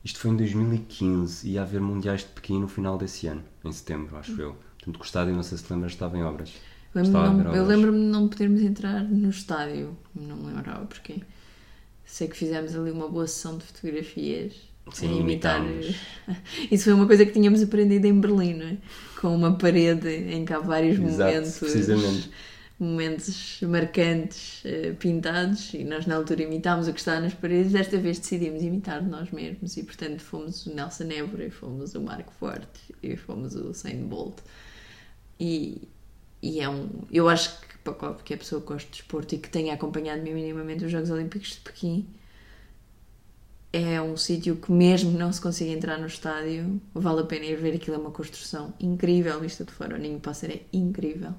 isto 0.05 0.19
foi 0.19 0.33
em 0.33 0.37
2015 0.37 1.49
e 1.49 1.53
ia 1.53 1.63
haver 1.63 1.81
Mundiais 1.81 2.23
de 2.23 2.27
Pequim 2.27 2.59
no 2.59 2.67
final 2.67 2.99
desse 2.99 3.29
ano, 3.29 3.45
em 3.65 3.71
setembro, 3.71 4.17
acho 4.17 4.33
eu. 4.43 4.57
Portanto, 4.77 5.01
o 5.01 5.05
estádio, 5.05 5.35
não 5.37 5.45
sei 5.45 5.57
se 5.57 5.63
te 5.63 5.73
lembras, 5.73 5.93
estava 5.93 6.19
em 6.19 6.25
obras. 6.25 6.53
Lembro 6.95 7.55
eu 7.55 7.65
lembro-me 7.65 7.99
de 7.99 8.07
não 8.07 8.29
podermos 8.29 8.61
entrar 8.63 9.05
no 9.05 9.31
estádio, 9.31 9.97
não 10.15 10.37
me 10.37 10.55
lembrava 10.55 10.85
porquê. 10.87 11.21
Sei 12.05 12.27
que 12.27 12.37
fizemos 12.37 12.75
ali 12.75 12.91
uma 12.91 13.09
boa 13.09 13.27
sessão 13.27 13.57
de 13.57 13.65
fotografias 13.65 14.55
Sim, 14.93 15.21
imitar. 15.21 15.61
Isso 16.71 16.85
foi 16.85 16.93
uma 16.95 17.07
coisa 17.07 17.25
que 17.25 17.33
tínhamos 17.33 17.63
aprendido 17.63 18.07
em 18.07 18.19
Berlim, 18.19 18.55
não 18.55 18.67
é? 18.67 18.77
Com 19.21 19.37
uma 19.37 19.57
parede 19.57 20.09
em 20.09 20.45
que 20.45 20.53
há 20.53 20.59
vários 20.59 20.99
Exato, 20.99 21.33
momentos. 21.33 21.59
Precisamente 21.59 22.31
momentos 22.81 23.61
marcantes 23.61 24.65
uh, 24.65 24.95
pintados 24.95 25.75
e 25.75 25.85
nós 25.85 26.07
na 26.07 26.17
altura 26.17 26.45
imitámos 26.45 26.89
o 26.89 26.95
que 26.95 26.99
estava 26.99 27.21
nas 27.21 27.35
paredes, 27.35 27.73
desta 27.73 27.99
vez 27.99 28.19
decidimos 28.19 28.63
imitar 28.63 29.03
nós 29.03 29.31
mesmos 29.31 29.77
e 29.77 29.83
portanto 29.83 30.21
fomos 30.23 30.65
o 30.65 30.75
Nelson 30.75 31.11
Évora 31.11 31.45
e 31.45 31.51
fomos 31.51 31.95
o 31.95 32.01
Marco 32.01 32.33
Forte 32.33 32.95
e 33.03 33.17
fomos 33.17 33.55
o 33.55 33.75
Saint 33.75 34.01
Bolt 34.07 34.39
e, 35.39 35.89
e 36.43 36.61
é 36.61 36.69
um 36.69 36.89
eu 37.11 37.29
acho 37.29 37.61
que 37.61 37.79
para 37.79 37.95
qualquer 37.95 38.39
pessoa 38.39 38.61
que 38.61 38.69
goste 38.69 38.91
de 38.91 38.99
desporto 38.99 39.35
e 39.35 39.39
que 39.39 39.49
tenha 39.49 39.75
acompanhado 39.75 40.23
minimamente 40.23 40.85
os 40.85 40.93
Jogos 40.93 41.11
Olímpicos 41.11 41.51
de 41.51 41.61
Pequim 41.61 42.07
é 43.73 44.03
um 44.03 44.17
sítio 44.17 44.57
que 44.57 44.73
mesmo 44.73 45.17
não 45.17 45.33
se 45.33 45.41
consiga 45.41 45.71
entrar 45.71 45.99
no 45.99 46.07
estádio 46.07 46.81
vale 46.95 47.21
a 47.21 47.25
pena 47.25 47.47
ir 47.47 47.57
ver 47.57 47.75
aquilo 47.77 47.97
é 47.97 47.99
uma 47.99 48.11
construção 48.11 48.75
incrível 48.81 49.41
vista 49.41 49.65
de 49.65 49.73
fora 49.73 49.97
o 49.97 49.99
Ninho 49.99 50.21
Pássaro 50.21 50.53
é 50.53 50.61
incrível 50.73 51.35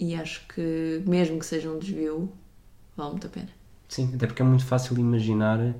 e 0.00 0.14
acho 0.14 0.46
que, 0.46 1.02
mesmo 1.06 1.38
que 1.38 1.46
seja 1.46 1.70
um 1.70 1.78
desvio, 1.78 2.32
vale 2.96 3.10
muito 3.10 3.26
a 3.26 3.30
pena. 3.30 3.48
Sim, 3.88 4.12
até 4.14 4.26
porque 4.26 4.42
é 4.42 4.44
muito 4.44 4.64
fácil 4.64 4.96
imaginar 4.96 5.74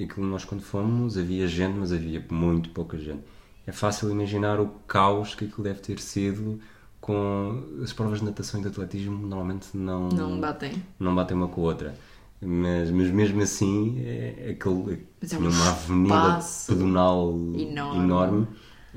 aquilo 0.00 0.26
nós 0.26 0.44
quando 0.44 0.62
fomos 0.62 1.16
havia 1.16 1.46
gente, 1.46 1.76
mas 1.76 1.92
havia 1.92 2.24
muito 2.30 2.70
pouca 2.70 2.98
gente. 2.98 3.22
É 3.66 3.70
fácil 3.70 4.10
imaginar 4.10 4.58
o 4.60 4.68
caos 4.86 5.34
que 5.34 5.44
aquilo 5.44 5.62
deve 5.62 5.80
ter 5.80 6.00
sido 6.00 6.60
com 7.08 7.64
as 7.82 7.90
provas 7.90 8.18
de 8.18 8.26
natação 8.26 8.60
e 8.60 8.62
de 8.62 8.68
atletismo 8.68 9.26
normalmente 9.26 9.68
não 9.74 10.10
não 10.10 10.38
batem 10.38 10.72
não 11.00 11.14
batem 11.14 11.34
uma 11.34 11.48
com 11.48 11.62
a 11.62 11.64
outra 11.64 11.94
mas, 12.40 12.90
mas 12.90 13.10
mesmo 13.10 13.40
assim 13.40 13.98
é, 14.04 14.34
é 14.48 14.50
aquele 14.50 15.06
mas 15.20 15.32
é 15.32 15.38
um 15.38 15.48
uma 15.48 15.70
avenida 15.70 16.38
pedonal 16.68 17.30
enorme. 17.56 18.04
enorme 18.04 18.48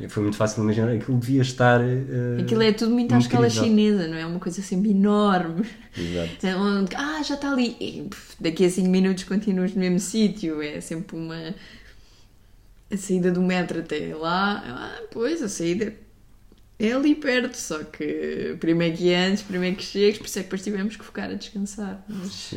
foi 0.10 0.24
muito 0.24 0.38
fácil 0.38 0.64
imaginar. 0.64 0.92
Aquilo 0.92 1.18
devia 1.18 1.42
estar. 1.42 1.82
Uh, 1.82 2.42
Aquilo 2.42 2.62
é 2.64 2.72
tudo 2.72 2.92
muito 2.92 3.14
à 3.14 3.18
escala 3.18 3.50
chinesa, 3.50 4.08
não 4.08 4.18
é? 4.18 4.26
Uma 4.26 4.40
coisa 4.40 4.62
sempre 4.62 4.92
enorme. 4.92 5.66
Exato. 5.98 6.48
É 6.48 6.96
ah, 6.96 7.22
já 7.24 7.36
está 7.36 7.52
ali. 7.52 7.76
E, 7.80 8.10
daqui 8.40 8.66
a 8.66 8.70
5 8.70 8.88
minutos 8.90 9.24
continuas 9.26 9.74
no 9.74 9.80
mesmo 9.80 10.00
sítio. 10.00 10.62
É 10.62 10.80
sempre 10.82 11.18
uma. 11.18 11.54
A 12.90 12.98
saída 12.98 13.32
do 13.32 13.42
metro 13.42 13.80
até 13.80 14.16
lá. 14.16 14.64
Ah, 14.66 15.02
pois, 15.12 15.42
a 15.42 15.50
saída. 15.50 15.94
É 16.84 16.94
ali 16.94 17.14
perto, 17.14 17.56
só 17.56 17.84
que 17.84 18.58
primeiro 18.60 18.98
que 18.98 19.14
antes, 19.14 19.44
primeiro 19.44 19.76
que 19.76 19.84
chegues, 19.84 20.18
por 20.18 20.26
isso 20.26 20.40
é 20.40 20.42
que 20.42 20.48
depois 20.48 20.64
tivemos 20.64 20.96
que 20.96 21.06
focar 21.06 21.30
a 21.30 21.36
descansar. 21.36 22.04
Mas. 22.08 22.54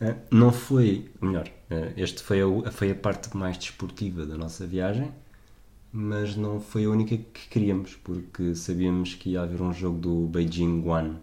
Eh, 0.00 0.16
Não 0.30 0.52
foi, 0.52 1.10
melhor, 1.20 1.48
eh, 1.70 1.92
este 1.96 2.22
foi 2.22 2.40
a, 2.40 2.70
foi 2.72 2.90
a 2.90 2.94
parte 2.96 3.36
mais 3.36 3.56
desportiva 3.58 4.26
da 4.26 4.36
nossa 4.36 4.66
viagem, 4.66 5.12
mas 5.92 6.34
não 6.36 6.60
foi 6.60 6.84
a 6.84 6.90
única 6.90 7.16
que 7.16 7.48
queríamos, 7.48 7.94
porque 7.96 8.54
sabíamos 8.56 9.14
que 9.14 9.30
ia 9.30 9.42
haver 9.42 9.62
um 9.62 9.72
jogo 9.72 9.98
do 9.98 10.26
Beijing 10.26 10.82
One 10.84 11.18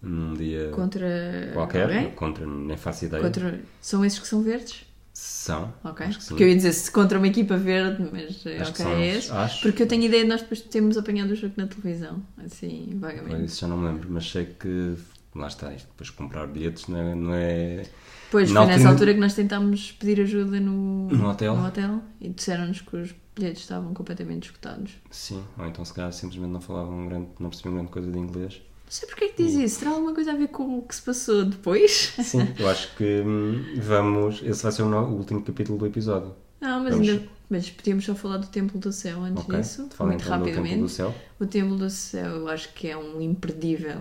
num 0.00 0.34
dia 0.34 0.70
contra 0.70 1.50
qualquer, 1.52 1.82
alguém? 1.84 2.10
contra, 2.12 2.46
nem 2.46 2.76
faço 2.78 3.04
ideia. 3.06 3.22
Contra... 3.22 3.60
São 3.80 4.04
esses 4.04 4.18
que 4.18 4.26
são 4.28 4.42
verdes? 4.42 4.85
São, 5.18 5.72
Ok. 5.82 6.06
Porque 6.28 6.44
eu 6.44 6.48
ia 6.48 6.56
dizer 6.56 6.72
se 6.74 6.90
contra 6.90 7.16
uma 7.16 7.26
equipa 7.26 7.56
verde, 7.56 8.06
mas 8.12 8.44
Acho 8.60 8.72
que 8.74 8.82
ok, 8.82 8.92
é 8.92 9.16
esse. 9.16 9.32
acho. 9.32 9.62
Porque 9.62 9.82
eu 9.82 9.86
tenho 9.88 10.02
ideia 10.02 10.24
de 10.24 10.28
nós 10.28 10.42
depois 10.42 10.60
termos 10.60 10.98
apanhado 10.98 11.30
o 11.30 11.34
jogo 11.34 11.54
na 11.56 11.66
televisão, 11.66 12.22
assim, 12.44 12.98
vagamente. 13.00 13.46
Isso 13.46 13.62
já 13.62 13.66
não 13.68 13.78
me 13.78 13.86
lembro, 13.88 14.08
mas 14.10 14.30
sei 14.30 14.44
que 14.44 14.94
lá 15.34 15.46
está, 15.46 15.72
isto 15.72 15.86
depois 15.88 16.10
comprar 16.10 16.46
bilhetes 16.46 16.86
não 16.88 16.98
é, 16.98 17.14
não 17.14 17.32
é- 17.34 17.86
Pois, 18.30 18.50
Na 18.50 18.60
foi 18.60 18.66
nessa 18.66 18.78
altura- 18.80 18.90
altura 18.92 19.14
que 19.14 19.20
nós 19.20 19.34
tentámos 19.34 19.92
pedir 19.92 20.20
ajuda 20.20 20.60
no, 20.60 21.08
No 21.08 21.30
hotel. 21.30 21.56
no 21.56 21.66
hotel 21.66 22.02
e 22.20 22.28
disseram-nos 22.28 22.82
que 22.82 22.94
os 22.96 23.14
bilhetes 23.34 23.62
estavam 23.62 23.94
completamente 23.94 24.48
esgotados. 24.50 24.96
Sim, 25.10 25.42
ou 25.56 25.64
então 25.66 25.82
se 25.82 25.94
calhar 25.94 26.12
simplesmente 26.12 26.50
não 26.50 26.60
falavam 26.60 27.06
grande, 27.08 27.28
não 27.40 27.48
percebiam 27.48 27.74
grande 27.74 27.90
coisa 27.90 28.10
de 28.12 28.18
inglês. 28.18 28.60
Não 28.86 28.92
sei 28.92 29.08
porque 29.08 29.24
é 29.24 29.28
que 29.28 29.42
diz 29.42 29.54
isso. 29.54 29.80
Terá 29.80 29.90
alguma 29.90 30.14
coisa 30.14 30.32
a 30.32 30.36
ver 30.36 30.48
com 30.48 30.78
o 30.78 30.82
que 30.82 30.94
se 30.94 31.02
passou 31.02 31.44
depois? 31.44 32.14
Sim, 32.22 32.54
eu 32.56 32.68
acho 32.68 32.94
que 32.96 33.20
hum, 33.20 33.74
vamos. 33.78 34.40
Esse 34.44 34.62
vai 34.62 34.70
ser 34.70 34.82
o, 34.82 35.08
último 35.08 35.42
capítulo 35.42 35.76
do 35.76 35.86
episódio. 35.86 36.34
Não, 36.60 36.82
mas 36.84 36.94
Vamos. 36.94 37.08
ainda. 37.08 37.28
Mas 37.48 37.70
podíamos 37.70 38.04
só 38.04 38.14
falar 38.14 38.38
do 38.38 38.46
Templo 38.48 38.78
do 38.80 38.92
Céu 38.92 39.22
antes 39.22 39.44
Ok? 39.44 39.60
disso, 39.60 39.88
Fala 39.90 40.10
muito 40.10 40.22
então 40.24 40.38
do 40.38 40.44
rapidamente. 40.44 40.70
Templo 40.74 40.86
do 40.86 40.92
Céu. 40.92 41.14
O 41.38 41.46
Templo 41.46 41.76
do 41.76 41.90
Céu 41.90 42.26
eu 42.36 42.48
acho 42.48 42.72
que 42.74 42.88
é 42.88 42.96
um 42.96 43.20
imperdível 43.20 44.00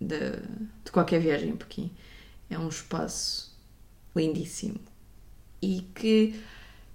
de, 0.00 0.18
de 0.84 0.90
qualquer 0.92 1.20
viagem 1.20 1.52
a 1.52 1.56
Pequim. 1.56 1.92
É 2.50 2.58
um 2.58 2.68
espaço 2.68 3.56
lindíssimo 4.14 4.80
e 5.62 5.82
que 5.94 6.34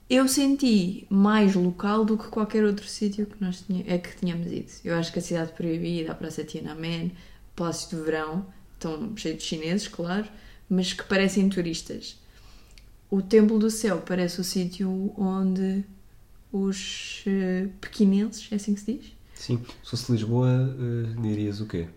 eu 0.10 0.28
senti 0.28 1.06
mais 1.10 1.54
local 1.54 2.04
do 2.04 2.18
que 2.18 2.28
qualquer 2.30 2.64
outro 2.66 2.88
sítio 2.88 3.28
que 3.28 3.40
nós 3.40 3.62
tinha, 3.62 3.84
é 3.88 3.98
que 3.98 4.16
tínhamos 4.18 4.52
ido. 4.52 4.72
Eu 4.84 4.96
acho 4.96 5.14
que 5.14 5.20
a 5.20 5.22
Cidade 5.22 5.52
Proibida, 5.52 6.12
a 6.12 6.16
Praça 6.16 6.44
Tiananmen, 6.44 7.08
o 7.08 7.56
Palácio 7.56 7.96
do 7.96 8.04
Verão 8.04 8.46
estão 8.74 9.16
cheios 9.16 9.38
de 9.38 9.44
chineses, 9.44 9.88
claro, 9.88 10.28
mas 10.68 10.94
que 10.94 11.04
parecem 11.04 11.48
turistas. 11.48 12.18
O 13.12 13.22
Templo 13.22 13.60
do 13.60 13.70
Céu 13.70 14.02
parece 14.06 14.42
o 14.42 14.44
sítio 14.44 15.14
onde 15.18 15.84
os 16.52 17.24
eh, 17.28 17.68
pequinenses, 17.80 18.48
é 18.52 18.56
assim 18.56 18.74
que 18.74 18.80
se 18.80 18.94
diz? 18.94 19.12
Sim, 19.36 19.64
se 19.84 19.92
fosse 19.92 20.12
Lisboa, 20.12 20.50
eh, 20.50 21.22
dirias 21.22 21.62
o 21.62 21.68
quê? 21.68 21.88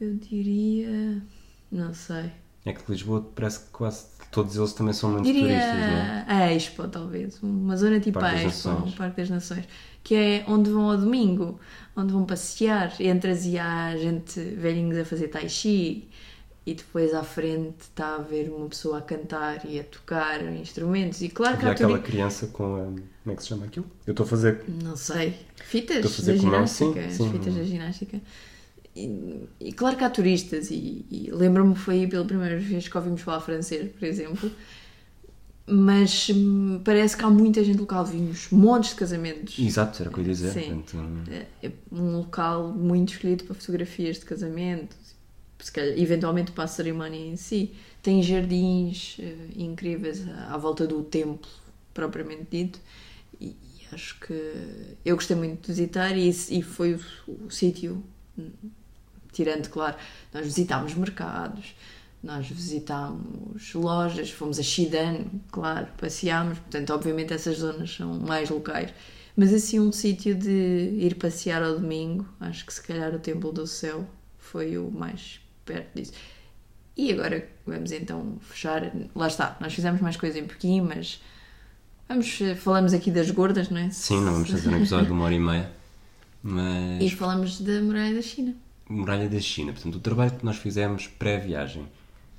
Eu 0.00 0.14
diria. 0.14 1.22
Não 1.70 1.94
sei. 1.94 2.32
É 2.64 2.72
que 2.72 2.90
Lisboa 2.90 3.22
parece 3.34 3.60
que 3.60 3.70
quase 3.70 4.06
todos 4.30 4.56
eles 4.56 4.72
também 4.72 4.92
são 4.92 5.10
muito 5.10 5.24
turistas, 5.24 5.48
não 5.50 5.56
é? 5.56 6.24
Diria 6.24 6.24
a 6.28 6.52
Expo, 6.52 6.88
talvez. 6.88 7.42
Uma 7.42 7.76
zona 7.76 8.00
tipo 8.00 8.18
Parque 8.18 8.44
a 8.44 8.48
Expo, 8.48 8.68
um 8.70 8.92
Parque 8.92 9.20
das 9.20 9.30
Nações. 9.30 9.64
Que 10.04 10.14
é 10.14 10.44
onde 10.46 10.70
vão 10.70 10.90
ao 10.90 10.96
domingo, 10.96 11.58
onde 11.96 12.12
vão 12.12 12.24
passear. 12.24 12.92
Entras 13.00 13.44
e 13.46 13.58
há 13.58 13.96
gente, 13.96 14.38
velhinhos 14.40 14.96
a 14.98 15.04
fazer 15.04 15.28
tai 15.28 15.48
chi. 15.48 16.08
E 16.68 16.74
depois 16.74 17.14
à 17.14 17.22
frente 17.22 17.76
está 17.80 18.16
a 18.16 18.18
ver 18.18 18.50
uma 18.50 18.68
pessoa 18.68 18.98
a 18.98 19.00
cantar 19.02 19.60
e 19.64 19.78
a 19.78 19.84
tocar 19.84 20.42
instrumentos. 20.54 21.20
E 21.22 21.28
claro 21.28 21.56
que 21.58 21.64
há 21.66 21.70
aquela 21.70 21.96
turi- 21.98 22.02
criança 22.10 22.48
com 22.48 22.74
a. 22.74 22.78
Como 22.86 23.32
é 23.32 23.34
que 23.36 23.42
se 23.42 23.48
chama 23.48 23.66
aquilo? 23.66 23.86
Eu 24.06 24.10
estou 24.12 24.24
a 24.24 24.28
fazer. 24.28 24.64
Não 24.82 24.96
sei. 24.96 25.34
Fitas 25.56 25.96
Estou 25.98 26.10
a 26.10 26.14
fazer 26.14 26.32
da 26.34 26.38
com 26.38 26.44
ginástica. 26.44 26.92
sim, 27.02 27.06
as 27.06 27.12
sim. 27.14 27.30
fitas 27.32 27.54
da 27.54 27.62
ginástica. 27.64 28.20
E, 28.96 29.46
e 29.60 29.72
claro 29.72 29.96
que 29.96 30.04
há 30.04 30.10
turistas, 30.10 30.70
e, 30.70 31.04
e 31.10 31.30
lembro-me 31.30 31.76
foi 31.76 32.06
pela 32.06 32.24
primeira 32.24 32.58
vez 32.58 32.88
que 32.88 32.96
ouvimos 32.96 33.20
falar 33.20 33.40
francês, 33.40 33.92
por 33.92 34.04
exemplo. 34.06 34.50
Mas 35.68 36.30
hum, 36.30 36.80
parece 36.84 37.16
que 37.16 37.24
há 37.24 37.30
muita 37.30 37.62
gente 37.62 37.78
local. 37.78 38.04
Vimos 38.04 38.48
montes 38.50 38.90
de 38.90 38.96
casamentos. 38.96 39.58
Exato, 39.58 40.02
era 40.02 40.10
o 40.10 40.12
que 40.12 40.20
eu 40.20 40.24
ia 40.24 40.30
dizer. 40.30 40.52
Sim. 40.52 40.82
Portanto, 40.82 41.30
É 41.62 41.72
um 41.90 42.18
local 42.18 42.68
muito 42.68 43.12
escolhido 43.12 43.44
para 43.44 43.54
fotografias 43.54 44.18
de 44.18 44.24
casamento, 44.24 44.96
se 45.58 45.72
calhar, 45.72 45.98
eventualmente 45.98 46.52
para 46.52 46.64
a 46.64 46.68
cerimónia 46.68 47.18
em 47.18 47.36
si. 47.36 47.74
Tem 48.02 48.22
jardins 48.22 49.16
eh, 49.18 49.34
incríveis 49.56 50.24
à, 50.48 50.56
volta 50.56 50.86
do 50.86 51.02
templo, 51.02 51.50
propriamente 51.92 52.46
dito, 52.50 52.78
e, 53.40 53.46
e 53.46 53.86
acho 53.92 54.20
que 54.20 54.32
eu 55.04 55.16
gostei 55.16 55.36
muito 55.36 55.62
de 55.62 55.68
visitar 55.68 56.16
e, 56.16 56.28
e 56.28 56.62
foi 56.62 56.94
o, 56.94 57.00
o 57.46 57.50
sítio, 57.50 58.00
hum, 58.38 58.50
tirando, 59.36 59.68
claro, 59.68 59.96
nós 60.32 60.44
visitámos 60.46 60.94
mercados, 60.94 61.74
nós 62.22 62.48
visitámos 62.48 63.74
lojas, 63.74 64.30
fomos 64.30 64.58
a 64.58 64.62
Xidan, 64.62 65.24
claro, 65.52 65.86
passeámos, 65.98 66.58
portanto, 66.58 66.90
obviamente 66.92 67.34
essas 67.34 67.58
zonas 67.58 67.94
são 67.94 68.14
mais 68.18 68.48
locais. 68.48 68.92
Mas 69.36 69.52
assim, 69.52 69.78
um 69.78 69.92
sítio 69.92 70.34
de 70.34 70.96
ir 70.98 71.16
passear 71.16 71.62
ao 71.62 71.78
domingo, 71.78 72.26
acho 72.40 72.64
que 72.64 72.72
se 72.72 72.82
calhar 72.82 73.14
o 73.14 73.18
Templo 73.18 73.52
do 73.52 73.66
Céu 73.66 74.06
foi 74.38 74.78
o 74.78 74.90
mais 74.90 75.40
perto 75.64 75.94
disso. 75.94 76.12
E 76.96 77.12
agora 77.12 77.46
vamos 77.66 77.92
então 77.92 78.38
fechar. 78.40 78.90
Lá 79.14 79.26
está, 79.26 79.54
nós 79.60 79.74
fizemos 79.74 80.00
mais 80.00 80.16
coisas 80.16 80.42
em 80.42 80.46
Pequim, 80.46 80.80
mas 80.80 81.20
vamos, 82.08 82.40
eh, 82.40 82.54
falamos 82.54 82.94
aqui 82.94 83.10
das 83.10 83.30
gordas, 83.30 83.68
não 83.68 83.78
é? 83.78 83.90
sim, 83.90 84.18
não 84.22 84.32
vamos 84.32 84.50
fazer 84.50 84.70
um 84.70 84.76
episódio 84.76 85.06
de 85.06 85.12
uma 85.12 85.24
hora 85.26 85.34
e 85.34 85.38
meia. 85.38 85.70
E 86.42 86.48
Mas. 86.48 87.12
falamos 87.12 87.60
da 87.60 87.82
muralha 87.82 88.14
da 88.14 88.22
China. 88.22 88.54
Muralha 88.88 89.28
da 89.28 89.40
China. 89.40 89.72
Portanto, 89.72 89.96
o 89.96 90.00
trabalho 90.00 90.32
que 90.32 90.44
nós 90.44 90.56
fizemos 90.56 91.06
pré-viagem. 91.06 91.86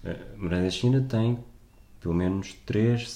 A 0.06 0.38
Muralha 0.38 0.64
da 0.64 0.70
China 0.70 1.06
tem 1.08 1.40
pelo 2.00 2.14
menos 2.14 2.54
três 2.66 3.10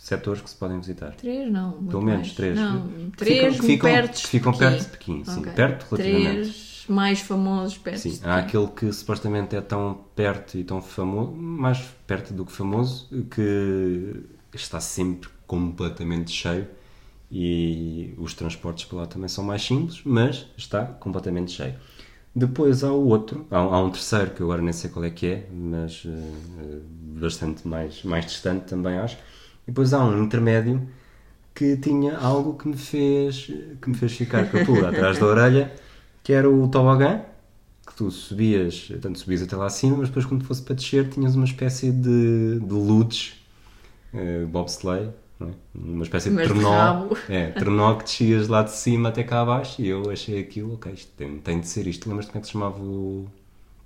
setores 0.00 0.42
que 0.42 0.50
se 0.50 0.56
podem 0.56 0.78
visitar. 0.78 1.12
Três, 1.12 1.50
não. 1.50 1.70
muito 1.70 1.88
Pelo 1.90 2.02
menos 2.02 2.26
mais. 2.26 2.32
três. 2.34 2.56
Não, 2.58 2.88
Que 3.10 3.16
três 3.16 3.54
ficam, 3.54 3.66
ficam, 3.66 3.90
perto 3.90 4.20
que 4.20 4.28
ficam 4.28 4.52
de 4.52 4.58
perto 4.58 4.82
de 4.84 4.88
Pequim. 4.90 5.24
Sim, 5.24 5.42
perto 5.42 5.94
relativamente. 5.94 6.40
Três 6.40 6.74
mais 6.88 7.20
famosos 7.20 7.78
perto 7.78 7.98
Sim, 8.00 8.20
há 8.22 8.36
aquele 8.36 8.66
que 8.68 8.92
supostamente 8.92 9.56
é 9.56 9.60
tão 9.60 10.04
perto 10.14 10.58
e 10.58 10.64
tão 10.64 10.82
famoso, 10.82 11.32
mais 11.32 11.78
perto 12.06 12.34
do 12.34 12.44
que 12.44 12.52
famoso, 12.52 13.08
que 13.30 14.22
está 14.52 14.80
sempre 14.80 15.30
completamente 15.46 16.30
cheio 16.30 16.68
e 17.30 18.14
os 18.18 18.34
transportes 18.34 18.84
para 18.84 18.98
lá 18.98 19.06
também 19.06 19.28
são 19.28 19.42
mais 19.42 19.62
simples, 19.62 20.00
mas 20.04 20.46
está 20.56 20.84
completamente 20.84 21.52
cheio. 21.52 21.74
Depois 22.34 22.82
há 22.82 22.92
o 22.92 23.06
outro, 23.06 23.46
há, 23.50 23.58
há 23.58 23.80
um 23.82 23.90
terceiro 23.90 24.32
que 24.32 24.40
eu 24.40 24.46
agora 24.46 24.62
nem 24.62 24.72
sei 24.72 24.90
qual 24.90 25.04
é 25.04 25.10
que 25.10 25.26
é, 25.26 25.48
mas 25.52 26.02
eh, 26.06 26.80
bastante 27.20 27.66
mais, 27.66 28.02
mais 28.02 28.26
distante 28.26 28.66
também 28.66 28.98
acho. 28.98 29.16
E 29.64 29.68
depois 29.68 29.92
há 29.94 30.04
um 30.04 30.24
intermédio 30.24 30.88
que 31.54 31.76
tinha 31.76 32.16
algo 32.18 32.56
que 32.58 32.68
me 32.68 32.76
fez, 32.76 33.46
que 33.80 33.88
me 33.90 33.96
fez 33.96 34.12
ficar 34.14 34.50
com 34.50 34.58
a 34.58 34.60
pulga 34.60 34.90
atrás 34.90 35.18
da 35.18 35.26
orelha, 35.26 35.72
que 36.22 36.32
era 36.32 36.50
o 36.50 36.68
tobogã, 36.68 37.22
que 37.86 37.94
tu 37.94 38.10
subias, 38.10 38.88
tanto 39.02 39.18
subias 39.18 39.42
até 39.42 39.56
lá 39.56 39.66
acima, 39.66 39.98
mas 39.98 40.08
depois 40.08 40.26
quando 40.26 40.44
fosse 40.44 40.62
para 40.62 40.74
descer 40.76 41.10
tinhas 41.10 41.36
uma 41.36 41.44
espécie 41.44 41.92
de, 41.92 42.60
de 42.60 42.74
ludes, 42.74 43.34
eh, 44.12 44.44
bobsleigh, 44.46 45.10
é? 45.50 45.78
uma 45.78 46.02
espécie 46.02 46.28
de 46.28 46.34
Mas 46.34 46.48
de 46.48 46.54
trenó, 46.54 46.70
rabo. 46.70 47.18
é, 47.28 47.50
trenó 47.50 47.94
que 47.96 48.04
descias 48.04 48.48
lá 48.48 48.62
de 48.62 48.72
cima 48.72 49.08
até 49.08 49.22
cá 49.22 49.42
abaixo 49.42 49.80
e 49.82 49.88
eu 49.88 50.10
achei 50.10 50.40
aquilo, 50.40 50.74
ok, 50.74 50.92
isto 50.92 51.12
tem, 51.16 51.38
tem 51.38 51.60
de 51.60 51.68
ser 51.68 51.86
isto. 51.86 52.08
Lembras-te 52.08 52.32
como 52.32 52.38
é 52.38 52.40
que 52.40 52.46
se 52.46 52.52
chamava 52.52 52.78
o... 52.82 53.26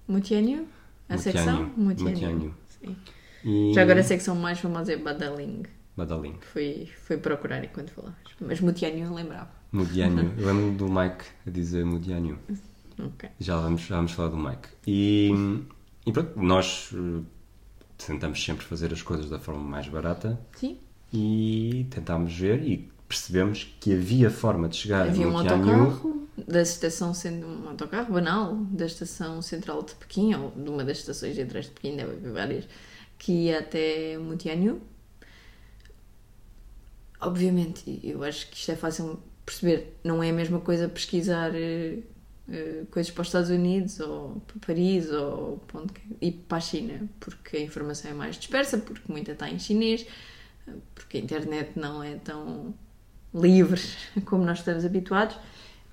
Mutianho? 0.06 0.66
A 1.09 1.14
Mutianho. 1.14 1.18
secção? 1.18 1.70
Mutianho. 1.76 2.54
Sim. 2.68 2.96
E... 3.44 3.72
Já 3.74 3.82
agora 3.82 4.00
a 4.00 4.04
secção 4.04 4.34
mais 4.34 4.59
famosa 4.59 4.92
é 4.92 4.96
Badaling. 4.96 5.62
Badaling. 5.96 6.36
Foi, 6.52 6.88
foi 7.04 7.16
procurar 7.16 7.64
enquanto 7.64 7.90
falavas. 7.90 8.16
Mas 8.40 8.61
Mutianho 8.61 9.12
lembrava. 9.12 9.50
Mudianho. 9.72 10.32
Eu 10.38 10.46
lembro 10.46 10.76
do 10.76 10.88
Mike 10.92 11.24
a 11.46 11.50
dizer 11.50 11.84
Mudianho. 11.84 12.38
Ok. 12.98 13.28
Já 13.38 13.56
vamos, 13.59 13.82
já 13.82 13.96
vamos 13.96 14.12
falar 14.12 14.28
do 14.28 14.36
Mike. 14.36 14.68
E, 14.86 15.30
e 16.06 16.12
pronto, 16.12 16.40
nós 16.40 16.90
eh, 16.94 17.22
tentamos 17.96 18.42
sempre 18.42 18.64
fazer 18.64 18.92
as 18.92 19.02
coisas 19.02 19.28
da 19.28 19.38
forma 19.38 19.62
mais 19.62 19.88
barata 19.88 20.38
Sim. 20.54 20.78
E 21.12 21.86
tentámos 21.90 22.34
ver 22.34 22.62
e 22.62 22.88
percebemos 23.09 23.64
que 23.80 23.94
havia 23.94 24.30
forma 24.30 24.68
de 24.68 24.76
chegar 24.76 25.06
Havia 25.09 25.26
a 25.26 25.28
um 25.28 25.38
autocarro 25.38 26.28
da 26.46 26.62
estação, 26.62 27.12
sendo 27.14 27.46
um 27.46 27.68
autocarro 27.68 28.12
banal, 28.12 28.54
da 28.56 28.86
estação 28.86 29.40
central 29.42 29.82
de 29.82 29.94
Pequim, 29.94 30.34
ou 30.34 30.50
de 30.50 30.68
uma 30.70 30.84
das 30.84 30.98
estações 30.98 31.34
centrais 31.34 31.66
de 31.66 31.72
Pequim, 31.72 31.96
deve 31.96 32.12
haver 32.12 32.32
várias, 32.32 32.68
que 33.18 33.32
ia 33.32 33.59
até 33.61 34.16
Mutianyu. 34.18 34.80
Obviamente, 37.20 38.00
eu 38.04 38.22
acho 38.22 38.48
que 38.48 38.56
isto 38.56 38.70
é 38.70 38.76
fácil 38.76 39.18
perceber, 39.44 39.98
não 40.04 40.22
é 40.22 40.30
a 40.30 40.32
mesma 40.32 40.61
coisa 40.61 40.88
pesquisar 40.88 41.52
eh, 41.54 41.98
eh, 42.48 42.84
coisas 42.92 43.11
para 43.11 43.22
os 43.22 43.28
Estados 43.28 43.50
Unidos 43.50 43.98
ou 43.98 44.40
para 44.46 44.59
Paris 44.66 45.11
ou 45.11 45.59
para 45.66 45.80
onde 45.80 45.92
quer- 45.94 46.02
e 46.20 46.30
para 46.30 46.59
a 46.59 46.61
China, 46.61 47.09
porque 47.18 47.56
a 47.56 47.61
informação 47.61 48.11
é 48.12 48.14
mais 48.14 48.36
dispersa, 48.36 48.78
porque 48.78 49.11
muita 49.11 49.32
está 49.32 49.50
em 49.50 49.59
chinês, 49.59 50.06
porque 50.95 51.19
a 51.19 51.21
internet 51.21 51.73
não 51.77 52.03
é 52.03 52.16
tão 52.16 52.75
livre 53.35 53.81
como 54.25 54.45
nós 54.45 54.59
estamos 54.59 54.85
habituados. 54.85 55.37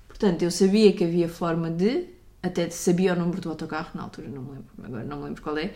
Portanto, 0.08 0.42
eu 0.42 0.50
sabia 0.50 0.92
que 0.92 1.04
havia 1.04 1.28
forma 1.28 1.70
de, 1.70 2.06
até 2.42 2.70
sabia 2.70 3.12
o 3.12 3.16
número 3.16 3.40
do 3.40 3.50
autocarro 3.50 3.90
na 3.94 4.02
altura, 4.02 4.28
não 4.28 4.42
me 4.42 4.50
lembro, 4.50 4.66
agora 4.82 5.04
não 5.04 5.18
me 5.18 5.24
lembro 5.24 5.42
qual 5.42 5.58
é, 5.58 5.74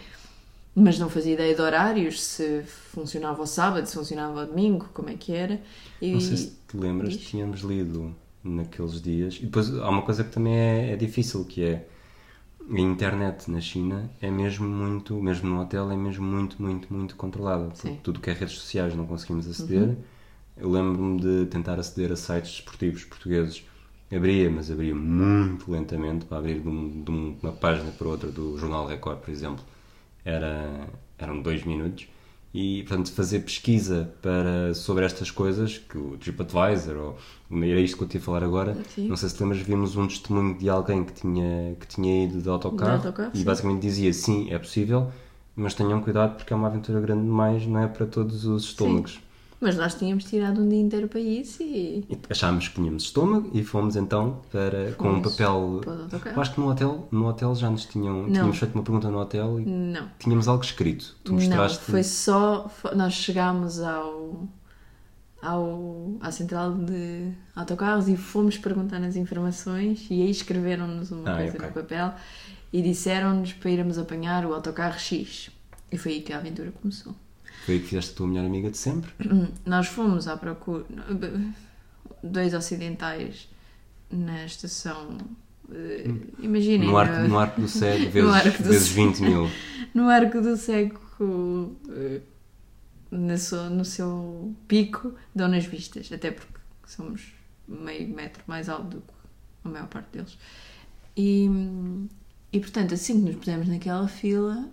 mas 0.74 0.98
não 0.98 1.10
fazia 1.10 1.34
ideia 1.34 1.54
de 1.54 1.60
horários, 1.60 2.22
se 2.22 2.62
funcionava 2.62 3.40
ao 3.40 3.46
sábado, 3.46 3.86
se 3.86 3.94
funcionava 3.94 4.40
ao 4.42 4.46
domingo, 4.46 4.88
como 4.94 5.10
é 5.10 5.14
que 5.14 5.32
era. 5.32 5.60
E... 6.00 6.12
Não 6.12 6.20
sei 6.20 6.36
se 6.36 6.52
te 6.66 6.76
lembras, 6.76 7.12
Diz. 7.12 7.28
tínhamos 7.28 7.60
lido 7.60 8.14
naqueles 8.42 9.02
dias. 9.02 9.36
E 9.36 9.46
depois 9.46 9.72
há 9.74 9.88
uma 9.88 10.02
coisa 10.02 10.24
que 10.24 10.30
também 10.30 10.54
é, 10.54 10.92
é 10.92 10.96
difícil, 10.96 11.44
que 11.44 11.64
é 11.64 11.86
a 12.72 12.78
internet 12.80 13.50
na 13.50 13.60
China 13.60 14.10
é 14.20 14.30
mesmo 14.30 14.66
muito, 14.68 15.14
mesmo 15.20 15.48
no 15.50 15.60
hotel, 15.60 15.90
é 15.90 15.96
mesmo 15.96 16.24
muito, 16.26 16.60
muito, 16.62 16.92
muito 16.92 17.16
controlada. 17.16 17.70
Tudo 18.02 18.20
que 18.20 18.30
é 18.30 18.32
redes 18.32 18.54
sociais 18.58 18.94
não 18.94 19.06
conseguimos 19.06 19.48
aceder. 19.48 19.96
Eu 20.56 20.70
lembro-me 20.70 21.20
de 21.20 21.46
tentar 21.46 21.78
aceder 21.78 22.12
a 22.12 22.16
sites 22.16 22.52
desportivos 22.52 23.04
portugueses. 23.04 23.64
Abria, 24.14 24.50
mas 24.50 24.70
abria 24.70 24.94
muito 24.94 25.70
lentamente 25.70 26.24
para 26.26 26.38
abrir 26.38 26.60
de, 26.60 26.68
um- 26.68 27.02
de 27.04 27.10
um- 27.10 27.36
uma 27.42 27.52
página 27.52 27.90
para 27.92 28.08
outra 28.08 28.30
do 28.30 28.58
Jornal 28.58 28.86
Record, 28.86 29.18
por 29.20 29.30
exemplo. 29.30 29.64
Era, 30.24 30.88
eram 31.18 31.40
dois 31.42 31.64
minutos. 31.64 32.08
E, 32.52 32.82
portanto, 32.82 33.12
fazer 33.12 33.40
pesquisa 33.40 34.12
para, 34.20 34.74
sobre 34.74 35.04
estas 35.04 35.30
coisas, 35.30 35.78
que 35.78 35.96
o 35.96 36.16
TripAdvisor, 36.18 36.96
ou 36.96 37.18
era 37.50 37.80
isto 37.80 37.96
que 37.96 38.04
eu 38.04 38.08
te 38.08 38.14
ia 38.14 38.20
falar 38.20 38.44
agora, 38.44 38.76
Sim. 38.94 39.08
não 39.08 39.16
sei 39.16 39.28
se 39.28 39.34
te 39.34 39.42
lembras, 39.42 39.60
vimos 39.60 39.96
um 39.96 40.06
testemunho 40.06 40.56
de 40.56 40.68
alguém 40.68 41.04
que 41.04 41.12
tinha, 41.12 41.74
que 41.80 41.86
tinha 41.86 42.24
ido 42.24 42.40
de 42.40 42.48
autocarro, 42.48 43.00
De 43.00 43.06
autocarro, 43.06 43.30
e 43.34 43.38
sim. 43.38 43.44
basicamente 43.44 43.80
dizia, 43.82 44.12
sim, 44.12 44.50
é 44.50 44.58
possível, 44.58 45.10
mas 45.56 45.74
tenham 45.74 46.00
cuidado 46.00 46.36
porque 46.36 46.52
é 46.52 46.56
uma 46.56 46.68
aventura 46.68 47.00
grande 47.00 47.22
demais, 47.22 47.66
não 47.66 47.80
é 47.80 47.86
para 47.88 48.06
todos 48.06 48.44
os 48.44 48.64
estômagos. 48.64 49.20
Mas 49.60 49.76
nós 49.76 49.94
tínhamos 49.94 50.24
tirado 50.24 50.62
um 50.62 50.68
dia 50.68 50.80
inteiro 50.80 51.06
para 51.06 51.20
isso 51.20 51.62
e. 51.62 52.02
Achámos 52.30 52.68
que 52.68 52.76
tínhamos 52.76 53.02
estômago 53.02 53.50
e 53.52 53.62
fomos 53.62 53.94
então 53.94 54.40
para, 54.50 54.92
com 54.92 55.10
um 55.10 55.22
Fomos 55.22 55.36
papel... 55.36 55.80
para 56.18 56.40
acho 56.40 56.54
que 56.54 56.60
no 56.60 56.70
hotel, 56.70 57.08
no 57.10 57.26
hotel 57.28 57.54
já 57.54 57.68
nos 57.68 57.84
tinham... 57.84 58.22
Não. 58.22 58.32
Tínhamos 58.32 58.56
feito 58.58 58.74
uma 58.74 58.82
pergunta 58.82 59.10
no 59.10 59.18
hotel 59.18 59.60
e 59.60 59.66
Não. 59.66 60.08
tínhamos 60.18 60.48
algo 60.48 60.64
escrito. 60.64 61.14
Tu 61.22 61.32
Não, 61.32 61.38
mostraste... 61.38 61.84
foi 61.84 62.02
só. 62.02 62.70
Nós 62.96 63.12
chegámos 63.12 63.82
ao, 63.82 64.48
ao, 65.42 66.16
à 66.20 66.30
central 66.30 66.74
de 66.74 67.32
autocarros 67.56 68.08
e 68.08 68.16
fomos 68.16 68.58
perguntar 68.58 69.02
as 69.02 69.16
informações 69.16 70.06
e 70.10 70.22
aí 70.22 70.30
escreveram-nos 70.30 71.10
uma 71.10 71.30
Ah, 71.32 71.36
coisa 71.38 71.56
ok. 71.56 71.66
no 71.68 71.72
papel 71.72 72.12
e 72.72 72.82
disseram-nos 72.82 73.52
para 73.54 73.70
irmos 73.70 73.98
apanhar 73.98 74.44
o 74.46 74.54
autocarro 74.54 74.98
X. 74.98 75.50
E 75.90 75.98
foi 75.98 76.12
aí 76.12 76.20
que 76.22 76.32
a 76.32 76.38
aventura 76.38 76.70
começou. 76.70 77.14
Foi 77.66 77.74
aí 77.74 77.80
que 77.80 77.86
fizeste 77.88 78.12
a 78.12 78.16
tua 78.16 78.28
melhor 78.28 78.44
amiga 78.46 78.70
de 78.70 78.78
sempre. 78.78 79.10
Nós 79.66 79.86
fomos 79.88 80.28
à 80.28 80.36
procura. 80.36 80.84
Dois 82.22 82.52
ocidentais 82.54 83.48
na 84.10 84.44
estação. 84.44 85.16
eh, 85.72 86.10
Imaginem. 86.40 86.86
No 86.86 86.96
arco, 86.98 87.28
no 87.28 87.38
arco 87.38 87.60
do 87.62 87.68
cego, 87.68 88.04
No 88.04 88.30
vezes, 88.32 88.56
vezes 88.60 88.88
Cego. 88.88 89.06
20 89.12 89.20
mil. 89.22 89.50
no 89.94 90.08
arco 90.08 90.40
do 90.40 90.56
cego 90.56 91.76
eh, 91.90 92.20
no 93.10 93.36
seu, 93.36 93.70
no 93.70 93.84
seu 93.84 94.54
pico 94.68 95.14
dão 95.34 95.48
nas 95.48 95.64
vistas, 95.64 96.10
até 96.12 96.30
porque 96.30 96.58
somos 96.86 97.32
meio 97.66 98.08
metro 98.08 98.42
mais 98.46 98.68
alto 98.68 98.88
do 98.88 99.00
que 99.00 99.12
a 99.64 99.68
maior 99.68 99.88
parte 99.88 100.08
deles. 100.12 100.38
E, 101.16 101.48
e 102.52 102.60
portanto, 102.60 102.94
assim 102.94 103.20
que 103.20 103.26
nos 103.30 103.36
pusemos 103.36 103.68
naquela 103.68 104.08
fila, 104.08 104.68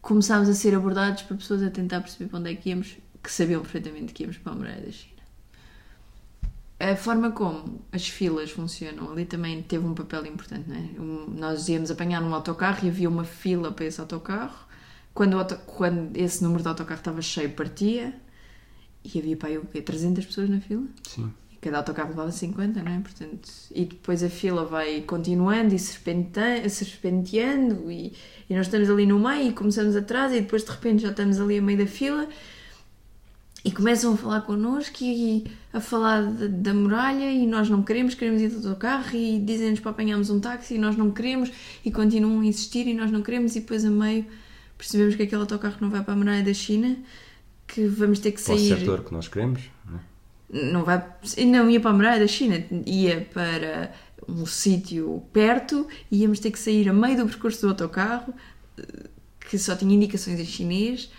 começámos 0.00 0.48
a 0.48 0.54
ser 0.54 0.74
abordados 0.74 1.22
por 1.22 1.36
pessoas 1.36 1.62
a 1.62 1.70
tentar 1.70 2.00
perceber 2.00 2.28
para 2.30 2.38
onde 2.38 2.50
é 2.50 2.54
que 2.54 2.70
íamos, 2.70 2.96
que 3.22 3.30
sabiam 3.30 3.60
perfeitamente 3.62 4.12
que 4.12 4.22
íamos 4.22 4.38
para 4.38 4.52
a 4.52 4.56
muralha 4.56 4.80
da 4.80 4.90
China. 4.90 5.18
A 6.80 6.94
forma 6.94 7.32
como 7.32 7.82
as 7.90 8.08
filas 8.08 8.52
funcionam 8.52 9.10
ali 9.10 9.24
também 9.24 9.60
teve 9.62 9.84
um 9.84 9.94
papel 9.94 10.24
importante, 10.26 10.68
não 10.68 10.76
é? 10.76 10.88
Nós 11.36 11.68
íamos 11.68 11.90
apanhar 11.90 12.22
um 12.22 12.32
autocarro 12.32 12.86
e 12.86 12.88
havia 12.88 13.08
uma 13.08 13.24
fila 13.24 13.72
para 13.72 13.84
esse 13.84 14.00
autocarro. 14.00 14.67
Quando, 15.18 15.36
quando 15.66 16.16
esse 16.16 16.44
número 16.44 16.62
de 16.62 16.68
autocarro 16.68 17.00
estava 17.00 17.20
cheio, 17.20 17.50
partia. 17.50 18.14
E 19.04 19.18
havia 19.18 19.36
para 19.36 19.48
aí 19.48 19.58
o 19.58 19.64
quê? 19.64 19.82
300 19.82 20.24
pessoas 20.24 20.48
na 20.48 20.60
fila? 20.60 20.84
Sim. 21.08 21.34
E 21.50 21.56
cada 21.56 21.78
autocarro 21.78 22.10
levava 22.10 22.30
50, 22.30 22.80
não 22.84 22.92
é? 22.92 23.00
Portanto, 23.00 23.50
e 23.74 23.84
depois 23.84 24.22
a 24.22 24.28
fila 24.28 24.64
vai 24.64 25.00
continuando 25.00 25.74
e 25.74 25.78
serpenteando 25.80 27.90
e, 27.90 28.12
e 28.48 28.54
nós 28.54 28.66
estamos 28.66 28.88
ali 28.88 29.06
no 29.06 29.18
meio 29.18 29.48
e 29.48 29.52
começamos 29.52 29.96
atrás 29.96 30.32
e 30.32 30.40
depois 30.40 30.62
de 30.62 30.70
repente 30.70 31.02
já 31.02 31.10
estamos 31.10 31.40
ali 31.40 31.58
a 31.58 31.62
meio 31.62 31.78
da 31.78 31.86
fila 31.88 32.28
e 33.64 33.72
começam 33.72 34.14
a 34.14 34.16
falar 34.16 34.42
connosco 34.42 34.98
e 35.02 35.50
a 35.72 35.80
falar 35.80 36.22
da, 36.22 36.46
da 36.46 36.72
muralha 36.72 37.28
e 37.28 37.44
nós 37.44 37.68
não 37.68 37.82
queremos, 37.82 38.14
queremos 38.14 38.40
ir 38.40 38.50
do 38.50 38.68
autocarro 38.68 39.16
e 39.16 39.40
dizem-nos 39.40 39.80
para 39.80 39.90
apanharmos 39.90 40.30
um 40.30 40.38
táxi 40.38 40.76
e 40.76 40.78
nós 40.78 40.96
não 40.96 41.10
queremos 41.10 41.50
e 41.84 41.90
continuam 41.90 42.38
a 42.38 42.46
insistir 42.46 42.86
e 42.86 42.94
nós 42.94 43.10
não 43.10 43.20
queremos 43.20 43.56
e 43.56 43.60
depois 43.60 43.84
a 43.84 43.90
meio 43.90 44.24
percebemos 44.78 45.16
que 45.16 45.24
aquele 45.24 45.42
autocarro 45.42 45.76
não 45.80 45.90
vai 45.90 46.02
para 46.02 46.14
a 46.14 46.16
muralha 46.16 46.42
da 46.44 46.54
China 46.54 46.96
que 47.66 47.86
vamos 47.86 48.18
ter 48.20 48.32
que 48.32 48.42
Para 48.42 48.54
o 48.54 48.58
sair 48.58 48.78
setor 48.78 49.04
que 49.04 49.12
nós 49.12 49.28
queremos. 49.28 49.60
não 49.84 49.98
é? 49.98 50.00
não 50.72 50.84
vai 50.84 51.04
não 51.46 51.68
ia 51.68 51.80
para 51.80 51.90
a 51.90 51.94
muralha 51.94 52.20
da 52.20 52.26
China 52.26 52.64
ia 52.86 53.28
para 53.34 53.92
um 54.26 54.46
sítio 54.46 55.22
perto 55.32 55.86
e 56.10 56.22
íamos 56.22 56.40
ter 56.40 56.50
que 56.50 56.58
sair 56.58 56.88
a 56.88 56.92
meio 56.92 57.16
do 57.18 57.26
percurso 57.26 57.60
do 57.62 57.68
autocarro 57.68 58.32
que 59.40 59.58
só 59.58 59.74
tinha 59.76 59.94
indicações 59.94 60.38
em 60.40 60.44
chinês 60.44 61.10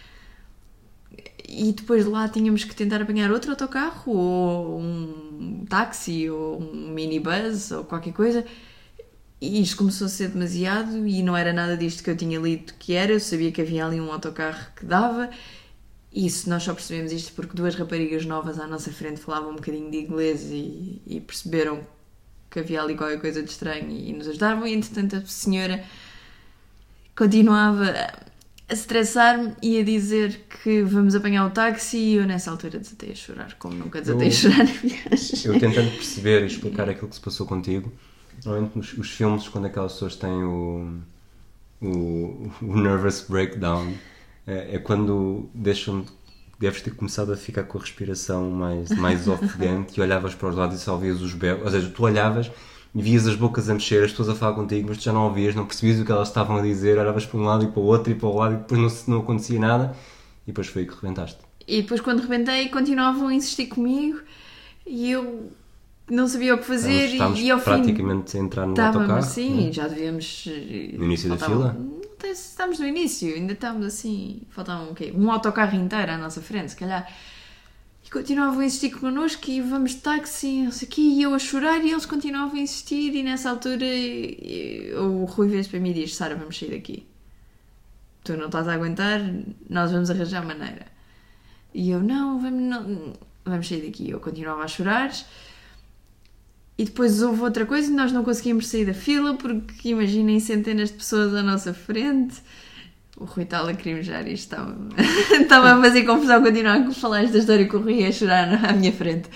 e 1.48 1.72
depois 1.74 2.06
de 2.06 2.12
lá 2.12 2.30
tínhamos 2.30 2.64
que 2.64 2.76
tentar 2.76 3.02
apanhar 3.02 3.32
outro 3.32 3.52
autocarro 3.52 4.12
ou 4.14 4.80
um 4.80 5.66
táxi 5.68 6.30
ou 6.30 6.62
um 6.62 6.90
minibus 6.94 7.72
ou 7.72 7.84
qualquer 7.84 8.14
coisa 8.14 8.46
e 9.42 9.62
isto 9.62 9.78
começou 9.78 10.06
a 10.06 10.10
ser 10.10 10.30
demasiado 10.30 11.08
e 11.08 11.24
não 11.24 11.36
era 11.36 11.54
nada 11.54 11.78
disto 11.78 12.04
que 12.04 12.10
eu 12.10 12.18
tinha 12.18 12.40
lido 12.40 12.74
que 12.78 12.94
era, 12.94 13.14
eu 13.14 13.20
sabia 13.20 13.52
que 13.52 13.62
havia 13.62 13.86
ali 13.86 14.00
um 14.00 14.12
autocarro 14.12 14.66
que 14.76 14.86
dava 14.86 15.30
isso, 16.12 16.50
nós 16.50 16.64
só 16.64 16.74
percebemos 16.74 17.12
isto 17.12 17.32
porque 17.34 17.56
duas 17.56 17.76
raparigas 17.76 18.26
novas 18.26 18.60
à 18.60 18.66
nossa 18.68 18.92
frente 18.92 19.20
falavam 19.22 19.52
um 19.52 19.56
bocadinho 19.56 19.92
de 19.92 19.98
inglês 19.98 20.42
e, 20.52 21.02
e 21.06 21.20
perceberam 21.22 21.82
que 22.50 22.60
havia 22.60 22.82
ali 22.82 22.96
qualquer 22.96 23.22
coisa 23.22 23.44
de 23.44 23.50
estranho 23.52 23.90
e 23.92 24.12
nos 24.12 24.28
ajudaram. 24.28 24.66
E 24.66 24.74
entretanto, 24.74 25.16
a 25.18 25.26
senhora 25.28 25.84
continuava 27.16 27.92
a 28.68 28.74
estressar-me 28.74 29.54
e 29.62 29.80
a 29.80 29.84
dizer 29.84 30.46
que 30.64 30.82
vamos 30.84 31.16
apanhar 31.16 31.46
o 31.46 31.50
táxi. 31.52 31.98
E 31.98 32.14
eu, 32.16 32.26
nessa 32.26 32.52
altura, 32.52 32.80
desatei 32.80 33.12
a 33.12 33.16
chorar, 33.16 33.56
como 33.60 33.76
nunca 33.76 34.02
desatei 34.02 34.28
Eu- 34.28 34.32
a 34.32 34.36
chorar 34.36 34.58
na 34.66 34.66
viagem. 34.66 35.40
Eu 35.46 35.60
tentando 35.60 35.92
perceber 35.92 36.44
e 36.44 36.48
explicar 36.48 36.90
aquilo 36.90 37.08
que 37.10 37.16
se 37.16 37.22
passou 37.22 37.46
contigo, 37.46 37.92
normalmente 38.46 38.78
nos 38.78 38.94
os 38.94 39.10
filmes, 39.10 39.48
quando 39.48 39.66
aquelas 39.66 39.94
pessoas 39.94 40.16
têm 40.16 40.44
o, 40.44 41.00
o, 41.82 42.52
o 42.62 42.78
nervous 42.78 43.26
breakdown, 43.28 43.94
é, 44.46 44.76
é 44.76 44.80
quando 44.80 45.50
deixam 45.54 46.06
deves 46.60 46.82
ter 46.82 46.94
começado 46.94 47.32
a 47.32 47.38
ficar 47.38 47.64
com 47.64 47.78
a 47.78 47.82
respiração 47.82 48.50
mais, 48.52 48.90
mais 48.92 49.28
ofegante 49.28 49.98
e 49.98 50.02
olhavas 50.02 50.36
para 50.36 50.50
os 50.50 50.56
lados 50.56 50.80
e 50.80 50.84
só 50.84 50.94
ouvias 50.94 51.22
os 51.22 51.34
berros, 51.34 51.64
ou 51.64 51.72
seja, 51.72 51.90
tu 51.90 52.04
olhavas 52.04 52.52
e 52.94 53.02
vias 53.02 53.26
as 53.28 53.36
bocas 53.36 53.70
a 53.70 53.74
mexer, 53.74 54.04
as 54.04 54.12
pessoas 54.12 54.30
a 54.30 54.36
falar 54.36 54.54
contigo, 54.56 54.90
mas 54.90 54.98
tu 54.98 55.04
já 55.06 55.14
não 55.14 55.24
ouvias, 55.26 55.56
não 55.56 55.66
percebias 55.66 56.00
o 56.00 56.06
que 56.06 56.12
elas 56.12 56.28
estavam 56.28 56.58
a 56.58 56.62
dizer, 56.62 56.98
olhavas 56.98 57.26
para 57.26 57.40
um 57.40 57.44
lado 57.44 57.64
e 57.64 57.68
para 57.68 57.80
o 57.80 57.84
outro 57.84 58.12
e 58.12 58.16
para 58.16 58.28
o 58.28 58.36
lado 58.36 58.56
e 58.56 58.58
depois 58.58 59.08
não, 59.08 59.16
não 59.16 59.24
acontecia 59.24 59.60
nada 59.60 59.96
e 60.44 60.48
depois 60.48 60.68
foi 60.68 60.82
aí 60.82 60.88
que 60.88 60.96
rebentaste. 60.96 61.40
E 61.66 61.82
depois, 61.82 62.02
quando 62.02 62.22
rebentei, 62.22 62.68
continuavam 62.70 63.28
a 63.28 63.34
insistir 63.34 63.68
comigo 63.68 64.20
e 64.86 65.12
eu 65.12 65.52
não 66.10 66.28
sabia 66.28 66.56
o 66.56 66.58
que 66.58 66.66
fazer. 66.66 67.06
Estávamos 67.12 67.40
e, 67.40 67.52
ao 67.52 67.58
fim 67.60 67.64
praticamente 67.66 68.38
a 68.38 68.40
entrar 68.40 68.66
no 68.66 68.74
Estávamos 68.74 69.02
autocarro. 69.10 69.20
assim, 69.26 69.66
né? 69.68 69.72
já 69.72 69.88
devíamos. 69.88 70.46
No 70.94 71.06
início 71.06 71.30
da 71.30 71.38
faltavam- 71.38 71.72
fila? 71.72 71.74
Não 71.80 72.02
sei 72.22 72.36
se 72.36 72.50
Estávamos 72.50 72.80
no 72.80 72.88
início, 72.88 73.34
ainda 73.36 73.54
estávamos 73.54 73.86
assim. 73.86 74.42
Faltavam 74.50 74.92
o 74.92 74.96
quê? 74.96 75.14
Um 75.16 75.32
autocarro 75.32 75.76
inteiro 75.76 76.12
à 76.12 76.18
nossa 76.18 76.42
frente, 76.42 76.72
se 76.72 76.76
calhar. 76.76 77.10
E 78.06 78.10
continuavam 78.10 78.60
a 78.60 78.66
insistir 78.66 78.90
connosco 78.92 79.50
e 79.50 79.62
vamos 79.62 79.92
de 79.92 79.98
táxi, 79.98 80.64
não 80.64 80.72
sei 80.72 80.88
o 80.88 80.92
quê, 80.92 81.02
e 81.02 81.22
eu 81.22 81.34
a 81.34 81.40
chorar 81.40 81.84
e 81.84 81.92
eles 81.92 82.06
continuavam 82.06 82.56
a 82.58 82.60
insistir. 82.60 83.14
E 83.16 83.24
nessa 83.24 83.50
altura 83.52 83.86
o 85.02 85.26
Rui 85.26 85.48
vez 85.48 85.68
para 85.68 85.80
mim 85.80 85.92
e 85.92 85.94
diz: 85.94 86.16
Sara, 86.16 86.36
vamos 86.36 86.58
sair 86.58 86.72
daqui. 86.72 87.06
Tu 88.24 88.36
não 88.36 88.48
estás 88.48 88.68
a 88.68 88.74
aguentar, 88.74 89.22
nós 89.70 89.92
vamos 89.92 90.10
arranjar 90.10 90.46
maneira. 90.46 90.86
E 91.74 91.90
eu: 91.92 92.02
Não, 92.02 92.40
vamos, 92.42 92.62
não, 92.62 93.14
vamos 93.46 93.68
sair 93.68 93.82
daqui. 93.86 94.10
Eu 94.10 94.20
continuava 94.20 94.64
a 94.64 94.68
chorar. 94.68 95.12
E 96.80 96.86
depois 96.86 97.22
houve 97.22 97.42
outra 97.42 97.66
coisa 97.66 97.92
e 97.92 97.94
nós 97.94 98.14
não 98.14 98.24
conseguimos 98.24 98.68
sair 98.68 98.86
da 98.86 98.94
fila 98.94 99.34
porque 99.34 99.90
imaginem 99.90 100.40
centenas 100.40 100.88
de 100.88 100.96
pessoas 100.96 101.36
à 101.36 101.44
nossa 101.44 101.74
frente. 101.74 102.38
O 103.18 103.26
Rui 103.26 103.44
está 103.44 103.60
a 103.60 103.64
e 104.26 104.32
estava, 104.32 104.78
estava 105.42 105.74
a 105.74 105.82
fazer 105.82 106.06
confusão 106.06 106.42
continuar 106.42 106.78
a 106.78 106.92
falar 106.92 107.26
esta 107.26 107.38
história 107.38 107.68
com 107.68 107.80
a 108.08 108.12
chorar 108.14 108.64
à 108.64 108.72
minha 108.72 108.94
frente. 108.94 109.30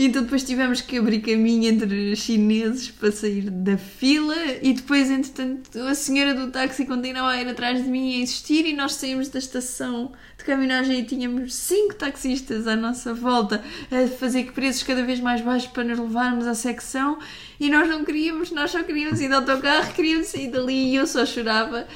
E 0.00 0.06
então 0.06 0.22
depois 0.22 0.42
tivemos 0.42 0.80
que 0.80 0.96
abrir 0.96 1.20
caminho 1.20 1.70
entre 1.70 2.16
chineses 2.16 2.90
para 2.90 3.12
sair 3.12 3.50
da 3.50 3.76
fila 3.76 4.34
e 4.62 4.72
depois, 4.72 5.10
entretanto, 5.10 5.78
a 5.78 5.94
senhora 5.94 6.32
do 6.32 6.50
táxi 6.50 6.86
continuava 6.86 7.32
a 7.32 7.42
ir 7.42 7.46
atrás 7.46 7.84
de 7.84 7.86
mim 7.86 8.14
a 8.14 8.22
insistir 8.22 8.64
e 8.64 8.72
nós 8.72 8.94
saímos 8.94 9.28
da 9.28 9.38
estação 9.38 10.12
de 10.38 10.44
caminhagem 10.44 11.00
e 11.00 11.04
tínhamos 11.04 11.54
cinco 11.54 11.96
taxistas 11.96 12.66
à 12.66 12.74
nossa 12.74 13.12
volta 13.12 13.62
a 13.90 14.08
fazer 14.16 14.50
preços 14.52 14.84
cada 14.84 15.04
vez 15.04 15.20
mais 15.20 15.42
baixos 15.42 15.68
para 15.70 15.84
nos 15.84 15.98
levarmos 15.98 16.46
à 16.46 16.54
secção 16.54 17.18
e 17.60 17.68
nós 17.68 17.86
não 17.86 18.02
queríamos, 18.02 18.50
nós 18.52 18.70
só 18.70 18.82
queríamos 18.82 19.20
ir 19.20 19.28
de 19.28 19.34
autocarro, 19.34 19.92
queríamos 19.92 20.28
sair 20.28 20.48
dali 20.48 20.92
e 20.92 20.96
eu 20.96 21.06
só 21.06 21.26
chorava 21.26 21.86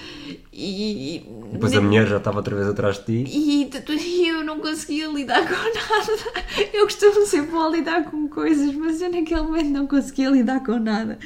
e... 0.53 1.25
Depois 1.53 1.75
a 1.75 1.81
mulher 1.81 2.07
já 2.07 2.19
estava 2.19 2.37
outra 2.37 2.55
vez 2.55 2.69
atrás 2.69 2.99
de 2.99 3.25
ti. 3.25 3.25
E, 3.29 3.71
e 3.89 4.29
eu 4.29 4.45
não 4.45 4.61
conseguia 4.61 5.09
lidar 5.09 5.41
com 5.43 5.55
nada. 5.55 6.45
Eu 6.73 6.85
costumo 6.85 7.27
ser 7.27 7.43
boa 7.43 7.67
a 7.67 7.71
lidar 7.95 8.11
com 8.11 8.28
coisas, 8.28 8.74
mas 8.74 9.01
eu 9.01 9.11
naquele 9.11 9.42
momento 9.42 9.70
não 9.70 9.86
conseguia 9.86 10.30
lidar 10.30 10.62
com 10.62 10.78
nada. 10.78 11.18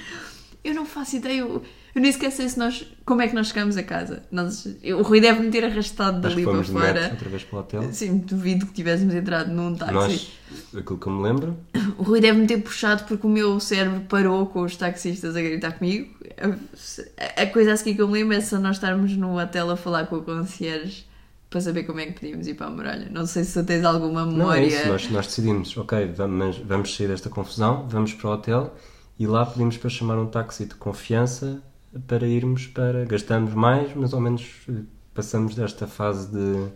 Eu 0.62 0.74
não 0.74 0.84
faço 0.84 1.16
ideia. 1.16 1.40
Eu, 1.40 1.62
eu 1.94 2.02
nem 2.02 2.12
sequer 2.12 2.30
sei 2.30 2.48
se 2.48 2.58
nós, 2.58 2.86
como 3.04 3.22
é 3.22 3.28
que 3.28 3.34
nós 3.34 3.48
chegamos 3.48 3.76
a 3.76 3.82
casa. 3.82 4.22
Nós, 4.30 4.68
eu, 4.82 4.98
o 4.98 5.02
Rui 5.02 5.20
deve-me 5.20 5.50
ter 5.50 5.64
arrastado 5.64 6.20
dali 6.20 6.44
para 6.44 6.62
fora. 6.64 7.08
outra 7.12 7.28
vez 7.28 7.44
para 7.44 7.56
o 7.56 7.60
hotel. 7.60 7.92
Sim, 7.92 8.18
duvido 8.18 8.66
que 8.66 8.72
tivéssemos 8.72 9.14
entrado 9.14 9.50
num 9.50 9.74
táxi. 9.74 9.94
Nós, 9.94 10.32
aquilo 10.76 10.98
que 10.98 11.06
eu 11.06 11.12
me 11.12 11.22
lembro, 11.22 11.56
O 11.96 12.02
Rui 12.02 12.20
deve-me 12.20 12.46
ter 12.46 12.58
puxado 12.58 13.04
porque 13.04 13.26
o 13.26 13.30
meu 13.30 13.58
cérebro 13.58 14.02
parou 14.02 14.46
com 14.46 14.62
os 14.62 14.76
taxistas 14.76 15.34
a 15.36 15.40
gritar 15.40 15.72
comigo. 15.72 16.14
A, 16.36 17.42
a 17.42 17.46
coisa 17.46 17.72
a 17.72 17.76
seguir 17.76 17.94
que 17.94 18.02
eu 18.02 18.08
me 18.08 18.14
lembro 18.14 18.36
é 18.36 18.40
só 18.40 18.58
nós 18.58 18.76
estarmos 18.76 19.16
no 19.16 19.40
hotel 19.40 19.70
a 19.70 19.76
falar 19.76 20.06
com 20.06 20.16
o 20.16 20.22
concierge 20.22 21.07
para 21.50 21.60
saber 21.60 21.84
como 21.84 22.00
é 22.00 22.06
que 22.06 22.20
podíamos 22.20 22.46
ir 22.46 22.54
para 22.54 22.66
a 22.66 22.70
muralha. 22.70 23.08
Não 23.10 23.26
sei 23.26 23.44
se 23.44 23.58
tu 23.58 23.66
tens 23.66 23.84
alguma 23.84 24.24
não 24.24 24.52
é 24.52 24.60
memória. 24.60 24.66
isso, 24.66 24.88
nós, 24.88 25.10
nós 25.10 25.26
decidimos, 25.26 25.76
ok, 25.76 26.06
vamos, 26.14 26.58
vamos 26.58 26.94
sair 26.94 27.08
desta 27.08 27.30
confusão, 27.30 27.86
vamos 27.88 28.12
para 28.12 28.28
o 28.28 28.32
hotel 28.32 28.74
e 29.18 29.26
lá 29.26 29.44
pedimos 29.46 29.76
para 29.76 29.90
chamar 29.90 30.18
um 30.18 30.26
táxi 30.26 30.66
de 30.66 30.74
confiança 30.74 31.62
para 32.06 32.26
irmos 32.26 32.66
para. 32.66 33.04
Gastamos 33.04 33.54
mais, 33.54 33.94
mas 33.94 34.12
ao 34.12 34.20
menos 34.20 34.46
eh, 34.68 34.82
passamos 35.14 35.54
desta 35.54 35.86
fase 35.86 36.30
de, 36.30 36.68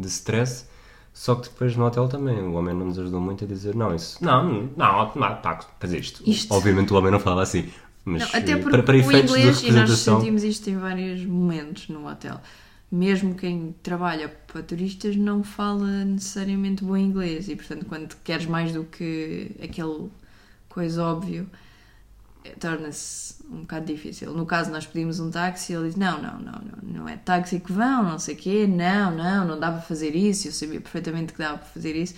de 0.00 0.08
stress. 0.08 0.66
Só 1.12 1.36
que 1.36 1.48
depois 1.48 1.76
no 1.76 1.84
hotel 1.84 2.08
também 2.08 2.40
o 2.40 2.54
homem 2.54 2.74
não 2.74 2.86
nos 2.86 2.98
ajudou 2.98 3.20
muito 3.20 3.44
a 3.44 3.46
dizer: 3.46 3.74
não, 3.74 3.94
isso. 3.94 4.24
Não, 4.24 4.70
não, 4.76 5.12
não, 5.14 5.36
táxi, 5.36 5.68
fazer 5.78 5.98
isto. 5.98 6.22
Isto. 6.28 6.54
Obviamente 6.54 6.92
o 6.92 6.96
homem 6.96 7.10
não 7.10 7.20
fala 7.20 7.42
assim. 7.42 7.68
Mas 8.04 8.20
Não, 8.20 8.28
até 8.28 8.52
eh, 8.52 8.56
porque 8.56 8.70
para, 8.70 8.82
para 8.82 8.96
o 8.96 8.98
efeitos 8.98 9.32
de 9.32 9.38
inglês, 9.38 9.62
e 9.62 9.72
nós 9.72 9.90
sentimos 9.98 10.44
isto 10.44 10.68
em 10.68 10.76
vários 10.76 11.24
momentos 11.24 11.88
no 11.88 12.06
hotel, 12.06 12.38
mesmo 12.94 13.34
quem 13.34 13.74
trabalha 13.82 14.28
para 14.28 14.62
turistas 14.62 15.16
não 15.16 15.42
fala 15.42 16.04
necessariamente 16.04 16.84
bom 16.84 16.96
inglês 16.96 17.48
e, 17.48 17.56
portanto, 17.56 17.86
quando 17.86 18.14
queres 18.22 18.46
mais 18.46 18.72
do 18.72 18.84
que 18.84 19.50
aquele 19.62 20.08
coisa 20.68 21.02
óbvio, 21.04 21.48
eh, 22.44 22.54
torna-se 22.60 23.34
um 23.50 23.60
bocado 23.62 23.86
difícil. 23.86 24.32
No 24.32 24.46
caso, 24.46 24.70
nós 24.70 24.86
pedimos 24.86 25.18
um 25.20 25.30
táxi 25.30 25.72
e 25.72 25.76
ele 25.76 25.86
diz: 25.88 25.96
Não, 25.96 26.20
não, 26.20 26.38
não, 26.38 26.52
não, 26.52 27.00
não 27.00 27.08
é 27.08 27.16
táxi 27.16 27.60
que 27.60 27.72
vão, 27.72 28.02
não 28.04 28.18
sei 28.18 28.34
o 28.34 28.38
quê, 28.38 28.66
não, 28.66 29.14
não, 29.16 29.46
não 29.46 29.60
dá 29.60 29.70
para 29.72 29.80
fazer 29.82 30.14
isso. 30.14 30.48
Eu 30.48 30.52
sabia 30.52 30.80
perfeitamente 30.80 31.32
que 31.32 31.38
dava 31.38 31.58
para 31.58 31.66
fazer 31.68 31.96
isso, 31.96 32.14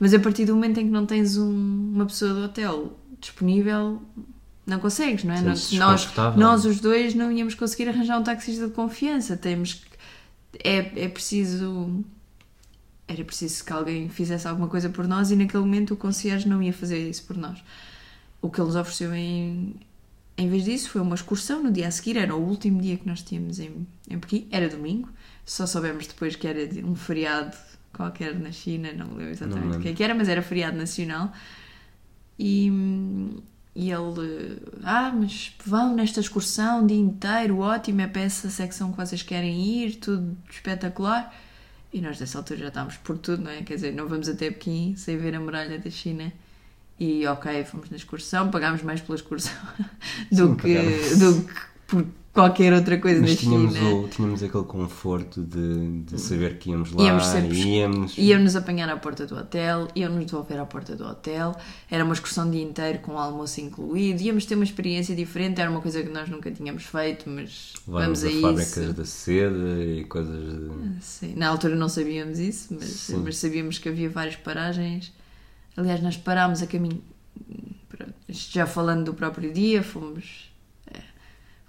mas 0.00 0.12
a 0.14 0.18
partir 0.18 0.44
do 0.44 0.54
momento 0.54 0.78
em 0.80 0.86
que 0.86 0.92
não 0.92 1.06
tens 1.06 1.36
um- 1.36 1.92
uma 1.94 2.06
pessoa 2.06 2.32
do 2.34 2.40
hotel 2.44 2.98
disponível, 3.20 4.00
não 4.66 4.78
consegues, 4.80 5.24
não 5.24 5.34
é? 5.34 5.40
Nós, 5.80 6.04
nós, 6.36 6.64
os 6.64 6.80
dois, 6.80 7.14
não 7.14 7.30
íamos 7.30 7.54
conseguir 7.54 7.88
arranjar 7.88 8.18
um 8.18 8.22
taxista 8.24 8.66
de 8.66 8.72
confiança. 8.72 9.36
Temos 9.36 9.74
que. 9.74 9.95
É, 10.62 11.04
é 11.04 11.08
preciso. 11.08 12.04
Era 13.08 13.24
preciso 13.24 13.64
que 13.64 13.72
alguém 13.72 14.08
fizesse 14.08 14.48
alguma 14.48 14.66
coisa 14.68 14.88
por 14.88 15.06
nós 15.06 15.30
e 15.30 15.36
naquele 15.36 15.62
momento 15.62 15.94
o 15.94 15.96
concierge 15.96 16.48
não 16.48 16.60
ia 16.62 16.72
fazer 16.72 17.08
isso 17.08 17.24
por 17.24 17.36
nós. 17.36 17.62
O 18.42 18.50
que 18.50 18.60
ele 18.60 18.66
nos 18.66 18.76
ofereceu 18.76 19.14
em, 19.14 19.76
em 20.36 20.48
vez 20.48 20.64
disso 20.64 20.90
foi 20.90 21.00
uma 21.00 21.14
excursão 21.14 21.62
no 21.62 21.70
dia 21.70 21.86
a 21.86 21.90
seguir, 21.90 22.16
era 22.16 22.34
o 22.34 22.40
último 22.40 22.80
dia 22.82 22.96
que 22.96 23.06
nós 23.06 23.22
tínhamos 23.22 23.60
em, 23.60 23.86
em 24.10 24.18
Pequim, 24.18 24.48
era 24.50 24.68
domingo, 24.68 25.08
só 25.44 25.66
soubemos 25.66 26.06
depois 26.08 26.34
que 26.34 26.48
era 26.48 26.68
um 26.84 26.96
feriado 26.96 27.56
qualquer 27.92 28.38
na 28.38 28.52
China, 28.52 28.92
não 28.92 29.06
me 29.06 29.14
lembro 29.14 29.30
exatamente 29.30 29.76
o 29.78 29.80
que 29.80 29.88
é 29.88 29.92
que 29.94 30.02
era, 30.02 30.14
mas 30.14 30.28
era 30.28 30.42
feriado 30.42 30.76
nacional. 30.76 31.32
E, 32.38 32.70
e 33.78 33.92
ele, 33.92 34.58
ah, 34.82 35.12
mas 35.14 35.52
vão 35.62 35.94
nesta 35.94 36.18
excursão 36.18 36.82
o 36.82 36.86
dia 36.86 36.96
inteiro, 36.96 37.58
ótimo, 37.58 38.00
é 38.00 38.06
para 38.06 38.22
essa 38.22 38.48
secção 38.48 38.90
que 38.90 38.96
vocês 38.96 39.22
querem 39.22 39.62
ir, 39.62 39.96
tudo 39.96 40.34
espetacular. 40.48 41.30
E 41.92 42.00
nós 42.00 42.18
dessa 42.18 42.38
altura 42.38 42.60
já 42.60 42.68
estávamos 42.68 42.96
por 42.96 43.18
tudo, 43.18 43.42
não 43.42 43.50
é? 43.50 43.62
Quer 43.62 43.74
dizer, 43.74 43.92
não 43.92 44.08
vamos 44.08 44.30
até 44.30 44.50
Pequim 44.50 44.96
sem 44.96 45.18
ver 45.18 45.34
a 45.34 45.40
muralha 45.40 45.78
da 45.78 45.90
China. 45.90 46.32
E 46.98 47.26
ok, 47.26 47.64
fomos 47.66 47.90
na 47.90 47.98
excursão, 47.98 48.50
pagámos 48.50 48.82
mais 48.82 49.02
pela 49.02 49.14
excursão 49.14 49.52
do, 50.32 50.46
Sim, 50.46 50.56
que, 50.56 51.16
do 51.16 51.44
que 51.44 51.60
por 51.86 52.06
qualquer 52.36 52.72
outra 52.72 52.98
coisa 52.98 53.20
Mas 53.20 53.30
na 53.30 53.36
tínhamos, 53.36 53.74
China. 53.74 53.94
o, 53.96 54.08
tínhamos 54.08 54.42
aquele 54.42 54.62
conforto 54.64 55.42
de, 55.42 56.02
de 56.02 56.20
saber 56.20 56.58
que 56.58 56.70
íamos 56.70 56.92
lá, 56.92 57.02
Íamos 57.04 57.26
sempre- 57.26 57.58
íamos. 57.58 58.16
Íamos-nos 58.16 58.54
apanhar 58.54 58.88
à 58.88 58.96
porta 58.96 59.26
do 59.26 59.34
hotel, 59.36 59.88
íamos-nos 59.96 60.26
devolver 60.26 60.60
à 60.60 60.64
porta 60.64 60.94
do 60.94 61.04
hotel, 61.04 61.56
era 61.90 62.04
uma 62.04 62.12
excursão 62.14 62.46
o 62.46 62.50
dia 62.52 62.62
inteiro 62.62 63.00
com 63.00 63.14
o 63.14 63.18
almoço 63.18 63.60
incluído, 63.60 64.22
íamos 64.22 64.46
ter 64.46 64.54
uma 64.54 64.62
experiência 64.64 65.16
diferente, 65.16 65.60
era 65.60 65.68
uma 65.70 65.80
coisa 65.80 66.02
que 66.02 66.08
nós 66.10 66.28
nunca 66.28 66.50
tínhamos 66.50 66.84
feito, 66.84 67.28
mas 67.28 67.72
Vamos 67.86 68.20
vamos 68.20 68.24
a 68.24 68.28
a 68.28 68.40
fábricas 68.42 68.76
isso. 68.76 68.92
da 68.92 69.04
seda 69.04 69.84
e 69.84 70.04
coisas 70.04 70.44
de... 70.54 70.70
Sim, 71.04 71.34
Na 71.36 71.48
altura 71.48 71.74
não 71.74 71.88
sabíamos 71.88 72.38
isso, 72.38 72.68
mas, 72.78 73.10
mas 73.24 73.36
sabíamos 73.38 73.78
que 73.78 73.88
havia 73.88 74.08
várias 74.08 74.36
paragens. 74.36 75.12
Aliás, 75.76 76.00
nós 76.02 76.16
parámos 76.16 76.62
a 76.62 76.66
caminho. 76.66 77.02
Já 78.28 78.66
falando 78.66 79.04
do 79.04 79.14
próprio 79.14 79.52
dia, 79.52 79.82
fomos. 79.82 80.45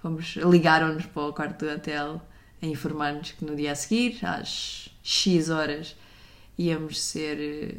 Fomos 0.08 0.36
ligaram-nos 0.38 1.06
para 1.06 1.24
o 1.24 1.34
quarto 1.34 1.66
do 1.66 1.72
hotel 1.72 2.22
a 2.62 2.66
informar-nos 2.66 3.32
que 3.32 3.46
no 3.46 3.56
dia 3.56 3.72
a 3.72 3.76
seguir, 3.76 4.18
às 4.26 4.90
X 5.04 5.50
horas, 5.50 5.96
íamos 6.58 7.00
ser. 7.02 7.38
eh, 7.40 7.76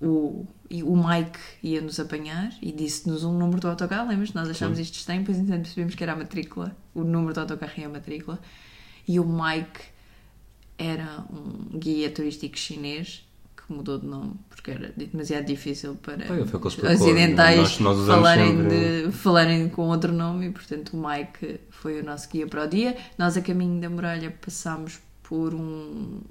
O, 0.00 0.44
o 0.84 0.96
Mike 0.96 1.38
ia 1.62 1.80
nos 1.80 1.98
apanhar 2.00 2.52
e 2.60 2.70
disse-nos 2.72 3.24
um 3.24 3.32
número 3.38 3.60
do 3.60 3.68
autocarro. 3.68 4.08
Lembras? 4.08 4.32
Nós 4.34 4.48
achámos 4.50 4.78
isto 4.78 4.96
estranho, 4.96 5.20
depois 5.20 5.38
então 5.38 5.56
percebemos 5.56 5.94
que 5.94 6.02
era 6.02 6.12
a 6.12 6.16
matrícula, 6.16 6.76
o 6.94 7.02
número 7.04 7.32
do 7.32 7.40
autocarro 7.40 7.72
e 7.78 7.84
a 7.84 7.88
matrícula. 7.88 8.38
E 9.06 9.18
o 9.20 9.24
Mike 9.24 9.80
era 10.76 11.24
um 11.30 11.78
guia 11.78 12.10
turístico 12.10 12.58
chinês 12.58 13.26
que 13.56 13.72
mudou 13.72 13.98
de 13.98 14.06
nome 14.06 14.34
porque 14.64 14.70
era 14.70 14.92
demasiado 14.96 15.44
difícil 15.44 15.94
para 15.96 16.14
o 16.14 16.68
explicou. 16.68 16.90
ocidentais 16.94 17.58
Nós- 17.58 17.80
nós 17.80 18.06
falarem, 18.06 18.56
sempre- 18.56 19.02
de, 19.06 19.12
falarem 19.12 19.68
com 19.68 19.82
outro 19.88 20.10
nome 20.10 20.46
e 20.46 20.50
portanto 20.50 20.96
o 20.96 21.06
Mike 21.06 21.60
foi 21.68 22.00
o 22.00 22.04
nosso 22.04 22.30
guia 22.30 22.46
para 22.46 22.64
o 22.64 22.66
dia. 22.66 22.96
Nós 23.18 23.36
a 23.36 23.42
caminho 23.42 23.78
da 23.78 23.90
muralha 23.90 24.30
passámos 24.30 24.98
por 25.22 25.52
um, 25.54 25.58
um 26.18 26.22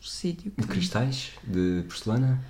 sítio 0.00 0.52
De 0.56 0.66
cristais, 0.68 1.32
de 1.42 1.82
porcelana. 1.88 2.40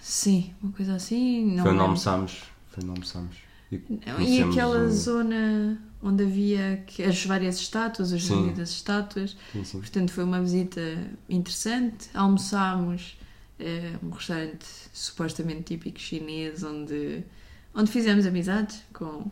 sim, 0.00 0.54
uma 0.62 0.72
coisa 0.72 0.94
assim. 0.94 1.54
Não 1.54 1.64
foi 1.64 1.72
onde 1.72 1.82
almoçámos. 1.82 2.42
Foi 2.70 2.82
onde 2.84 2.90
almoçámos. 2.92 3.36
E, 3.70 3.82
E 4.18 4.42
aquela 4.42 4.78
um- 4.78 4.90
zona 4.90 5.78
onde 6.02 6.24
havia 6.24 6.82
as 7.06 7.26
várias 7.26 7.56
estátuas, 7.58 8.14
as 8.14 8.24
Sim. 8.24 8.54
das 8.54 8.70
estátuas. 8.70 9.36
Sim, 9.52 9.62
sim. 9.62 9.78
Portanto, 9.80 10.10
foi 10.10 10.24
uma 10.24 10.40
visita 10.40 10.80
interessante. 11.28 12.08
Almoçámos 12.14 13.18
eh, 13.58 13.96
um 14.02 14.10
restaurante 14.10 14.66
supostamente 14.92 15.62
típico 15.64 15.98
chinês, 15.98 16.62
onde, 16.62 17.24
onde 17.74 17.90
fizemos 17.90 18.26
amizades 18.26 18.82
com 18.92 19.30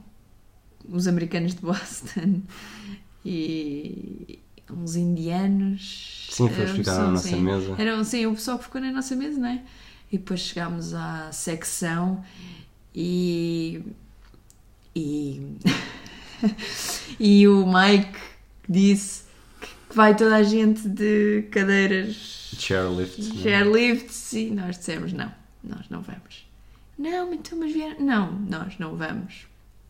os 0.88 1.06
americanos 1.06 1.54
de 1.54 1.60
Boston 1.60 2.42
e 3.24 4.38
uns 4.70 4.96
indianos. 4.96 6.28
Sim, 6.30 6.48
foi 6.50 6.64
Eh, 6.64 6.66
ficar 6.66 6.92
pessoal, 6.92 7.06
na 7.06 7.12
nossa 7.12 7.28
sim. 7.28 7.40
mesa. 7.40 7.74
Era, 7.78 8.04
sim, 8.04 8.26
o 8.26 8.34
pessoal 8.34 8.58
que 8.58 8.64
ficou 8.64 8.80
na 8.80 8.92
nossa 8.92 9.14
mesa, 9.16 9.38
não 9.38 9.48
é? 9.48 9.62
E 10.12 10.18
depois 10.18 10.40
chegámos 10.40 10.94
à 10.94 11.30
secção 11.32 12.24
e. 12.94 13.82
E. 14.94 15.40
e 17.18 17.48
o 17.48 17.66
Mike 17.66 18.18
disse 18.68 19.24
vai 19.96 20.14
toda 20.16 20.36
a 20.36 20.42
gente 20.42 20.88
de 20.88 21.42
cadeiras 21.50 22.52
Chairlift. 22.58 23.20
né? 23.34 23.42
chairlifts 23.42 24.32
e 24.34 24.50
nós 24.50 24.78
dissemos 24.78 25.12
não, 25.12 25.32
nós 25.64 25.88
não 25.90 26.00
vamos. 26.02 26.46
Não, 26.98 27.32
então, 27.34 27.58
mas 27.58 27.72
vieram. 27.72 28.00
Não, 28.00 28.32
nós 28.32 28.78
não 28.78 28.96
vamos. 28.96 29.46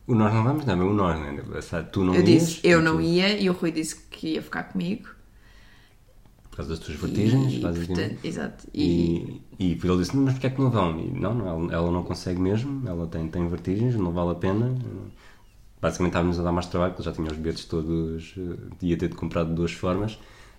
O 0.07 0.15
nós 0.15 0.33
não 0.33 0.43
vamos, 0.43 0.65
não, 0.65 0.77
mas 0.77 0.87
o 0.87 0.93
nós, 0.93 1.19
né? 1.19 1.83
Tu 1.91 2.03
não 2.03 2.15
eu 2.15 2.21
ias, 2.21 2.25
disse, 2.25 2.59
eu 2.63 2.79
tu- 2.79 2.83
não 2.85 3.01
ia 3.01 3.37
e 3.39 3.49
o 3.49 3.53
Rui 3.53 3.71
disse 3.71 3.95
que 4.09 4.33
ia 4.33 4.41
ficar 4.41 4.63
comigo. 4.63 5.09
Por 6.49 6.57
causa 6.57 6.71
das 6.71 6.79
tuas 6.79 6.97
vertigens, 6.97 7.53
e, 7.53 7.59
basicamente. 7.59 7.99
portanto, 8.15 8.25
exato. 8.25 8.67
E, 8.73 8.83
E, 8.83 9.41
e 9.59 9.71
ele 9.71 9.97
disse, 9.97 10.15
mas 10.17 10.33
porquê 10.33 10.47
é 10.47 10.49
que 10.49 10.59
não 10.61 10.71
vão? 10.71 10.99
E 10.99 11.11
não, 11.11 11.33
não, 11.33 11.47
ela, 11.47 11.73
ela 11.73 11.91
não 11.91 12.03
consegue 12.03 12.39
mesmo, 12.39 12.87
ela 12.87 13.05
tem, 13.07 13.27
tem 13.27 13.47
vertigens, 13.47 13.95
não 13.95 14.11
vale 14.11 14.31
a 14.31 14.35
pena. 14.35 14.75
Basicamente 15.81 16.11
estávamos 16.13 16.39
a 16.39 16.43
dar 16.43 16.51
mais 16.51 16.65
trabalho, 16.67 16.93
porque 16.93 17.03
já 17.07 17.13
tinha 17.13 17.29
os 17.31 17.37
bilhetes 17.37 17.65
todos, 17.65 18.33
eh, 18.37 18.75
ia 18.81 18.97
ter 18.97 19.09
de 19.09 19.15
comprar 19.15 19.43
de 19.43 19.53
duas 19.53 19.71
formas. 19.71 20.17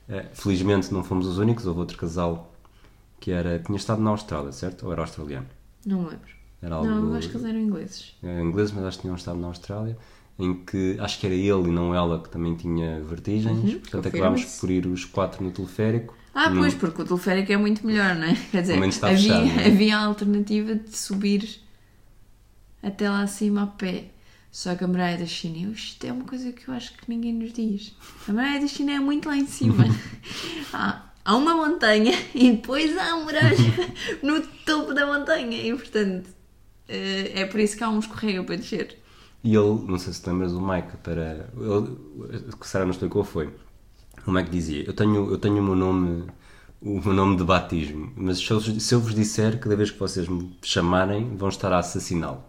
Eh, 0.09 0.27
Felizmente 0.33 0.93
não 0.93 1.03
fomos 1.03 1.27
os 1.27 1.39
únicos, 1.39 1.67
houve 1.67 1.81
outro 1.81 1.97
casal 1.99 2.53
que 3.21 3.33
era, 3.33 3.59
tinha 3.59 3.77
estado 3.77 4.01
na 4.01 4.11
Austrália, 4.11 4.53
certo? 4.53 4.87
Ou 4.87 4.93
era 4.93 5.03
australiano? 5.03 5.47
não 5.85 5.99
me 6.03 6.11
lembro. 6.11 6.29
Era 6.63 6.75
algo 6.77 6.89
Não, 6.91 7.15
acho 7.15 7.29
que 7.31 7.37
eles 7.37 7.47
eram 7.49 7.61
ingleses. 7.61 8.15
eh, 8.23 8.41
inglês, 8.43 8.73
mas 8.73 8.85
acho 8.85 8.97
que 8.99 9.03
tinham 9.03 9.17
estado 9.17 9.39
na 9.39 9.49
Austrália, 9.49 9.97
em 10.39 10.55
que 10.55 10.97
acho 11.01 11.19
que 11.19 11.27
era 11.27 11.35
ele 11.35 11.69
e 11.69 11.73
não 11.73 11.95
ela 11.95 12.21
que 12.23 12.29
também 12.29 12.55
tinha 12.55 13.01
vertigens, 13.01 13.75
portanto 13.75 14.09
acabámos 14.09 14.45
por 14.61 14.71
ir 14.71 14.87
os 14.87 15.05
quatro 15.05 15.43
no 15.43 15.51
teleférico. 15.51 16.17
Ah, 16.35 16.49
Num- 16.51 16.61
pois, 16.61 16.75
porque 16.75 17.03
o 17.03 17.05
teleférico 17.05 17.53
é 17.53 17.57
muito 17.57 17.85
melhor, 17.87 18.15
não 18.15 18.25
é? 18.25 18.35
Quer 18.53 18.61
dizer, 18.63 18.75
havia, 18.77 19.17
fechado, 19.17 19.61
é? 19.61 19.67
havia 19.67 19.97
a 19.99 20.05
alternativa 20.05 20.75
de 20.77 20.97
subir 20.97 21.61
até 22.83 23.09
lá 23.11 23.23
acima 23.23 23.63
a 23.65 23.67
pé. 23.67 24.05
Só 24.51 24.75
que 24.75 24.85
a 24.85 24.89
muralha 24.89 25.19
da 25.19 25.27
China, 25.27 25.71
isto 25.73 26.05
é 26.05 26.13
uma 26.13 26.25
coisa 26.25 26.51
que 26.53 26.69
eu 26.69 26.75
acho 26.75 26.93
que 26.95 27.09
ninguém 27.09 27.33
nos 27.33 27.53
diz. 27.53 27.95
A 28.27 28.33
muralha 28.33 28.61
da 28.61 28.67
China 28.67 28.93
é 28.93 28.99
muito 28.99 29.29
lá 29.29 29.37
em 29.37 29.47
cima. 29.47 29.85
há, 30.73 31.03
há 31.25 31.37
uma 31.37 31.55
montanha 31.55 32.13
e 32.35 32.53
depois 32.53 32.97
há 32.97 33.13
a 33.13 33.17
muralha 33.17 33.57
no 34.23 34.41
topo 34.65 34.95
da 34.95 35.07
montanha. 35.07 35.63
E 35.63 35.73
portanto, 35.75 36.31
eh, 36.89 37.43
é 37.43 37.45
por 37.45 37.61
isso 37.61 37.77
que 37.77 37.85
há 37.85 37.89
um 37.89 37.99
escorrega 37.99 38.43
para 38.43 38.57
descer. 38.57 38.99
E 39.45 39.55
ele, 39.55 39.85
não 39.87 39.99
sei 39.99 40.13
se 40.13 40.23
te 40.23 40.29
lembras, 40.29 40.53
o 40.53 40.61
Mike, 40.61 40.97
para. 41.03 41.51
Ele, 41.57 42.53
que 42.59 42.67
Sara 42.67 42.85
nos 42.85 42.97
explicou 42.97 43.23
foi. 43.23 43.51
O 44.27 44.33
Mike 44.33 44.51
dizia: 44.51 44.85
Eu 44.85 44.93
tenho, 44.95 45.31
eu 45.31 45.39
tenho 45.39 45.59
o 45.59 45.63
meu 45.63 45.77
nome. 45.77 46.25
O 46.81 47.01
meu 47.01 47.13
nome 47.13 47.37
de 47.37 47.43
batismo, 47.43 48.13
mas 48.15 48.39
se 48.39 48.49
eu, 48.53 48.61
se 48.61 48.95
eu 48.95 49.01
vos 49.01 49.13
disser, 49.13 49.59
cada 49.59 49.75
vez 49.75 49.91
que 49.91 49.99
vocês 49.99 50.29
me 50.29 50.57
chamarem, 50.63 51.37
vão 51.37 51.49
estar 51.49 51.73
a 51.73 51.79
assassiná-lo. 51.79 52.41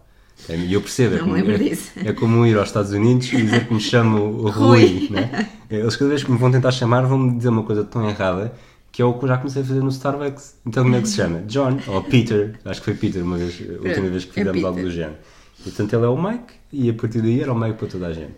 E 0.48 0.72
eu 0.72 0.80
percebo, 0.80 1.14
é 1.14 1.18
Não 1.18 1.24
como, 1.24 1.34
lembro 1.36 1.52
é, 1.52 2.08
é 2.08 2.12
como 2.12 2.46
ir 2.46 2.56
aos 2.58 2.68
Estados 2.68 2.92
Unidos 2.92 3.32
e 3.32 3.36
dizer 3.42 3.66
que 3.68 3.74
me 3.74 3.80
chamo 3.80 4.48
Rui. 4.50 5.08
Rui. 5.08 5.08
né? 5.10 5.48
Eles, 5.70 5.96
cada 5.96 6.08
vez 6.10 6.24
que 6.24 6.30
me 6.30 6.38
vão 6.38 6.50
tentar 6.50 6.72
chamar, 6.72 7.02
vão-me 7.06 7.36
dizer 7.36 7.48
uma 7.50 7.62
coisa 7.62 7.84
tão 7.84 8.08
errada 8.08 8.52
que 8.92 9.00
é 9.00 9.04
o 9.04 9.14
que 9.16 9.24
eu 9.24 9.28
já 9.28 9.36
comecei 9.38 9.62
a 9.62 9.64
fazer 9.64 9.80
no 9.80 9.88
Starbucks. 9.90 10.56
Então, 10.66 10.82
como 10.82 10.96
é 10.96 11.00
que 11.00 11.08
se 11.08 11.16
chama? 11.16 11.42
John 11.42 11.78
ou 11.86 12.02
Peter? 12.02 12.58
Acho 12.64 12.80
que 12.80 12.86
foi 12.86 12.94
Peter, 12.94 13.22
uma 13.22 13.38
vez, 13.38 13.60
a 13.60 13.86
última 13.86 14.08
vez 14.08 14.24
que 14.24 14.30
É 14.30 14.34
fizemos 14.34 14.64
algo 14.64 14.76
Peter. 14.78 14.90
do 14.90 14.90
género. 14.90 15.16
Portanto, 15.62 15.92
ele 15.94 16.04
é 16.04 16.08
o 16.08 16.20
Mike 16.20 16.54
e 16.72 16.90
a 16.90 16.94
partir 16.94 17.22
daí 17.22 17.40
era 17.40 17.52
o 17.52 17.58
Mike 17.58 17.78
para 17.78 17.86
toda 17.88 18.06
a 18.08 18.12
gente. 18.12 18.36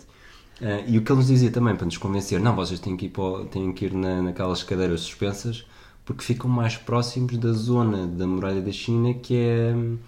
Ah, 0.61 0.83
e 0.87 0.99
o 0.99 1.03
que 1.03 1.11
ele 1.11 1.19
nos 1.19 1.29
dizia 1.29 1.51
também, 1.51 1.75
para 1.75 1.87
nos 1.87 1.97
convencer, 1.99 2.39
não, 2.41 2.55
vocês 2.55 2.79
têm 2.81 2.97
que 2.97 3.07
ir, 3.07 3.11
para, 3.11 3.45
têm 3.47 3.73
que 3.73 3.87
ir 3.87 3.95
na, 3.95 4.23
naquelas 4.23 4.63
cadeiras 4.63 5.01
suspensas 5.01 5.65
porque 6.05 6.23
ficam 6.25 6.51
mais 6.51 6.77
próximos 6.77 7.39
da 7.39 7.53
zona 7.53 8.07
da 8.07 8.27
muralha 8.27 8.61
da 8.61 8.73
China 8.73 9.15
que 9.15 9.37
é 9.37 9.73
hum, 9.75 9.99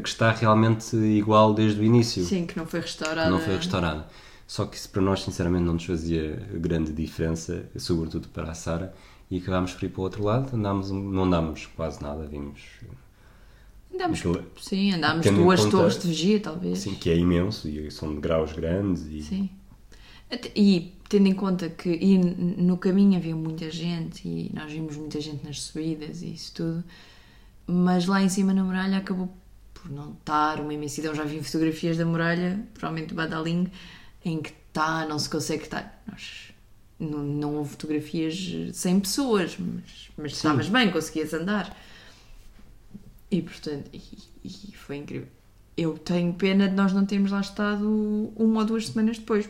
que 0.00 0.08
está 0.08 0.30
realmente 0.32 0.96
igual 0.96 1.54
desde 1.54 1.80
o 1.80 1.84
início 1.84 2.24
Sim, 2.24 2.46
que 2.46 2.56
não 2.56 2.66
foi 2.66 2.80
restaurada. 2.80 3.30
não 3.30 3.38
foi 3.40 3.56
restaurada. 3.56 4.06
Só 4.46 4.66
que 4.66 4.76
isso 4.76 4.88
para 4.90 5.00
nós, 5.02 5.22
sinceramente, 5.22 5.64
não 5.64 5.74
nos 5.74 5.84
fazia 5.84 6.36
grande 6.54 6.92
diferença, 6.92 7.66
sobretudo 7.76 8.28
para 8.28 8.50
a 8.50 8.54
Sara, 8.54 8.94
e 9.30 9.38
acabámos 9.38 9.72
por 9.72 9.84
ir 9.84 9.88
para 9.88 10.00
o 10.00 10.04
outro 10.04 10.22
lado. 10.24 10.54
Andámos, 10.54 10.90
não 10.90 11.24
andámos 11.24 11.66
quase 11.74 12.02
nada, 12.02 12.26
vimos 12.26 12.60
Andámos, 13.92 14.22
sim, 14.60 14.92
andámos 14.92 15.24
duas 15.30 15.60
conta- 15.60 15.76
torres 15.78 15.98
de 16.02 16.08
vigia, 16.08 16.40
talvez. 16.40 16.78
assim, 16.80 16.94
que 16.96 17.08
é 17.10 17.16
imenso 17.16 17.68
e 17.68 17.90
são 17.92 18.12
de 18.12 18.20
graus 18.20 18.52
grandes. 18.52 19.06
E, 19.06 19.22
Sim. 19.22 19.50
E 20.56 20.92
tendo 21.08 21.28
em 21.28 21.34
conta 21.34 21.68
que 21.68 21.90
e 21.90 22.18
no 22.18 22.76
caminho 22.76 23.16
havia 23.16 23.36
muita 23.36 23.70
gente 23.70 24.26
e 24.26 24.50
nós 24.52 24.72
vimos 24.72 24.96
muita 24.96 25.20
gente 25.20 25.44
nas 25.46 25.60
subidas 25.62 26.22
e 26.22 26.32
isso 26.34 26.52
tudo, 26.54 26.82
mas 27.68 28.06
lá 28.06 28.20
em 28.20 28.28
cima 28.28 28.52
na 28.52 28.64
muralha 28.64 28.98
acabou 28.98 29.32
por 29.84 29.92
não 29.92 30.12
estar 30.12 30.60
uma 30.60 30.72
imensidão. 30.72 31.14
Já 31.14 31.24
vi 31.24 31.42
fotografias 31.42 31.98
da 31.98 32.06
muralha, 32.06 32.66
provavelmente 32.72 33.10
do 33.10 33.14
Badaling, 33.14 33.70
em 34.24 34.40
que 34.40 34.54
está, 34.68 35.06
não 35.06 35.18
se 35.18 35.28
consegue 35.28 35.64
estar. 35.64 36.02
Nós, 36.10 36.54
não, 36.98 37.18
não 37.18 37.54
houve 37.56 37.72
fotografias 37.72 38.34
sem 38.72 38.98
pessoas, 38.98 39.56
mas, 39.58 40.10
mas 40.16 40.32
estavas 40.32 40.68
bem, 40.70 40.90
conseguias 40.90 41.34
andar. 41.34 41.76
E 43.30 43.42
portanto, 43.42 43.90
e, 43.92 44.00
e 44.42 44.72
foi 44.74 44.96
incrível. 44.96 45.28
Eu 45.76 45.98
tenho 45.98 46.32
pena 46.32 46.66
de 46.66 46.74
nós 46.74 46.92
não 46.92 47.04
termos 47.04 47.30
lá 47.30 47.40
estado 47.40 48.32
uma 48.36 48.60
ou 48.60 48.66
duas 48.66 48.88
semanas 48.88 49.18
depois. 49.18 49.48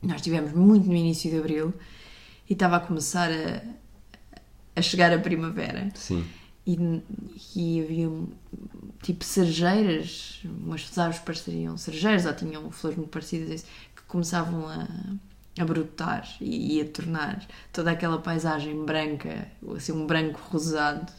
Nós 0.00 0.16
estivemos 0.16 0.52
muito 0.52 0.86
no 0.86 0.94
início 0.94 1.28
de 1.28 1.38
abril 1.38 1.74
e 2.48 2.52
estava 2.52 2.76
a 2.76 2.80
começar 2.80 3.30
a, 3.32 3.62
a 4.76 4.82
chegar 4.82 5.12
a 5.12 5.18
primavera. 5.18 5.90
Sim. 5.96 6.24
E, 6.66 7.02
e 7.56 7.80
havia 7.80 8.10
tipo 9.02 9.24
cerejeiras, 9.24 10.40
umas 10.44 10.96
árvores 10.98 11.24
pareciam 11.24 11.76
cerejeiras 11.76 12.26
ou 12.26 12.34
tinham 12.34 12.70
flores 12.70 12.98
muito 12.98 13.10
parecidas 13.10 13.64
que 13.96 14.02
começavam 14.06 14.68
a, 14.68 14.86
a 15.58 15.64
brotar 15.64 16.28
e, 16.40 16.76
e 16.76 16.80
a 16.82 16.88
tornar 16.88 17.46
toda 17.72 17.90
aquela 17.90 18.18
paisagem 18.18 18.84
branca, 18.84 19.50
assim 19.74 19.92
um 19.92 20.06
branco 20.06 20.40
rosado, 20.50 21.12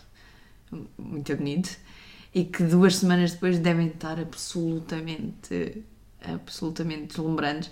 muito 0.98 1.36
bonito, 1.36 1.78
e 2.34 2.46
que 2.46 2.64
duas 2.64 2.98
semanas 2.98 3.34
depois 3.34 3.60
devem 3.60 3.88
estar 3.88 4.20
absolutamente, 4.20 5.84
absolutamente 6.24 7.08
deslumbrantes. 7.08 7.70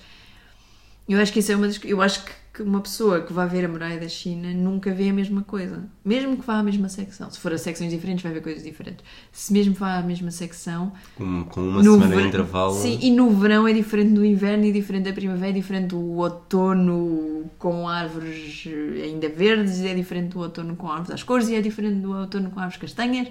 Eu 1.07 1.19
acho 1.19 1.31
que 1.31 1.39
isso 1.39 1.51
é 1.51 1.55
uma 1.55 1.67
das. 1.67 1.79
Eu 1.83 2.01
acho 2.01 2.25
que 2.25 2.31
que 2.53 2.63
uma 2.63 2.81
pessoa 2.81 3.21
que 3.21 3.31
vai 3.31 3.47
ver 3.47 3.63
a 3.63 3.67
muralha 3.69 3.99
da 3.99 4.07
China 4.09 4.51
nunca 4.53 4.91
vê 4.93 5.09
a 5.09 5.13
mesma 5.13 5.43
coisa. 5.43 5.83
Mesmo 6.03 6.35
que 6.35 6.45
vá 6.45 6.55
à 6.59 6.63
mesma 6.63 6.89
secção. 6.89 7.29
Se 7.29 7.39
for 7.39 7.53
a 7.53 7.57
secções 7.57 7.91
diferentes, 7.91 8.23
vai 8.23 8.33
ver 8.33 8.41
coisas 8.41 8.63
diferentes. 8.63 9.05
Se 9.31 9.53
mesmo 9.53 9.73
vá 9.75 9.97
à 9.97 10.01
mesma 10.01 10.31
secção. 10.31 10.91
Com, 11.15 11.43
com 11.45 11.61
uma 11.61 11.83
semana 11.83 12.15
de 12.21 12.27
intervalo. 12.27 12.73
Sim, 12.73 12.97
e 13.01 13.11
no 13.11 13.29
verão 13.29 13.67
é 13.67 13.73
diferente 13.73 14.13
do 14.13 14.25
inverno 14.25 14.65
e 14.65 14.71
diferente 14.71 15.05
da 15.05 15.13
primavera, 15.13 15.49
é 15.49 15.53
diferente 15.53 15.87
do 15.89 15.99
outono 16.17 17.49
com 17.57 17.87
árvores 17.87 18.63
ainda 19.03 19.29
verdes, 19.29 19.79
é 19.81 19.93
diferente 19.93 20.29
do 20.33 20.39
outono 20.39 20.75
com 20.75 20.87
árvores 20.89 21.11
às 21.11 21.23
cores 21.23 21.49
e 21.49 21.55
é 21.55 21.61
diferente 21.61 21.99
do 22.01 22.11
outono 22.13 22.49
com 22.49 22.59
árvores 22.59 22.81
castanhas. 22.81 23.27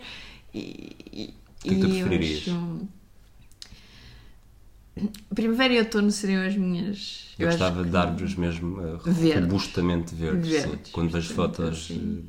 E, 0.54 0.96
e, 1.12 1.34
que 1.62 1.74
tu 1.76 1.86
e 1.86 1.98
eu 2.00 2.06
preferirias? 2.06 2.42
acho- 2.48 2.88
Primavera 5.34 5.74
e 5.74 5.78
outono 5.78 6.10
seriam 6.10 6.42
as 6.46 6.56
minhas. 6.56 7.28
Eu, 7.38 7.48
acho 7.48 7.58
gostava 7.58 7.84
de 7.84 7.96
árvores 7.96 8.34
mesmo 8.34 8.80
uh, 8.80 8.98
Verdes. 9.04 9.42
robustamente 9.44 10.14
verdes. 10.14 10.62
sim. 10.62 10.68
Verdes, 10.70 10.92
Quando 10.92 11.10
vejo 11.10 11.34
fotos 11.34 11.66
assim, 11.68 12.24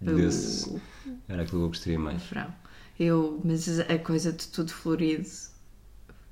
desse, 0.00 0.80
era 1.28 1.42
aquilo 1.42 1.60
que 1.60 1.64
eu 1.64 1.68
gostaria 1.68 1.98
mais. 1.98 2.22
verão. 2.22 2.54
Eu, 2.98 3.40
mas 3.44 3.80
a 3.80 3.98
coisa 3.98 4.32
de 4.32 4.46
tudo 4.48 4.72
florido 4.72 5.28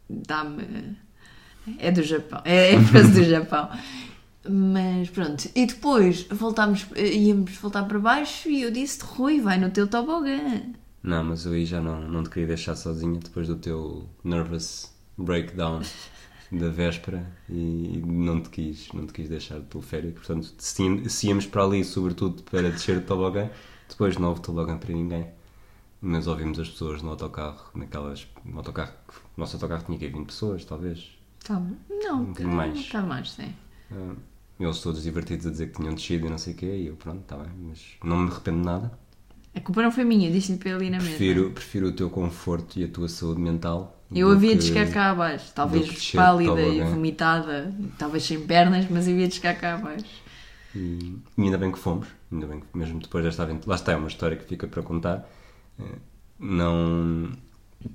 dá-me. 0.09 0.97
É 1.79 1.91
do 1.91 2.03
Japão. 2.03 2.41
É, 2.45 2.75
é 2.75 2.85
coisa 2.91 3.09
do 3.09 3.25
Japão. 3.29 3.69
Mas 4.49 5.11
pronto. 5.11 5.49
E 5.55 5.67
depois 5.67 6.23
voltámos, 6.31 6.87
íamos 6.97 7.53
voltar 7.57 7.85
para 7.85 7.99
baixo 7.99 8.49
e 8.49 8.63
eu 8.63 8.71
disse-te, 8.71 9.05
Rui, 9.05 9.41
vai 9.41 9.59
no 9.59 9.71
teu 9.71 9.87
tobogã. 9.87 10.63
Não, 11.03 11.25
mas 11.25 11.45
eu 11.47 11.53
aí 11.53 11.65
já 11.67 11.81
não, 11.81 12.01
não 12.09 12.23
te 12.23 12.31
queria 12.31 12.49
deixar 12.49 12.77
sozinha 12.77 13.19
depois 13.19 13.47
do 13.49 13.57
teu 13.57 14.09
nervous 14.25 14.91
breakdown 15.25 15.83
da 16.53 16.69
véspera 16.69 17.25
e 17.49 18.03
não 18.05 18.41
te 18.41 18.49
quis, 18.51 18.93
não 18.93 19.07
te 19.07 19.13
quis 19.13 19.29
deixar 19.29 19.61
de 19.61 19.67
teleférico. 19.67 20.15
Portanto, 20.19 20.53
se, 20.59 20.83
íamos- 20.83 21.13
se 21.13 21.29
íamos 21.29 21.47
para 21.47 21.65
ali, 21.65 21.85
sobretudo 21.85 22.43
para 22.45 22.71
descer 22.71 23.01
de 23.01 23.07
tobogã, 23.07 23.49
depois 23.89 24.17
não 24.17 24.31
houve 24.31 24.41
tobogã 24.43 24.77
para 24.79 24.93
ninguém. 24.93 25.27
Mas 26.03 26.27
ouvimos 26.27 26.59
as 26.59 26.69
pessoas 26.69 27.03
no 27.03 27.11
autocarro, 27.11 27.71
naquelas. 27.75 28.27
No 28.45 28.59
autocarro, 28.59 28.95
o 29.37 29.41
nosso 29.41 29.57
autocarro 29.57 29.85
tinha 29.85 29.99
que 29.99 30.07
ir 30.07 30.13
20 30.13 30.27
pessoas, 30.27 30.65
talvez. 30.65 31.11
Tá, 31.45 31.61
não, 31.89 32.23
Um 32.23 32.25
bocadinho 32.27 32.55
mais. 32.57 32.79
Está 32.79 33.03
mais, 33.03 33.31
sim. 33.33 33.53
Ah, 33.93 34.15
eles 34.59 34.81
todos 34.81 35.03
divertidos 35.03 35.47
a 35.47 35.51
dizer 35.51 35.69
que 35.71 35.77
tinham 35.77 35.95
descido 35.95 36.27
e 36.27 36.31
não 36.31 36.39
sei 36.39 36.55
o 36.55 36.57
quê, 36.57 36.67
e 36.77 36.87
eu, 36.87 36.97
pronto, 36.97 37.21
está 37.21 37.37
bem, 37.37 37.53
mas 37.69 37.97
não 38.03 38.17
me 38.19 38.31
arrependo 38.31 38.59
de 38.61 38.65
nada. 38.67 38.99
A 39.55 39.61
culpa 39.61 39.83
não 39.83 39.91
foi 39.93 40.05
minha, 40.05 40.31
disse-lhe 40.31 40.59
para 40.59 40.83
ir 40.83 40.91
na. 40.91 40.99
Prefiro, 40.99 41.51
prefiro 41.51 41.89
o 41.89 41.93
teu 41.93 42.09
conforto 42.09 42.79
e 42.79 42.85
a 42.85 42.89
tua 42.89 43.09
saúde 43.09 43.41
mental. 43.41 44.00
Eu 44.15 44.29
do 44.29 44.33
havia 44.33 44.57
de 44.57 44.65
chegar 44.65 44.91
cá 44.91 45.11
abaixo, 45.11 45.53
talvez 45.55 45.91
pálida 46.13 46.69
e 46.69 46.83
vomitada, 46.83 47.73
talvez 47.99 48.25
sem 48.25 48.45
pernas, 48.47 48.87
mas 48.91 49.09
havia 49.09 49.29
de 49.29 49.35
chegar 49.37 49.55
cá 49.59 49.75
abaixo. 49.75 50.23
E, 50.75 51.17
e 51.37 51.43
ainda 51.43 51.59
bem 51.59 51.73
que 51.73 51.79
fomos, 51.79 52.09
ainda 52.31 52.47
bem 52.47 52.61
que 52.61 52.67
mesmo 52.79 53.01
depois 53.01 53.25
desta 53.25 53.43
aventura, 53.43 53.71
lá 53.71 53.75
está, 53.77 53.93
é 53.93 53.97
uma 53.97 54.09
história 54.09 54.37
que 54.37 54.45
fica 54.45 54.67
para 54.69 54.83
contar. 54.83 55.29
Eh, 55.79 55.99
Não 56.39 57.33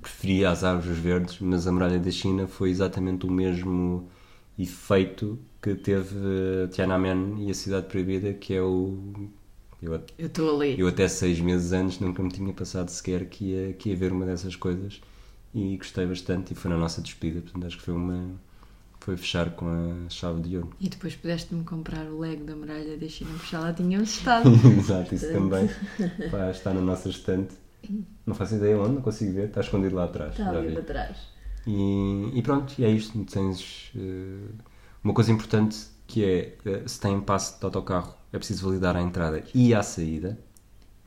preferia 0.00 0.50
as 0.50 0.64
árvores 0.64 0.98
verdes, 0.98 1.38
mas 1.40 1.66
a 1.66 1.72
muralha 1.72 1.98
da 2.00 2.10
China 2.10 2.46
foi 2.48 2.70
exatamente 2.70 3.26
o 3.26 3.30
mesmo 3.30 4.10
efeito 4.58 5.38
que 5.62 5.74
teve 5.74 6.16
eh, 6.64 6.68
Tiananmen 6.68 7.46
e 7.46 7.50
a 7.50 7.54
Cidade 7.54 7.88
Proibida, 7.88 8.34
que 8.34 8.54
é 8.54 8.62
o. 8.62 9.30
Eu, 9.82 9.94
Eu 10.18 10.26
estou 10.26 10.56
ali. 10.60 10.80
eu 10.80 10.88
até 10.88 11.06
seis 11.08 11.40
meses 11.40 11.72
antes 11.72 12.00
nunca 12.00 12.22
me 12.22 12.30
tinha 12.30 12.52
passado 12.52 12.88
sequer 12.90 13.26
que 13.28 13.44
ia, 13.46 13.72
que 13.74 13.90
ia 13.90 13.96
ver 13.96 14.12
uma 14.12 14.24
dessas 14.26 14.56
coisas 14.56 15.00
e 15.56 15.74
gostei 15.78 16.04
bastante 16.06 16.52
e 16.52 16.54
foi 16.54 16.70
na 16.70 16.76
nossa 16.76 17.00
despedida, 17.00 17.40
portanto 17.40 17.66
acho 17.66 17.78
que 17.78 17.82
foi 17.82 17.94
uma. 17.94 18.30
Foi 19.00 19.16
fechar 19.16 19.50
com 19.52 19.66
a 20.06 20.10
chave 20.10 20.42
de 20.42 20.56
ouro. 20.56 20.70
E 20.80 20.88
depois 20.88 21.14
pudeste-me 21.14 21.64
comprar 21.64 22.06
o 22.06 22.18
Lego 22.18 22.44
da 22.44 22.54
muralha 22.56 22.98
da 22.98 23.08
China, 23.08 23.30
porque 23.34 23.46
já 23.52 23.60
lá 23.60 23.72
tínhamos 23.72 24.10
estado. 24.10 24.50
Exato, 24.78 25.14
isso 25.14 25.32
também 25.32 25.68
Pá, 26.30 26.50
está 26.50 26.74
na 26.74 26.80
nossa 26.80 27.08
estante. 27.08 27.54
Não 28.26 28.34
faço 28.34 28.56
ideia 28.56 28.76
onde, 28.78 28.96
não 28.96 29.02
consigo 29.02 29.32
ver, 29.32 29.48
está 29.48 29.60
escondido 29.60 29.94
lá 29.94 30.04
atrás. 30.04 30.32
Está 30.32 30.52
já 30.52 30.58
ali 30.58 30.68
vi. 30.68 30.74
para 30.74 30.82
trás. 30.82 31.16
E, 31.66 32.30
e 32.34 32.42
pronto, 32.42 32.74
e 32.78 32.84
é 32.84 32.90
isto. 32.90 33.24
Tens 33.24 33.92
eh, 33.96 34.50
uma 35.04 35.14
coisa 35.14 35.30
importante 35.32 35.76
que 36.06 36.24
é 36.24 36.56
eh, 36.66 36.82
se 36.86 37.00
tem 37.00 37.18
passe 37.20 37.58
de 37.58 37.64
autocarro, 37.64 38.14
é 38.32 38.38
preciso 38.38 38.66
validar 38.66 38.96
a 38.96 39.00
entrada 39.02 39.42
e 39.54 39.72
a 39.74 39.82
saída. 39.82 40.38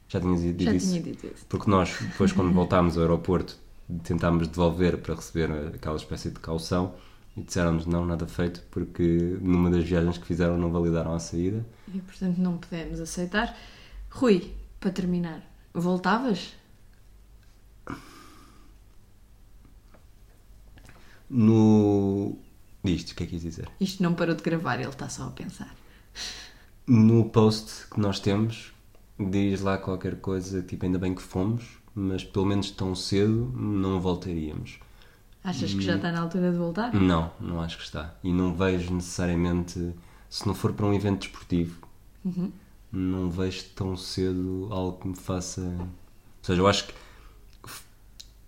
Já 0.08 0.20
tinhas 0.22 0.42
dito 0.42 0.64
Já 0.64 0.74
isso? 0.74 0.88
tinha 0.90 1.02
dito 1.04 1.28
isso. 1.28 1.46
Porque 1.50 1.70
nós, 1.70 1.98
depois, 2.02 2.32
quando 2.32 2.52
voltámos 2.54 2.96
ao 2.98 3.04
aeroporto, 3.04 3.60
tentámos 4.04 4.48
devolver 4.48 4.98
para 4.98 5.16
receber 5.16 5.52
aquela 5.74 5.96
espécie 5.96 6.30
de 6.30 6.40
caução 6.40 6.96
e 7.36 7.42
disseram-nos 7.42 7.86
não, 7.86 8.06
nada 8.06 8.28
feito, 8.28 8.62
porque 8.70 9.38
numa 9.42 9.70
das 9.70 9.84
viagens 9.84 10.18
que 10.18 10.26
fizeram 10.26 10.58
não 10.58 10.72
validaram 10.72 11.14
a 11.14 11.20
saída. 11.20 11.66
E 11.94 12.00
portanto 12.00 12.38
não 12.38 12.58
podemos 12.58 13.00
aceitar. 13.00 13.56
Rui, 14.10 14.54
para 14.80 14.92
terminar, 14.92 15.42
voltavas? 15.74 16.54
No. 21.30 22.38
Disto, 22.84 23.12
o 23.12 23.16
que 23.16 23.24
é 23.24 23.26
que 23.28 23.34
quis 23.34 23.42
dizer? 23.42 23.70
Isto 23.80 24.02
não 24.02 24.14
parou 24.14 24.36
de 24.36 24.42
gravar, 24.42 24.80
ele 24.80 24.90
está 24.90 25.10
só 25.10 25.28
a 25.28 25.32
pensar. 25.32 25.76
No 26.88 27.30
post 27.30 27.88
que 27.88 28.00
nós 28.00 28.20
temos, 28.20 28.74
diz 29.20 29.62
lá 29.62 29.78
qualquer 29.78 30.20
coisa, 30.22 30.64
tipo, 30.64 30.86
ainda 30.86 30.98
bem 30.98 31.14
que 31.14 31.22
fomos, 31.22 31.79
mas 32.00 32.24
pelo 32.24 32.46
menos 32.46 32.72
tão 32.72 32.96
cedo 32.96 33.52
não 33.56 34.00
voltaríamos. 34.00 34.80
Achas 35.44 35.74
que 35.74 35.82
já 35.82 35.96
está 35.96 36.12
na 36.12 36.22
altura 36.22 36.52
de 36.52 36.58
voltar? 36.58 36.94
Não, 36.94 37.32
não 37.40 37.62
acho 37.62 37.78
que 37.78 37.84
está. 37.84 38.14
E 38.24 38.32
não 38.32 38.54
vejo 38.54 38.94
necessariamente, 38.94 39.94
se 40.30 40.46
não 40.48 40.54
for 40.54 40.74
para 40.74 40.86
um 40.86 40.94
evento 40.94 41.22
desportivo, 41.22 41.88
Uhum. 42.26 42.52
não 42.92 43.30
vejo 43.30 43.64
tão 43.76 43.96
cedo 43.96 44.68
algo 44.72 45.00
que 45.00 45.08
me 45.08 45.16
faça. 45.16 45.62
Ou 45.62 45.88
seja, 46.44 46.62
eu 46.62 46.68
acho 46.68 46.88
que 46.88 46.94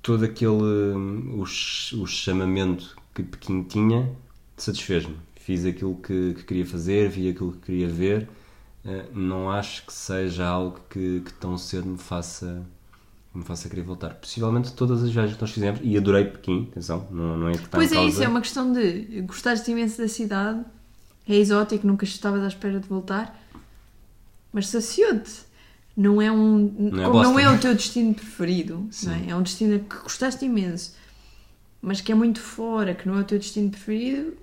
todo 0.01 0.23
aquele. 0.25 0.51
O, 0.51 1.43
o 1.43 2.07
chamamento 2.07 2.95
que 3.13 3.23
Pequim 3.23 3.63
tinha 3.63 4.09
satisfez-me. 4.57 5.17
Fiz 5.35 5.65
aquilo 5.65 5.95
que, 5.95 6.33
que 6.35 6.43
queria 6.43 6.65
fazer, 6.65 7.09
vi 7.09 7.29
aquilo 7.29 7.51
que 7.53 7.59
queria 7.59 7.87
ver. 7.87 8.29
Eh, 8.85 9.05
Não 9.13 9.49
acho 9.49 9.85
que 9.85 9.93
seja 9.93 10.47
algo 10.47 10.79
que, 10.89 11.21
que 11.21 11.33
tão 11.33 11.57
cedo 11.57 11.87
me 11.87 11.97
faça. 11.97 12.63
Me 13.33 13.43
faça 13.43 13.69
querer 13.69 13.83
voltar. 13.83 14.15
Possivelmente 14.15 14.73
todas 14.73 15.01
as 15.03 15.09
viagens 15.09 15.35
que 15.35 15.41
nós 15.41 15.51
fizemos, 15.51 15.79
e 15.83 15.97
adorei 15.97 16.25
Pequim, 16.25 16.67
atenção, 16.71 17.07
não, 17.11 17.37
não 17.37 17.49
é 17.49 17.53
que 17.53 17.63
está 17.63 17.77
Pois 17.77 17.91
é 17.91 17.95
causa. 17.95 18.09
isso, 18.09 18.23
é 18.23 18.27
uma 18.27 18.41
questão 18.41 18.73
de 18.73 19.21
gostaste 19.21 19.71
imenso 19.71 20.01
da 20.01 20.07
cidade, 20.07 20.63
é 21.27 21.35
exótico, 21.35 21.87
nunca 21.87 22.03
estavas 22.03 22.43
à 22.43 22.47
espera 22.47 22.79
de 22.79 22.87
voltar, 22.87 23.39
mas 24.51 24.67
saciou-te. 24.67 25.49
Não 25.95 26.21
é 26.21 26.31
um. 26.31 26.89
é 26.99 27.05
como 27.05 27.23
não 27.23 27.39
é 27.39 27.49
o 27.49 27.57
teu 27.57 27.73
destino 27.75 28.13
preferido, 28.13 28.89
não 29.03 29.13
é? 29.13 29.29
é 29.29 29.35
um 29.35 29.43
destino 29.43 29.79
que 29.79 29.97
gostaste 29.97 30.45
imenso, 30.45 30.95
mas 31.81 32.01
que 32.01 32.11
é 32.11 32.15
muito 32.15 32.39
fora, 32.39 32.93
que 32.93 33.07
não 33.07 33.17
é 33.17 33.21
o 33.21 33.23
teu 33.23 33.37
destino 33.37 33.69
preferido 33.69 34.33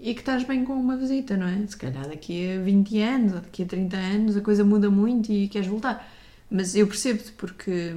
e 0.00 0.14
que 0.14 0.20
estás 0.20 0.44
bem 0.44 0.64
com 0.64 0.74
uma 0.74 0.96
visita, 0.96 1.36
não 1.36 1.46
é? 1.46 1.66
Se 1.66 1.76
calhar 1.76 2.06
daqui 2.08 2.54
a 2.54 2.60
20 2.60 3.00
anos 3.00 3.32
ou 3.34 3.40
daqui 3.40 3.62
a 3.62 3.66
30 3.66 3.96
anos 3.96 4.36
a 4.36 4.40
coisa 4.40 4.64
muda 4.64 4.90
muito 4.90 5.32
e 5.32 5.48
queres 5.48 5.68
voltar. 5.68 6.06
Mas 6.50 6.74
eu 6.76 6.86
percebo-te 6.86 7.32
porque 7.32 7.94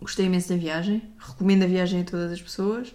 gostei 0.00 0.26
imenso 0.26 0.48
da 0.50 0.56
viagem, 0.56 1.02
recomendo 1.18 1.62
a 1.62 1.66
viagem 1.66 2.00
a 2.02 2.04
todas 2.04 2.32
as 2.32 2.40
pessoas. 2.40 2.94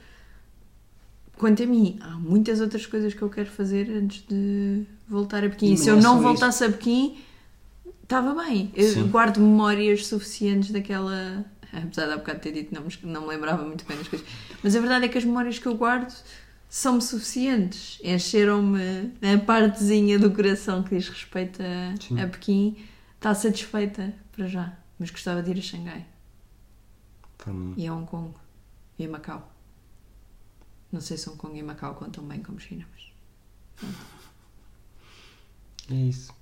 Quanto 1.37 1.61
a 1.63 1.65
mim, 1.65 1.97
há 2.01 2.11
muitas 2.11 2.61
outras 2.61 2.85
coisas 2.85 3.13
que 3.13 3.21
eu 3.21 3.29
quero 3.29 3.49
fazer 3.49 3.89
antes 3.91 4.23
de 4.27 4.83
voltar 5.07 5.43
a 5.43 5.49
Pequim. 5.49 5.73
E 5.73 5.77
se 5.77 5.89
eu 5.89 5.97
não 6.01 6.21
voltasse 6.21 6.63
a 6.63 6.69
Pequim, 6.71 7.17
estava 8.03 8.33
bem. 8.43 8.71
Eu 8.73 8.93
Sim. 8.93 9.07
guardo 9.07 9.39
memórias 9.39 10.07
suficientes 10.07 10.71
daquela. 10.71 11.45
Apesar 11.73 12.05
de 12.05 12.13
há 12.13 12.17
bocado 12.17 12.39
ter 12.39 12.53
dito 12.53 12.69
que 12.69 12.75
não, 12.75 12.83
me- 12.83 13.13
não 13.13 13.21
me 13.23 13.27
lembrava 13.27 13.65
muito 13.65 13.83
bem 13.85 13.97
das 13.97 14.07
coisas. 14.07 14.25
Mas 14.63 14.75
a 14.77 14.79
verdade 14.79 15.05
é 15.05 15.07
que 15.09 15.17
as 15.17 15.25
memórias 15.25 15.59
que 15.59 15.65
eu 15.65 15.75
guardo 15.75 16.13
são-me 16.69 17.01
suficientes. 17.01 17.99
Encheram-me 18.01 19.11
a 19.21 19.37
partezinha 19.45 20.17
do 20.17 20.31
coração 20.31 20.83
que 20.83 20.95
diz 20.95 21.09
respeito 21.09 21.61
Sim. 22.01 22.17
a, 22.17 22.23
a 22.23 22.27
Pequim. 22.27 22.77
Está 23.17 23.33
satisfeita 23.35 24.13
para 24.35 24.47
já. 24.47 24.77
Mas 24.99 25.11
gostava 25.11 25.41
de 25.41 25.51
ir 25.51 25.59
a 25.59 25.61
Xangai 25.61 26.05
mim. 27.47 27.73
e 27.77 27.87
a 27.87 27.93
Hong 27.93 28.05
Kong 28.07 28.33
e 28.97 29.05
a 29.05 29.09
Macau. 29.09 29.51
Não 30.91 31.01
sei 31.01 31.17
se 31.17 31.29
Hong 31.29 31.37
Kong 31.37 31.57
e 31.57 31.63
Macau 31.63 31.95
contam 31.95 32.23
bem 32.25 32.41
como 32.41 32.59
China, 32.59 32.85
mas. 32.91 33.91
É 35.87 35.93
isso. 35.93 36.33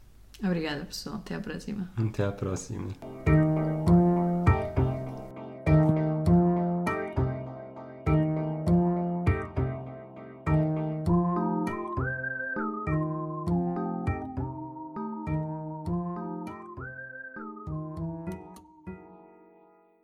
Obrigada, 0.41 0.85
pessoal. 0.85 1.17
Até 1.17 1.35
à 1.35 1.41
próxima. 1.41 1.91
Até 1.97 2.23
à 2.23 2.31
próxima. 2.31 2.93